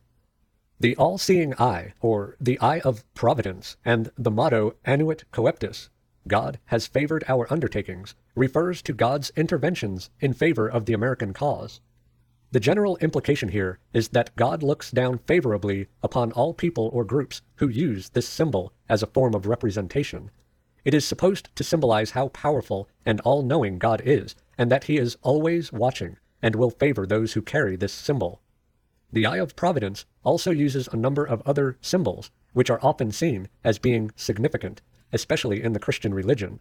The 0.79 0.95
all 0.97 1.17
seeing 1.17 1.55
eye, 1.55 1.95
or 1.99 2.35
the 2.39 2.59
eye 2.59 2.81
of 2.81 3.11
providence, 3.15 3.75
and 3.83 4.11
the 4.15 4.29
motto 4.29 4.75
Annuit 4.85 5.23
Coeptis, 5.31 5.89
God 6.27 6.59
has 6.65 6.87
favored 6.87 7.23
our 7.27 7.51
undertakings, 7.51 8.15
refers 8.35 8.81
to 8.83 8.93
God's 8.93 9.31
interventions 9.35 10.09
in 10.19 10.33
favor 10.33 10.67
of 10.67 10.85
the 10.85 10.93
American 10.93 11.33
cause. 11.33 11.81
The 12.51 12.59
general 12.59 12.97
implication 12.97 13.49
here 13.49 13.79
is 13.93 14.09
that 14.09 14.35
God 14.35 14.63
looks 14.63 14.91
down 14.91 15.19
favorably 15.19 15.87
upon 16.03 16.31
all 16.31 16.53
people 16.53 16.89
or 16.93 17.03
groups 17.03 17.41
who 17.55 17.67
use 17.67 18.09
this 18.09 18.27
symbol 18.27 18.73
as 18.87 19.03
a 19.03 19.07
form 19.07 19.33
of 19.33 19.45
representation, 19.45 20.31
it 20.87 20.93
is 20.93 21.03
supposed 21.03 21.53
to 21.57 21.65
symbolize 21.65 22.11
how 22.11 22.29
powerful 22.29 22.87
and 23.05 23.19
all 23.19 23.43
knowing 23.43 23.77
God 23.77 24.01
is, 24.05 24.37
and 24.57 24.71
that 24.71 24.85
He 24.85 24.95
is 24.97 25.17
always 25.21 25.73
watching 25.73 26.15
and 26.41 26.55
will 26.55 26.69
favor 26.69 27.05
those 27.05 27.33
who 27.33 27.41
carry 27.41 27.75
this 27.75 27.91
symbol. 27.91 28.41
The 29.11 29.25
Eye 29.25 29.39
of 29.39 29.57
Providence 29.57 30.05
also 30.23 30.49
uses 30.49 30.87
a 30.87 30.95
number 30.95 31.25
of 31.25 31.41
other 31.45 31.77
symbols, 31.81 32.31
which 32.53 32.69
are 32.69 32.79
often 32.81 33.11
seen 33.11 33.49
as 33.65 33.79
being 33.79 34.11
significant, 34.15 34.81
especially 35.11 35.63
in 35.63 35.73
the 35.73 35.79
Christian 35.79 36.13
religion. 36.13 36.59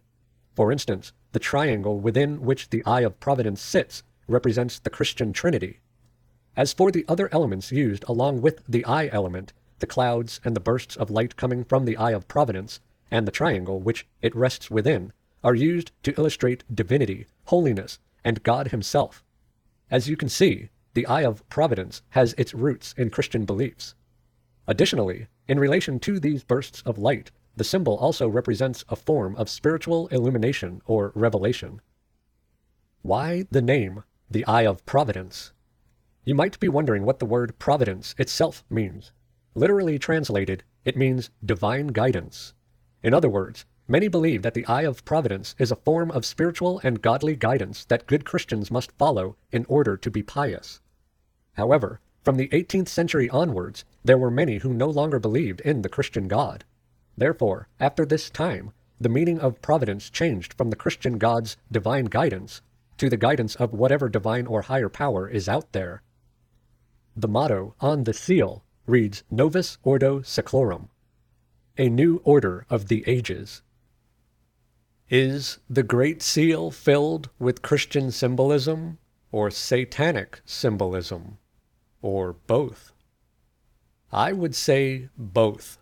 For 0.55 0.73
instance, 0.73 1.13
the 1.33 1.39
triangle 1.39 2.01
within 2.01 2.41
which 2.41 2.71
the 2.71 2.85
Eye 2.85 3.03
of 3.03 3.21
Providence 3.21 3.61
sits 3.61 4.03
represents 4.29 4.79
the 4.79 4.91
Christian 4.91 5.33
Trinity. 5.33 5.81
As 6.57 6.73
for 6.73 6.91
the 6.91 7.05
other 7.09 7.29
elements 7.33 7.71
used 7.71 8.05
along 8.09 8.41
with 8.41 8.63
the 8.67 8.85
eye 8.87 9.11
element, 9.13 9.53
the 9.79 9.87
clouds 9.87 10.41
and 10.45 10.57
the 10.57 10.61
bursts 10.61 10.97
of 10.97 11.11
light 11.11 11.37
coming 11.37 11.65
from 11.65 11.85
the 11.85 11.97
Eye 11.99 12.13
of 12.13 12.29
Providence, 12.29 12.81
and 13.11 13.29
the 13.29 13.33
triangle 13.33 13.81
which 13.81 14.07
it 14.23 14.35
rests 14.35 14.71
within 14.71 15.13
are 15.45 15.55
used 15.55 15.93
to 16.03 16.15
illustrate 16.19 16.65
divinity, 16.75 17.27
holiness, 17.45 17.99
and 18.25 18.43
God 18.43 18.69
Himself. 18.69 19.23
As 19.91 20.09
you 20.09 20.17
can 20.17 20.29
see, 20.29 20.71
the 20.95 21.07
Eye 21.07 21.25
of 21.25 21.47
Providence 21.51 22.03
has 22.11 22.35
its 22.39 22.55
roots 22.55 22.95
in 22.97 23.11
Christian 23.11 23.45
beliefs. 23.45 23.95
Additionally, 24.67 25.27
in 25.47 25.61
relation 25.61 26.01
to 26.01 26.19
these 26.19 26.43
bursts 26.43 26.81
of 26.83 26.99
light, 26.99 27.31
the 27.57 27.65
symbol 27.65 27.97
also 27.97 28.29
represents 28.29 28.85
a 28.89 28.97
form 28.97 29.35
of 29.37 29.49
spiritual 29.49 30.09
illumination 30.09 30.83
or 30.85 31.11
revelation. 31.15 31.81
Why 33.03 33.47
the 33.51 33.63
name, 33.63 34.05
the 34.31 34.45
Eye 34.47 34.67
of 34.67 34.85
Providence? 34.85 35.53
You 36.25 36.35
might 36.35 36.61
be 36.61 36.69
wondering 36.69 37.05
what 37.05 37.19
the 37.19 37.27
word 37.27 37.59
providence 37.59 38.15
itself 38.19 38.65
means. 38.69 39.13
Literally 39.55 39.99
translated, 39.99 40.65
it 40.85 40.97
means 40.97 41.31
divine 41.45 41.89
guidance. 41.89 42.53
In 43.03 43.15
other 43.15 43.29
words, 43.29 43.65
many 43.89 44.09
believe 44.09 44.43
that 44.43 44.55
the 44.55 44.67
eye 44.67 44.83
of 44.83 45.05
providence 45.05 45.55
is 45.59 45.71
a 45.71 45.77
form 45.77 46.11
of 46.11 46.27
spiritual 46.27 46.81
and 46.83 47.01
godly 47.01 47.37
guidance 47.37 47.85
that 47.87 48.07
good 48.07 48.25
Christians 48.25 48.71
must 48.71 48.93
follow 48.99 49.37
in 49.51 49.65
order 49.69 49.97
to 49.97 50.11
be 50.11 50.23
pious. 50.23 50.81
However, 51.55 52.01
from 52.23 52.37
the 52.37 52.49
18th 52.49 52.89
century 52.89 53.31
onwards, 53.31 53.85
there 54.05 54.19
were 54.19 54.31
many 54.31 54.59
who 54.59 54.75
no 54.75 54.91
longer 54.91 55.21
believed 55.21 55.61
in 55.61 55.83
the 55.83 55.89
Christian 55.89 56.27
God. 56.27 56.65
Therefore, 57.17 57.69
after 57.81 58.05
this 58.05 58.31
time, 58.31 58.73
the 59.01 59.09
meaning 59.09 59.39
of 59.41 59.63
providence 59.63 60.11
changed 60.11 60.55
from 60.55 60.71
the 60.71 60.77
Christian 60.77 61.19
God's 61.19 61.57
divine 61.71 62.07
guidance 62.07 62.63
to 62.99 63.11
the 63.11 63.17
guidance 63.17 63.55
of 63.57 63.73
whatever 63.73 64.09
divine 64.09 64.47
or 64.47 64.63
higher 64.63 64.89
power 64.89 65.29
is 65.29 65.49
out 65.49 65.73
there. 65.73 66.03
The 67.15 67.29
motto 67.29 67.75
on 67.81 68.05
the 68.05 68.15
seal 68.15 68.65
reads 68.87 69.23
Novus 69.31 69.79
Ordo 69.83 70.21
Seclorum, 70.21 70.89
a 71.77 71.89
new 71.89 72.21
order 72.25 72.67
of 72.71 72.89
the 72.89 73.05
ages. 73.07 73.63
Is 75.09 75.59
the 75.69 75.83
Great 75.83 76.23
Seal 76.23 76.71
filled 76.71 77.31
with 77.39 77.63
Christian 77.63 78.11
symbolism 78.11 78.99
or 79.31 79.51
satanic 79.51 80.41
symbolism, 80.45 81.39
or 82.03 82.33
both? 82.33 82.93
I 84.11 84.33
would 84.33 84.55
say 84.55 85.09
both. 85.17 85.79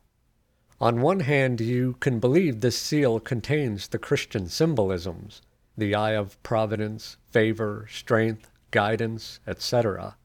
On 0.81 1.01
one 1.01 1.20
hand, 1.20 1.61
you 1.61 1.95
can 2.01 2.18
believe 2.18 2.61
this 2.61 2.79
seal 2.79 3.20
contains 3.20 3.89
the 3.89 3.99
Christian 3.99 4.49
symbolisms 4.49 5.41
the 5.77 5.95
eye 5.95 6.12
of 6.12 6.41
providence, 6.43 7.16
favor, 7.31 7.87
strength, 7.91 8.51
guidance, 8.70 9.41
etc. 9.47 10.16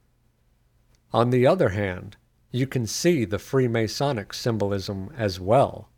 On 1.12 1.32
the 1.32 1.48
other 1.48 1.70
hand, 1.70 2.18
you 2.52 2.68
can 2.68 2.86
see 2.86 3.26
the 3.26 3.38
Freemasonic 3.38 4.34
symbolism 4.34 5.12
as 5.18 5.40
well. 5.40 5.90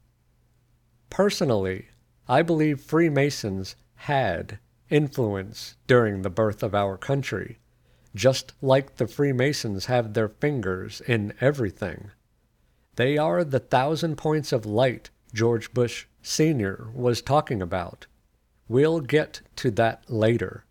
Personally, 1.10 1.88
I 2.28 2.42
believe 2.42 2.80
Freemasons 2.80 3.76
had 3.96 4.60
influence 4.90 5.76
during 5.88 6.22
the 6.22 6.30
birth 6.30 6.64
of 6.64 6.76
our 6.76 6.98
country, 6.98 7.60
just 8.16 8.54
like 8.62 8.96
the 8.96 9.08
Freemasons 9.08 9.86
have 9.86 10.14
their 10.14 10.30
fingers 10.30 11.02
in 11.02 11.34
everything. 11.42 12.12
They 12.96 13.18
are 13.18 13.44
the 13.44 13.60
thousand 13.60 14.18
points 14.18 14.52
of 14.52 14.66
light 14.66 15.10
George 15.34 15.74
Bush 15.74 16.08
Sr. 16.22 16.90
was 16.94 17.22
talking 17.22 17.62
about. 17.62 18.08
We'll 18.68 19.00
get 19.00 19.42
to 19.58 19.72
that 19.72 20.10
later. 20.10 20.66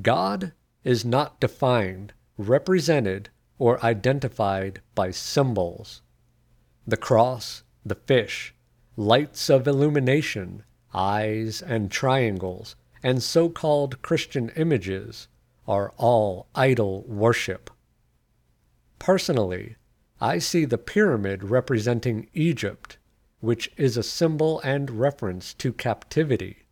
God 0.00 0.52
is 0.84 1.04
not 1.04 1.40
defined, 1.40 2.12
represented, 2.36 3.30
or 3.58 3.84
identified 3.84 4.80
by 4.94 5.10
symbols. 5.10 6.02
The 6.86 6.96
cross, 6.96 7.64
the 7.84 7.94
fish, 7.94 8.54
lights 8.96 9.50
of 9.50 9.66
illumination, 9.66 10.64
eyes 10.94 11.60
and 11.60 11.90
triangles, 11.90 12.76
and 13.02 13.22
so 13.22 13.48
called 13.48 14.02
Christian 14.02 14.50
images 14.56 15.28
are 15.66 15.92
all 15.96 16.48
idol 16.54 17.02
worship. 17.06 17.70
Personally, 18.98 19.76
I 20.20 20.38
see 20.38 20.64
the 20.64 20.78
pyramid 20.78 21.44
representing 21.44 22.28
Egypt, 22.34 22.98
which 23.38 23.70
is 23.76 23.96
a 23.96 24.02
symbol 24.02 24.60
and 24.60 24.90
reference 24.90 25.54
to 25.54 25.72
captivity. 25.72 26.66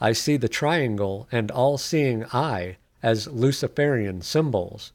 I 0.00 0.12
see 0.12 0.38
the 0.38 0.48
triangle 0.48 1.28
and 1.30 1.50
all 1.50 1.76
seeing 1.76 2.24
eye 2.32 2.78
as 3.02 3.28
Luciferian 3.28 4.22
symbols. 4.22 4.92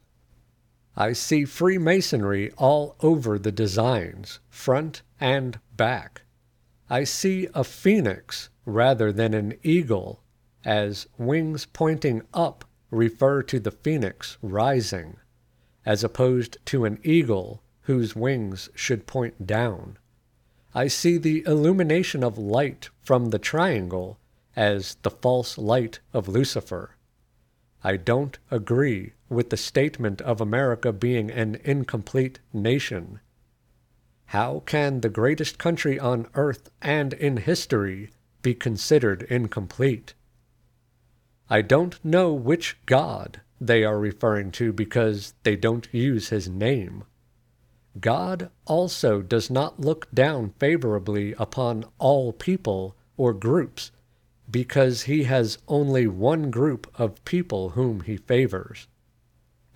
I 0.96 1.14
see 1.14 1.46
Freemasonry 1.46 2.52
all 2.58 2.96
over 3.02 3.38
the 3.38 3.52
designs, 3.52 4.40
front 4.50 5.04
and 5.20 5.60
back. 5.76 6.24
I 6.90 7.04
see 7.04 7.48
a 7.54 7.64
phoenix 7.64 8.50
rather 8.66 9.12
than 9.12 9.36
an 9.36 9.54
eagle, 9.62 10.24
as 10.64 11.06
wings 11.20 11.68
pointing 11.68 12.24
up 12.34 12.66
refer 12.90 13.44
to 13.44 13.60
the 13.60 13.72
phoenix 13.72 14.40
rising, 14.42 15.18
as 15.86 16.04
opposed 16.04 16.58
to 16.66 16.86
an 16.86 16.98
eagle 17.04 17.62
whose 17.86 18.16
wings 18.16 18.70
should 18.76 19.08
point 19.08 19.48
down. 19.48 19.98
I 20.74 20.88
see 20.88 21.18
the 21.18 21.44
illumination 21.48 22.24
of 22.24 22.38
light 22.38 22.90
from 23.02 23.30
the 23.30 23.40
triangle 23.40 24.20
as 24.56 24.98
the 25.02 25.10
false 25.10 25.58
light 25.58 26.00
of 26.14 26.28
Lucifer. 26.28 26.92
I 27.84 27.98
don't 27.98 28.38
agree 28.52 29.14
with 29.30 29.50
the 29.50 29.58
statement 29.58 30.22
of 30.22 30.40
America 30.40 30.94
being 30.94 31.32
an 31.32 31.60
incomplete 31.64 32.40
nation 32.54 33.20
how 34.28 34.64
can 34.66 35.02
the 35.02 35.10
greatest 35.10 35.58
country 35.58 36.00
on 36.00 36.28
earth 36.34 36.70
and 36.82 37.14
in 37.14 37.38
history 37.38 38.10
be 38.42 38.54
considered 38.54 39.24
incomplete? 39.24 40.14
I 41.50 41.62
don't 41.62 42.04
know 42.04 42.34
which 42.34 42.78
God 42.86 43.42
they 43.62 43.84
are 43.84 44.00
referring 44.00 44.52
to 44.54 44.74
because 44.74 45.34
they 45.44 45.56
don't 45.56 45.88
use 45.94 46.30
his 46.30 46.50
name. 46.50 47.04
God 48.00 48.50
also 48.66 49.22
does 49.22 49.50
not 49.50 49.80
look 49.80 50.08
down 50.14 50.54
favorably 50.60 51.34
upon 51.38 51.86
all 51.98 52.34
people 52.34 52.96
or 53.16 53.34
groups 53.34 53.92
because 54.50 55.04
he 55.04 55.24
has 55.24 55.58
only 55.68 56.06
one 56.06 56.52
group 56.52 56.88
of 57.00 57.24
people 57.26 57.70
whom 57.70 58.02
he 58.02 58.18
favors. 58.18 58.88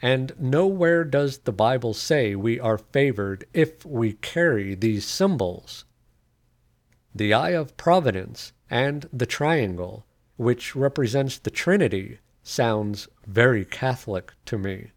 And 0.01 0.33
nowhere 0.39 1.03
does 1.03 1.39
the 1.39 1.51
Bible 1.51 1.93
say 1.93 2.35
we 2.35 2.59
are 2.59 2.77
favored 2.77 3.45
if 3.53 3.85
we 3.85 4.13
carry 4.13 4.75
these 4.75 5.05
symbols. 5.05 5.85
The 7.13 7.33
eye 7.33 7.51
of 7.51 7.75
providence 7.75 8.53
and 8.69 9.09
the 9.11 9.25
triangle, 9.25 10.05
which 10.37 10.75
represents 10.75 11.37
the 11.37 11.49
Trinity, 11.49 12.19
sounds 12.43 13.07
very 13.27 13.65
Catholic 13.65 14.33
to 14.45 14.57
me. 14.57 14.91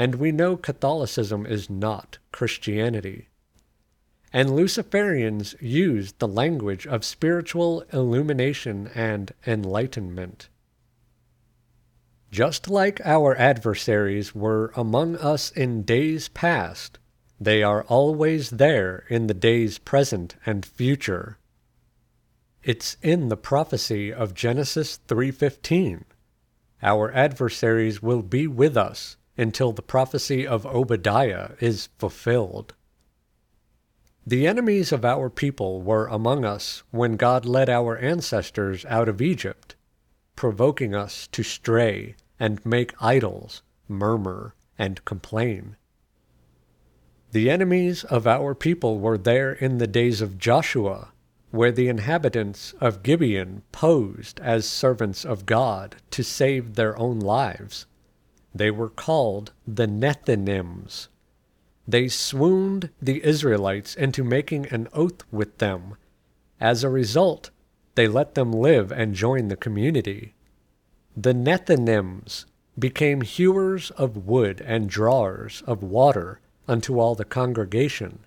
And 0.00 0.14
we 0.14 0.32
know 0.32 0.56
Catholicism 0.56 1.44
is 1.44 1.68
not 1.68 2.16
Christianity. 2.32 3.28
And 4.32 4.48
Luciferians 4.48 5.54
use 5.60 6.12
the 6.12 6.26
language 6.26 6.86
of 6.86 7.04
spiritual 7.04 7.84
illumination 7.92 8.88
and 8.94 9.34
enlightenment. 9.46 10.48
Just 12.30 12.70
like 12.70 13.02
our 13.04 13.36
adversaries 13.36 14.34
were 14.34 14.72
among 14.74 15.16
us 15.16 15.50
in 15.50 15.82
days 15.82 16.28
past, 16.28 16.98
they 17.38 17.62
are 17.62 17.82
always 17.82 18.48
there 18.48 19.04
in 19.10 19.26
the 19.26 19.34
days 19.34 19.76
present 19.76 20.34
and 20.46 20.64
future. 20.64 21.36
It's 22.62 22.96
in 23.02 23.28
the 23.28 23.36
prophecy 23.36 24.10
of 24.10 24.32
Genesis 24.32 24.96
3:15. 25.06 26.06
Our 26.82 27.12
adversaries 27.12 28.02
will 28.02 28.22
be 28.22 28.46
with 28.46 28.78
us 28.78 29.18
until 29.36 29.72
the 29.72 29.82
prophecy 29.82 30.46
of 30.46 30.66
Obadiah 30.66 31.52
is 31.60 31.88
fulfilled. 31.98 32.74
The 34.26 34.46
enemies 34.46 34.92
of 34.92 35.04
our 35.04 35.30
people 35.30 35.82
were 35.82 36.06
among 36.06 36.44
us 36.44 36.82
when 36.90 37.16
God 37.16 37.44
led 37.44 37.68
our 37.68 37.96
ancestors 37.98 38.84
out 38.86 39.08
of 39.08 39.20
Egypt 39.20 39.76
provoking 40.40 40.94
us 40.94 41.26
to 41.26 41.42
stray 41.42 42.14
and 42.38 42.64
make 42.64 42.94
idols, 42.98 43.62
murmur, 43.86 44.54
and 44.78 45.04
complain. 45.04 45.76
The 47.32 47.50
enemies 47.50 48.04
of 48.04 48.26
our 48.26 48.54
people 48.54 49.00
were 49.00 49.18
there 49.18 49.52
in 49.52 49.76
the 49.76 49.86
days 49.86 50.22
of 50.22 50.38
Joshua, 50.38 51.12
where 51.50 51.70
the 51.70 51.88
inhabitants 51.88 52.72
of 52.80 53.02
Gibeon 53.02 53.64
posed 53.70 54.40
as 54.40 54.66
servants 54.66 55.26
of 55.26 55.44
God 55.44 55.96
to 56.12 56.24
save 56.24 56.74
their 56.74 56.96
own 56.96 57.18
lives. 57.20 57.84
They 58.54 58.70
were 58.70 58.88
called 58.88 59.52
the 59.66 59.86
Nethinims. 59.86 61.08
They 61.86 62.08
swooned 62.08 62.90
the 63.00 63.24
Israelites 63.24 63.94
into 63.94 64.24
making 64.24 64.66
an 64.66 64.88
oath 64.92 65.22
with 65.30 65.58
them. 65.58 65.96
As 66.60 66.84
a 66.84 66.88
result, 66.88 67.50
they 67.94 68.06
let 68.06 68.34
them 68.34 68.52
live 68.52 68.92
and 68.92 69.14
join 69.14 69.48
the 69.48 69.56
community. 69.56 70.34
The 71.16 71.34
Nethinims 71.34 72.44
became 72.78 73.20
hewers 73.20 73.90
of 73.92 74.26
wood 74.26 74.62
and 74.64 74.88
drawers 74.88 75.62
of 75.66 75.82
water 75.82 76.40
unto 76.68 76.98
all 76.98 77.14
the 77.14 77.24
congregation. 77.24 78.20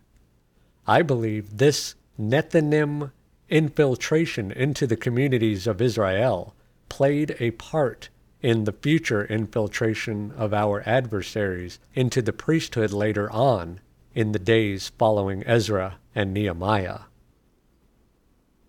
I 0.85 1.01
believe 1.01 1.57
this 1.57 1.95
Nethinim 2.19 3.11
infiltration 3.49 4.51
into 4.51 4.85
the 4.85 4.97
communities 4.97 5.65
of 5.65 5.81
Israel 5.81 6.55
played 6.89 7.35
a 7.39 7.51
part 7.51 8.09
in 8.43 8.65
the 8.65 8.73
future 8.73 9.25
infiltration 9.25 10.33
of 10.37 10.53
our 10.53 10.83
adversaries 10.85 11.79
into 11.95 12.21
the 12.21 12.33
priesthood 12.33 12.91
later 12.91 13.31
on 13.31 13.79
in 14.13 14.33
the 14.33 14.39
days 14.39 14.91
following 14.99 15.43
Ezra 15.47 15.97
and 16.13 16.33
Nehemiah. 16.33 16.99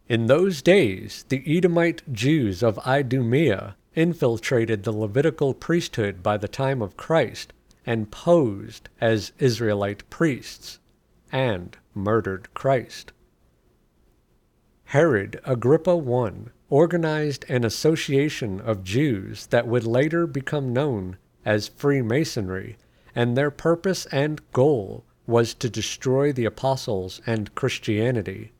In 0.08 0.26
those 0.26 0.62
days, 0.62 1.24
the 1.28 1.42
Edomite 1.46 2.12
Jews 2.12 2.62
of 2.62 2.78
Idumea 2.86 3.76
infiltrated 3.94 4.82
the 4.82 4.92
Levitical 4.92 5.54
priesthood 5.54 6.22
by 6.22 6.36
the 6.36 6.48
time 6.48 6.80
of 6.80 6.96
Christ 6.96 7.52
and 7.86 8.10
posed 8.10 8.88
as 9.00 9.32
Israelite 9.38 10.08
priests 10.10 10.78
and 11.32 11.76
murdered 11.94 12.52
Christ. 12.54 13.12
Herod 14.86 15.40
Agrippa 15.44 15.96
I 15.96 16.32
organized 16.70 17.44
an 17.48 17.64
association 17.64 18.60
of 18.60 18.84
Jews 18.84 19.46
that 19.46 19.66
would 19.66 19.84
later 19.84 20.26
become 20.26 20.72
known 20.72 21.16
as 21.44 21.68
Freemasonry, 21.68 22.76
and 23.14 23.36
their 23.36 23.50
purpose 23.50 24.06
and 24.06 24.40
goal 24.52 25.04
was 25.26 25.54
to 25.54 25.70
destroy 25.70 26.32
the 26.32 26.44
apostles 26.44 27.20
and 27.26 27.54
Christianity. 27.54 28.52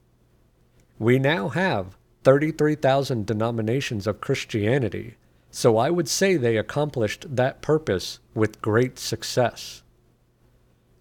We 0.99 1.19
now 1.19 1.49
have 1.49 1.97
33,000 2.25 3.27
denominations 3.27 4.07
of 4.07 4.21
Christianity, 4.21 5.17
so 5.51 5.77
I 5.77 5.91
would 5.91 6.09
say 6.09 6.37
they 6.37 6.57
accomplished 6.57 7.37
that 7.37 7.63
purpose 7.63 8.19
with 8.35 8.63
great 8.63 8.99
success. 8.99 9.83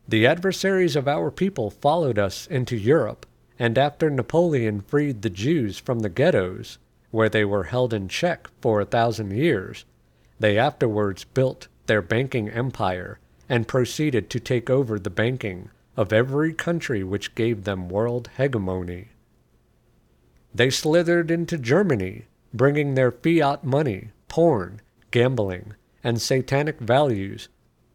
The 0.07 0.27
adversaries 0.27 0.95
of 0.95 1.07
our 1.07 1.31
people 1.31 1.69
followed 1.69 2.19
us 2.19 2.45
into 2.47 2.75
Europe, 2.75 3.25
and 3.59 3.77
after 3.77 4.09
Napoleon 4.09 4.81
freed 4.81 5.21
the 5.21 5.29
Jews 5.29 5.77
from 5.77 5.99
the 5.99 6.09
ghettos, 6.09 6.77
where 7.11 7.29
they 7.29 7.45
were 7.45 7.65
held 7.65 7.93
in 7.93 8.07
check 8.07 8.49
for 8.61 8.81
a 8.81 8.85
thousand 8.85 9.31
years, 9.31 9.85
they 10.39 10.57
afterwards 10.57 11.23
built 11.23 11.67
their 11.85 12.01
banking 12.01 12.49
empire 12.49 13.19
and 13.47 13.67
proceeded 13.67 14.29
to 14.29 14.39
take 14.39 14.69
over 14.69 14.97
the 14.97 15.09
banking 15.09 15.69
of 15.95 16.11
every 16.11 16.53
country 16.53 17.03
which 17.03 17.35
gave 17.35 17.63
them 17.63 17.89
world 17.89 18.29
hegemony. 18.37 19.09
They 20.55 20.69
slithered 20.69 21.29
into 21.29 21.57
Germany, 21.57 22.25
bringing 22.53 22.95
their 22.95 23.11
fiat 23.11 23.63
money, 23.63 24.09
porn, 24.27 24.81
gambling, 25.11 25.73
and 26.03 26.21
satanic 26.21 26.79
values, 26.79 27.49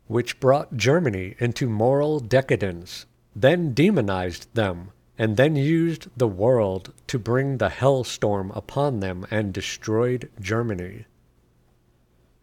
which 0.07 0.41
brought 0.41 0.77
Germany 0.77 1.35
into 1.39 1.69
moral 1.69 2.21
decadence, 2.21 3.07
then 3.35 3.75
demonized 3.75 4.53
them, 4.55 4.91
and 5.19 5.37
then 5.37 5.57
used 5.57 6.07
the 6.17 6.29
world 6.29 6.93
to 7.09 7.19
bring 7.19 7.59
the 7.59 7.69
hellstorm 7.69 8.57
upon 8.57 9.01
them 9.01 9.27
and 9.31 9.53
destroyed 9.53 10.31
Germany. 10.41 11.05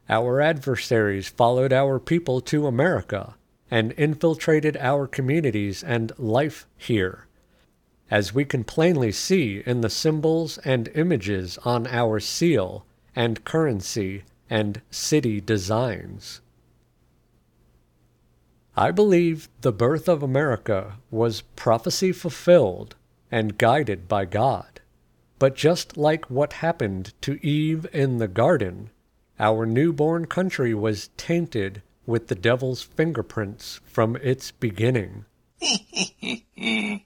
Our 0.09 0.41
adversaries 0.41 1.29
followed 1.29 1.71
our 1.71 1.99
people 1.99 2.41
to 2.41 2.67
America 2.67 3.35
and 3.71 3.93
infiltrated 3.93 4.77
our 4.77 5.07
communities 5.07 5.81
and 5.81 6.11
life 6.19 6.67
here, 6.77 7.25
as 8.11 8.33
we 8.33 8.45
can 8.45 8.63
plainly 8.63 9.11
see 9.11 9.63
in 9.65 9.81
the 9.81 9.89
symbols 9.89 10.59
and 10.59 10.89
images 10.89 11.57
on 11.65 11.87
our 11.87 12.19
seal 12.19 12.85
and 13.15 13.43
currency 13.45 14.23
and 14.49 14.81
city 14.91 15.41
designs. 15.41 16.41
I 18.77 18.91
believe 18.91 19.47
the 19.61 19.71
birth 19.71 20.09
of 20.09 20.21
America 20.21 20.97
was 21.09 21.43
prophecy 21.55 22.11
fulfilled 22.11 22.95
and 23.31 23.57
guided 23.57 24.09
by 24.09 24.25
God. 24.25 24.81
But 25.39 25.55
just 25.55 25.95
like 25.95 26.29
what 26.29 26.53
happened 26.53 27.13
to 27.21 27.45
Eve 27.45 27.87
in 27.93 28.17
the 28.17 28.27
garden, 28.27 28.89
our 29.39 29.65
newborn 29.65 30.25
country 30.25 30.73
was 30.73 31.09
tainted 31.15 31.81
with 32.05 32.27
the 32.27 32.35
devil's 32.35 32.81
fingerprints 32.81 33.79
from 33.85 34.17
its 34.17 34.51
beginning. 34.51 35.23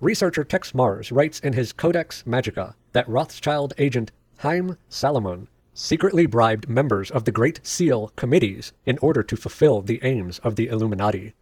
Researcher 0.00 0.44
Texe 0.44 0.72
Marrs 0.72 1.10
writes 1.10 1.40
in 1.40 1.54
his 1.54 1.72
Codex 1.72 2.24
Magica 2.24 2.74
that 2.92 3.08
Rothschild 3.08 3.72
agent 3.78 4.12
Haym 4.40 4.76
Salomon 4.90 5.48
secretly 5.78 6.24
bribed 6.24 6.70
members 6.70 7.10
of 7.10 7.24
the 7.24 7.30
Great 7.30 7.60
Seal 7.62 8.10
committees 8.16 8.72
in 8.86 8.96
order 9.02 9.22
to 9.22 9.36
fulfill 9.36 9.82
the 9.82 10.00
aims 10.02 10.38
of 10.38 10.56
the 10.56 10.68
Illuminati. 10.68 11.34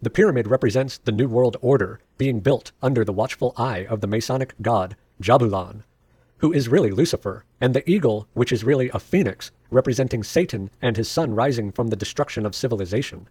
The 0.00 0.08
pyramid 0.08 0.46
represents 0.46 0.98
the 0.98 1.10
New 1.10 1.26
World 1.26 1.56
Order 1.60 1.98
being 2.16 2.38
built 2.38 2.70
under 2.80 3.04
the 3.04 3.12
watchful 3.12 3.52
eye 3.56 3.84
of 3.86 4.00
the 4.00 4.06
Masonic 4.06 4.54
god 4.62 4.94
Jahbulon, 5.20 5.82
who 6.38 6.52
is 6.52 6.68
really 6.68 6.92
Lucifer, 6.92 7.44
and 7.60 7.74
the 7.74 7.88
eagle, 7.90 8.28
which 8.34 8.52
is 8.52 8.62
really 8.62 8.88
a 8.90 9.00
phoenix, 9.00 9.50
representing 9.68 10.22
Satan 10.22 10.70
and 10.80 10.96
his 10.96 11.08
son 11.08 11.34
rising 11.34 11.72
from 11.72 11.88
the 11.88 11.96
destruction 11.96 12.46
of 12.46 12.54
civilization. 12.54 13.28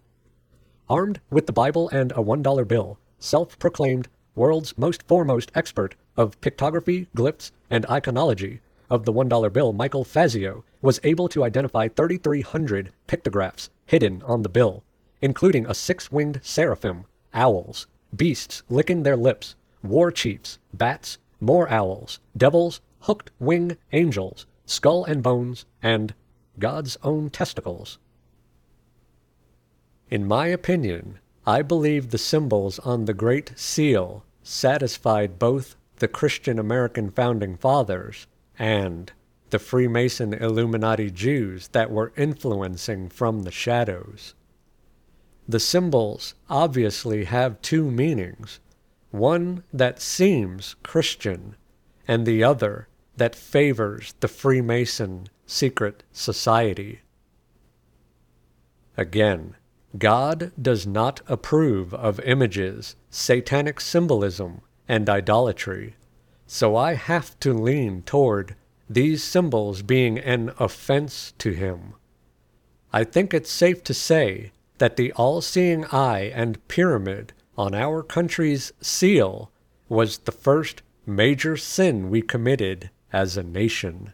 Armed 0.86 1.22
with 1.30 1.46
the 1.46 1.52
Bible 1.54 1.88
and 1.88 2.12
a 2.12 2.16
$1 2.16 2.68
bill, 2.68 2.98
self 3.18 3.58
proclaimed 3.58 4.08
world's 4.34 4.76
most 4.76 5.02
foremost 5.08 5.50
expert 5.54 5.94
of 6.14 6.38
pictography, 6.42 7.06
glyphs, 7.16 7.52
and 7.70 7.86
iconology 7.86 8.60
of 8.92 9.06
the 9.06 9.12
$1 9.12 9.50
bill, 9.54 9.72
Michael 9.72 10.04
Fazio, 10.04 10.64
was 10.82 11.00
able 11.02 11.26
to 11.26 11.42
identify 11.42 11.88
3,300 11.88 12.92
pictographs 13.06 13.70
hidden 13.86 14.22
on 14.26 14.42
the 14.42 14.50
bill, 14.50 14.84
including 15.22 15.64
a 15.64 15.72
six 15.72 16.12
winged 16.12 16.40
seraphim, 16.42 17.06
owls, 17.32 17.86
beasts 18.14 18.62
licking 18.68 19.02
their 19.02 19.16
lips, 19.16 19.56
war 19.82 20.12
chiefs, 20.12 20.58
bats, 20.74 21.16
more 21.40 21.70
owls, 21.70 22.20
devils, 22.36 22.82
hooked 23.00 23.30
wing 23.38 23.78
angels, 23.92 24.44
skull 24.66 25.04
and 25.06 25.22
bones, 25.22 25.64
and 25.82 26.12
God's 26.58 26.98
own 27.02 27.30
testicles. 27.30 27.98
In 30.10 30.26
my 30.26 30.48
opinion, 30.48 31.18
I 31.46 31.62
believe 31.62 32.10
the 32.10 32.18
symbols 32.18 32.78
on 32.80 33.06
the 33.06 33.14
Great 33.14 33.58
Seal 33.58 34.22
satisfied 34.42 35.38
both 35.38 35.76
the 35.96 36.08
Christian 36.08 36.58
American 36.58 37.10
founding 37.10 37.56
fathers 37.56 38.26
and 38.58 39.12
the 39.50 39.58
Freemason 39.58 40.32
Illuminati 40.32 41.10
Jews 41.10 41.68
that 41.68 41.90
were 41.90 42.12
influencing 42.16 43.08
from 43.08 43.42
the 43.42 43.50
shadows. 43.50 44.34
The 45.48 45.60
symbols 45.60 46.34
obviously 46.48 47.24
have 47.24 47.60
two 47.60 47.90
meanings 47.90 48.60
one 49.10 49.62
that 49.72 50.00
seems 50.00 50.74
Christian, 50.82 51.54
and 52.08 52.24
the 52.24 52.42
other 52.42 52.88
that 53.16 53.36
favors 53.36 54.14
the 54.20 54.28
Freemason 54.28 55.28
secret 55.44 56.02
society. 56.12 57.02
Again, 58.96 59.54
God 59.98 60.52
does 60.60 60.86
not 60.86 61.20
approve 61.26 61.92
of 61.92 62.20
images, 62.20 62.96
satanic 63.10 63.80
symbolism, 63.80 64.62
and 64.88 65.08
idolatry, 65.10 65.96
so 66.52 66.76
I 66.76 66.96
have 66.96 67.40
to 67.40 67.54
lean 67.54 68.02
toward 68.02 68.56
these 68.86 69.24
symbols 69.24 69.80
being 69.80 70.18
an 70.18 70.52
offense 70.58 71.32
to 71.38 71.52
Him. 71.52 71.94
I 72.92 73.04
think 73.04 73.32
it's 73.32 73.50
safe 73.50 73.82
to 73.84 73.94
say 73.94 74.52
that 74.76 74.96
the 74.96 75.12
all 75.14 75.40
seeing 75.40 75.86
eye 75.86 76.30
and 76.34 76.68
pyramid 76.68 77.32
on 77.56 77.74
our 77.74 78.02
country's 78.02 78.70
seal 78.82 79.50
was 79.88 80.18
the 80.18 80.30
first 80.30 80.82
major 81.06 81.56
sin 81.56 82.10
we 82.10 82.20
committed 82.20 82.90
as 83.14 83.38
a 83.38 83.42
nation. 83.42 84.12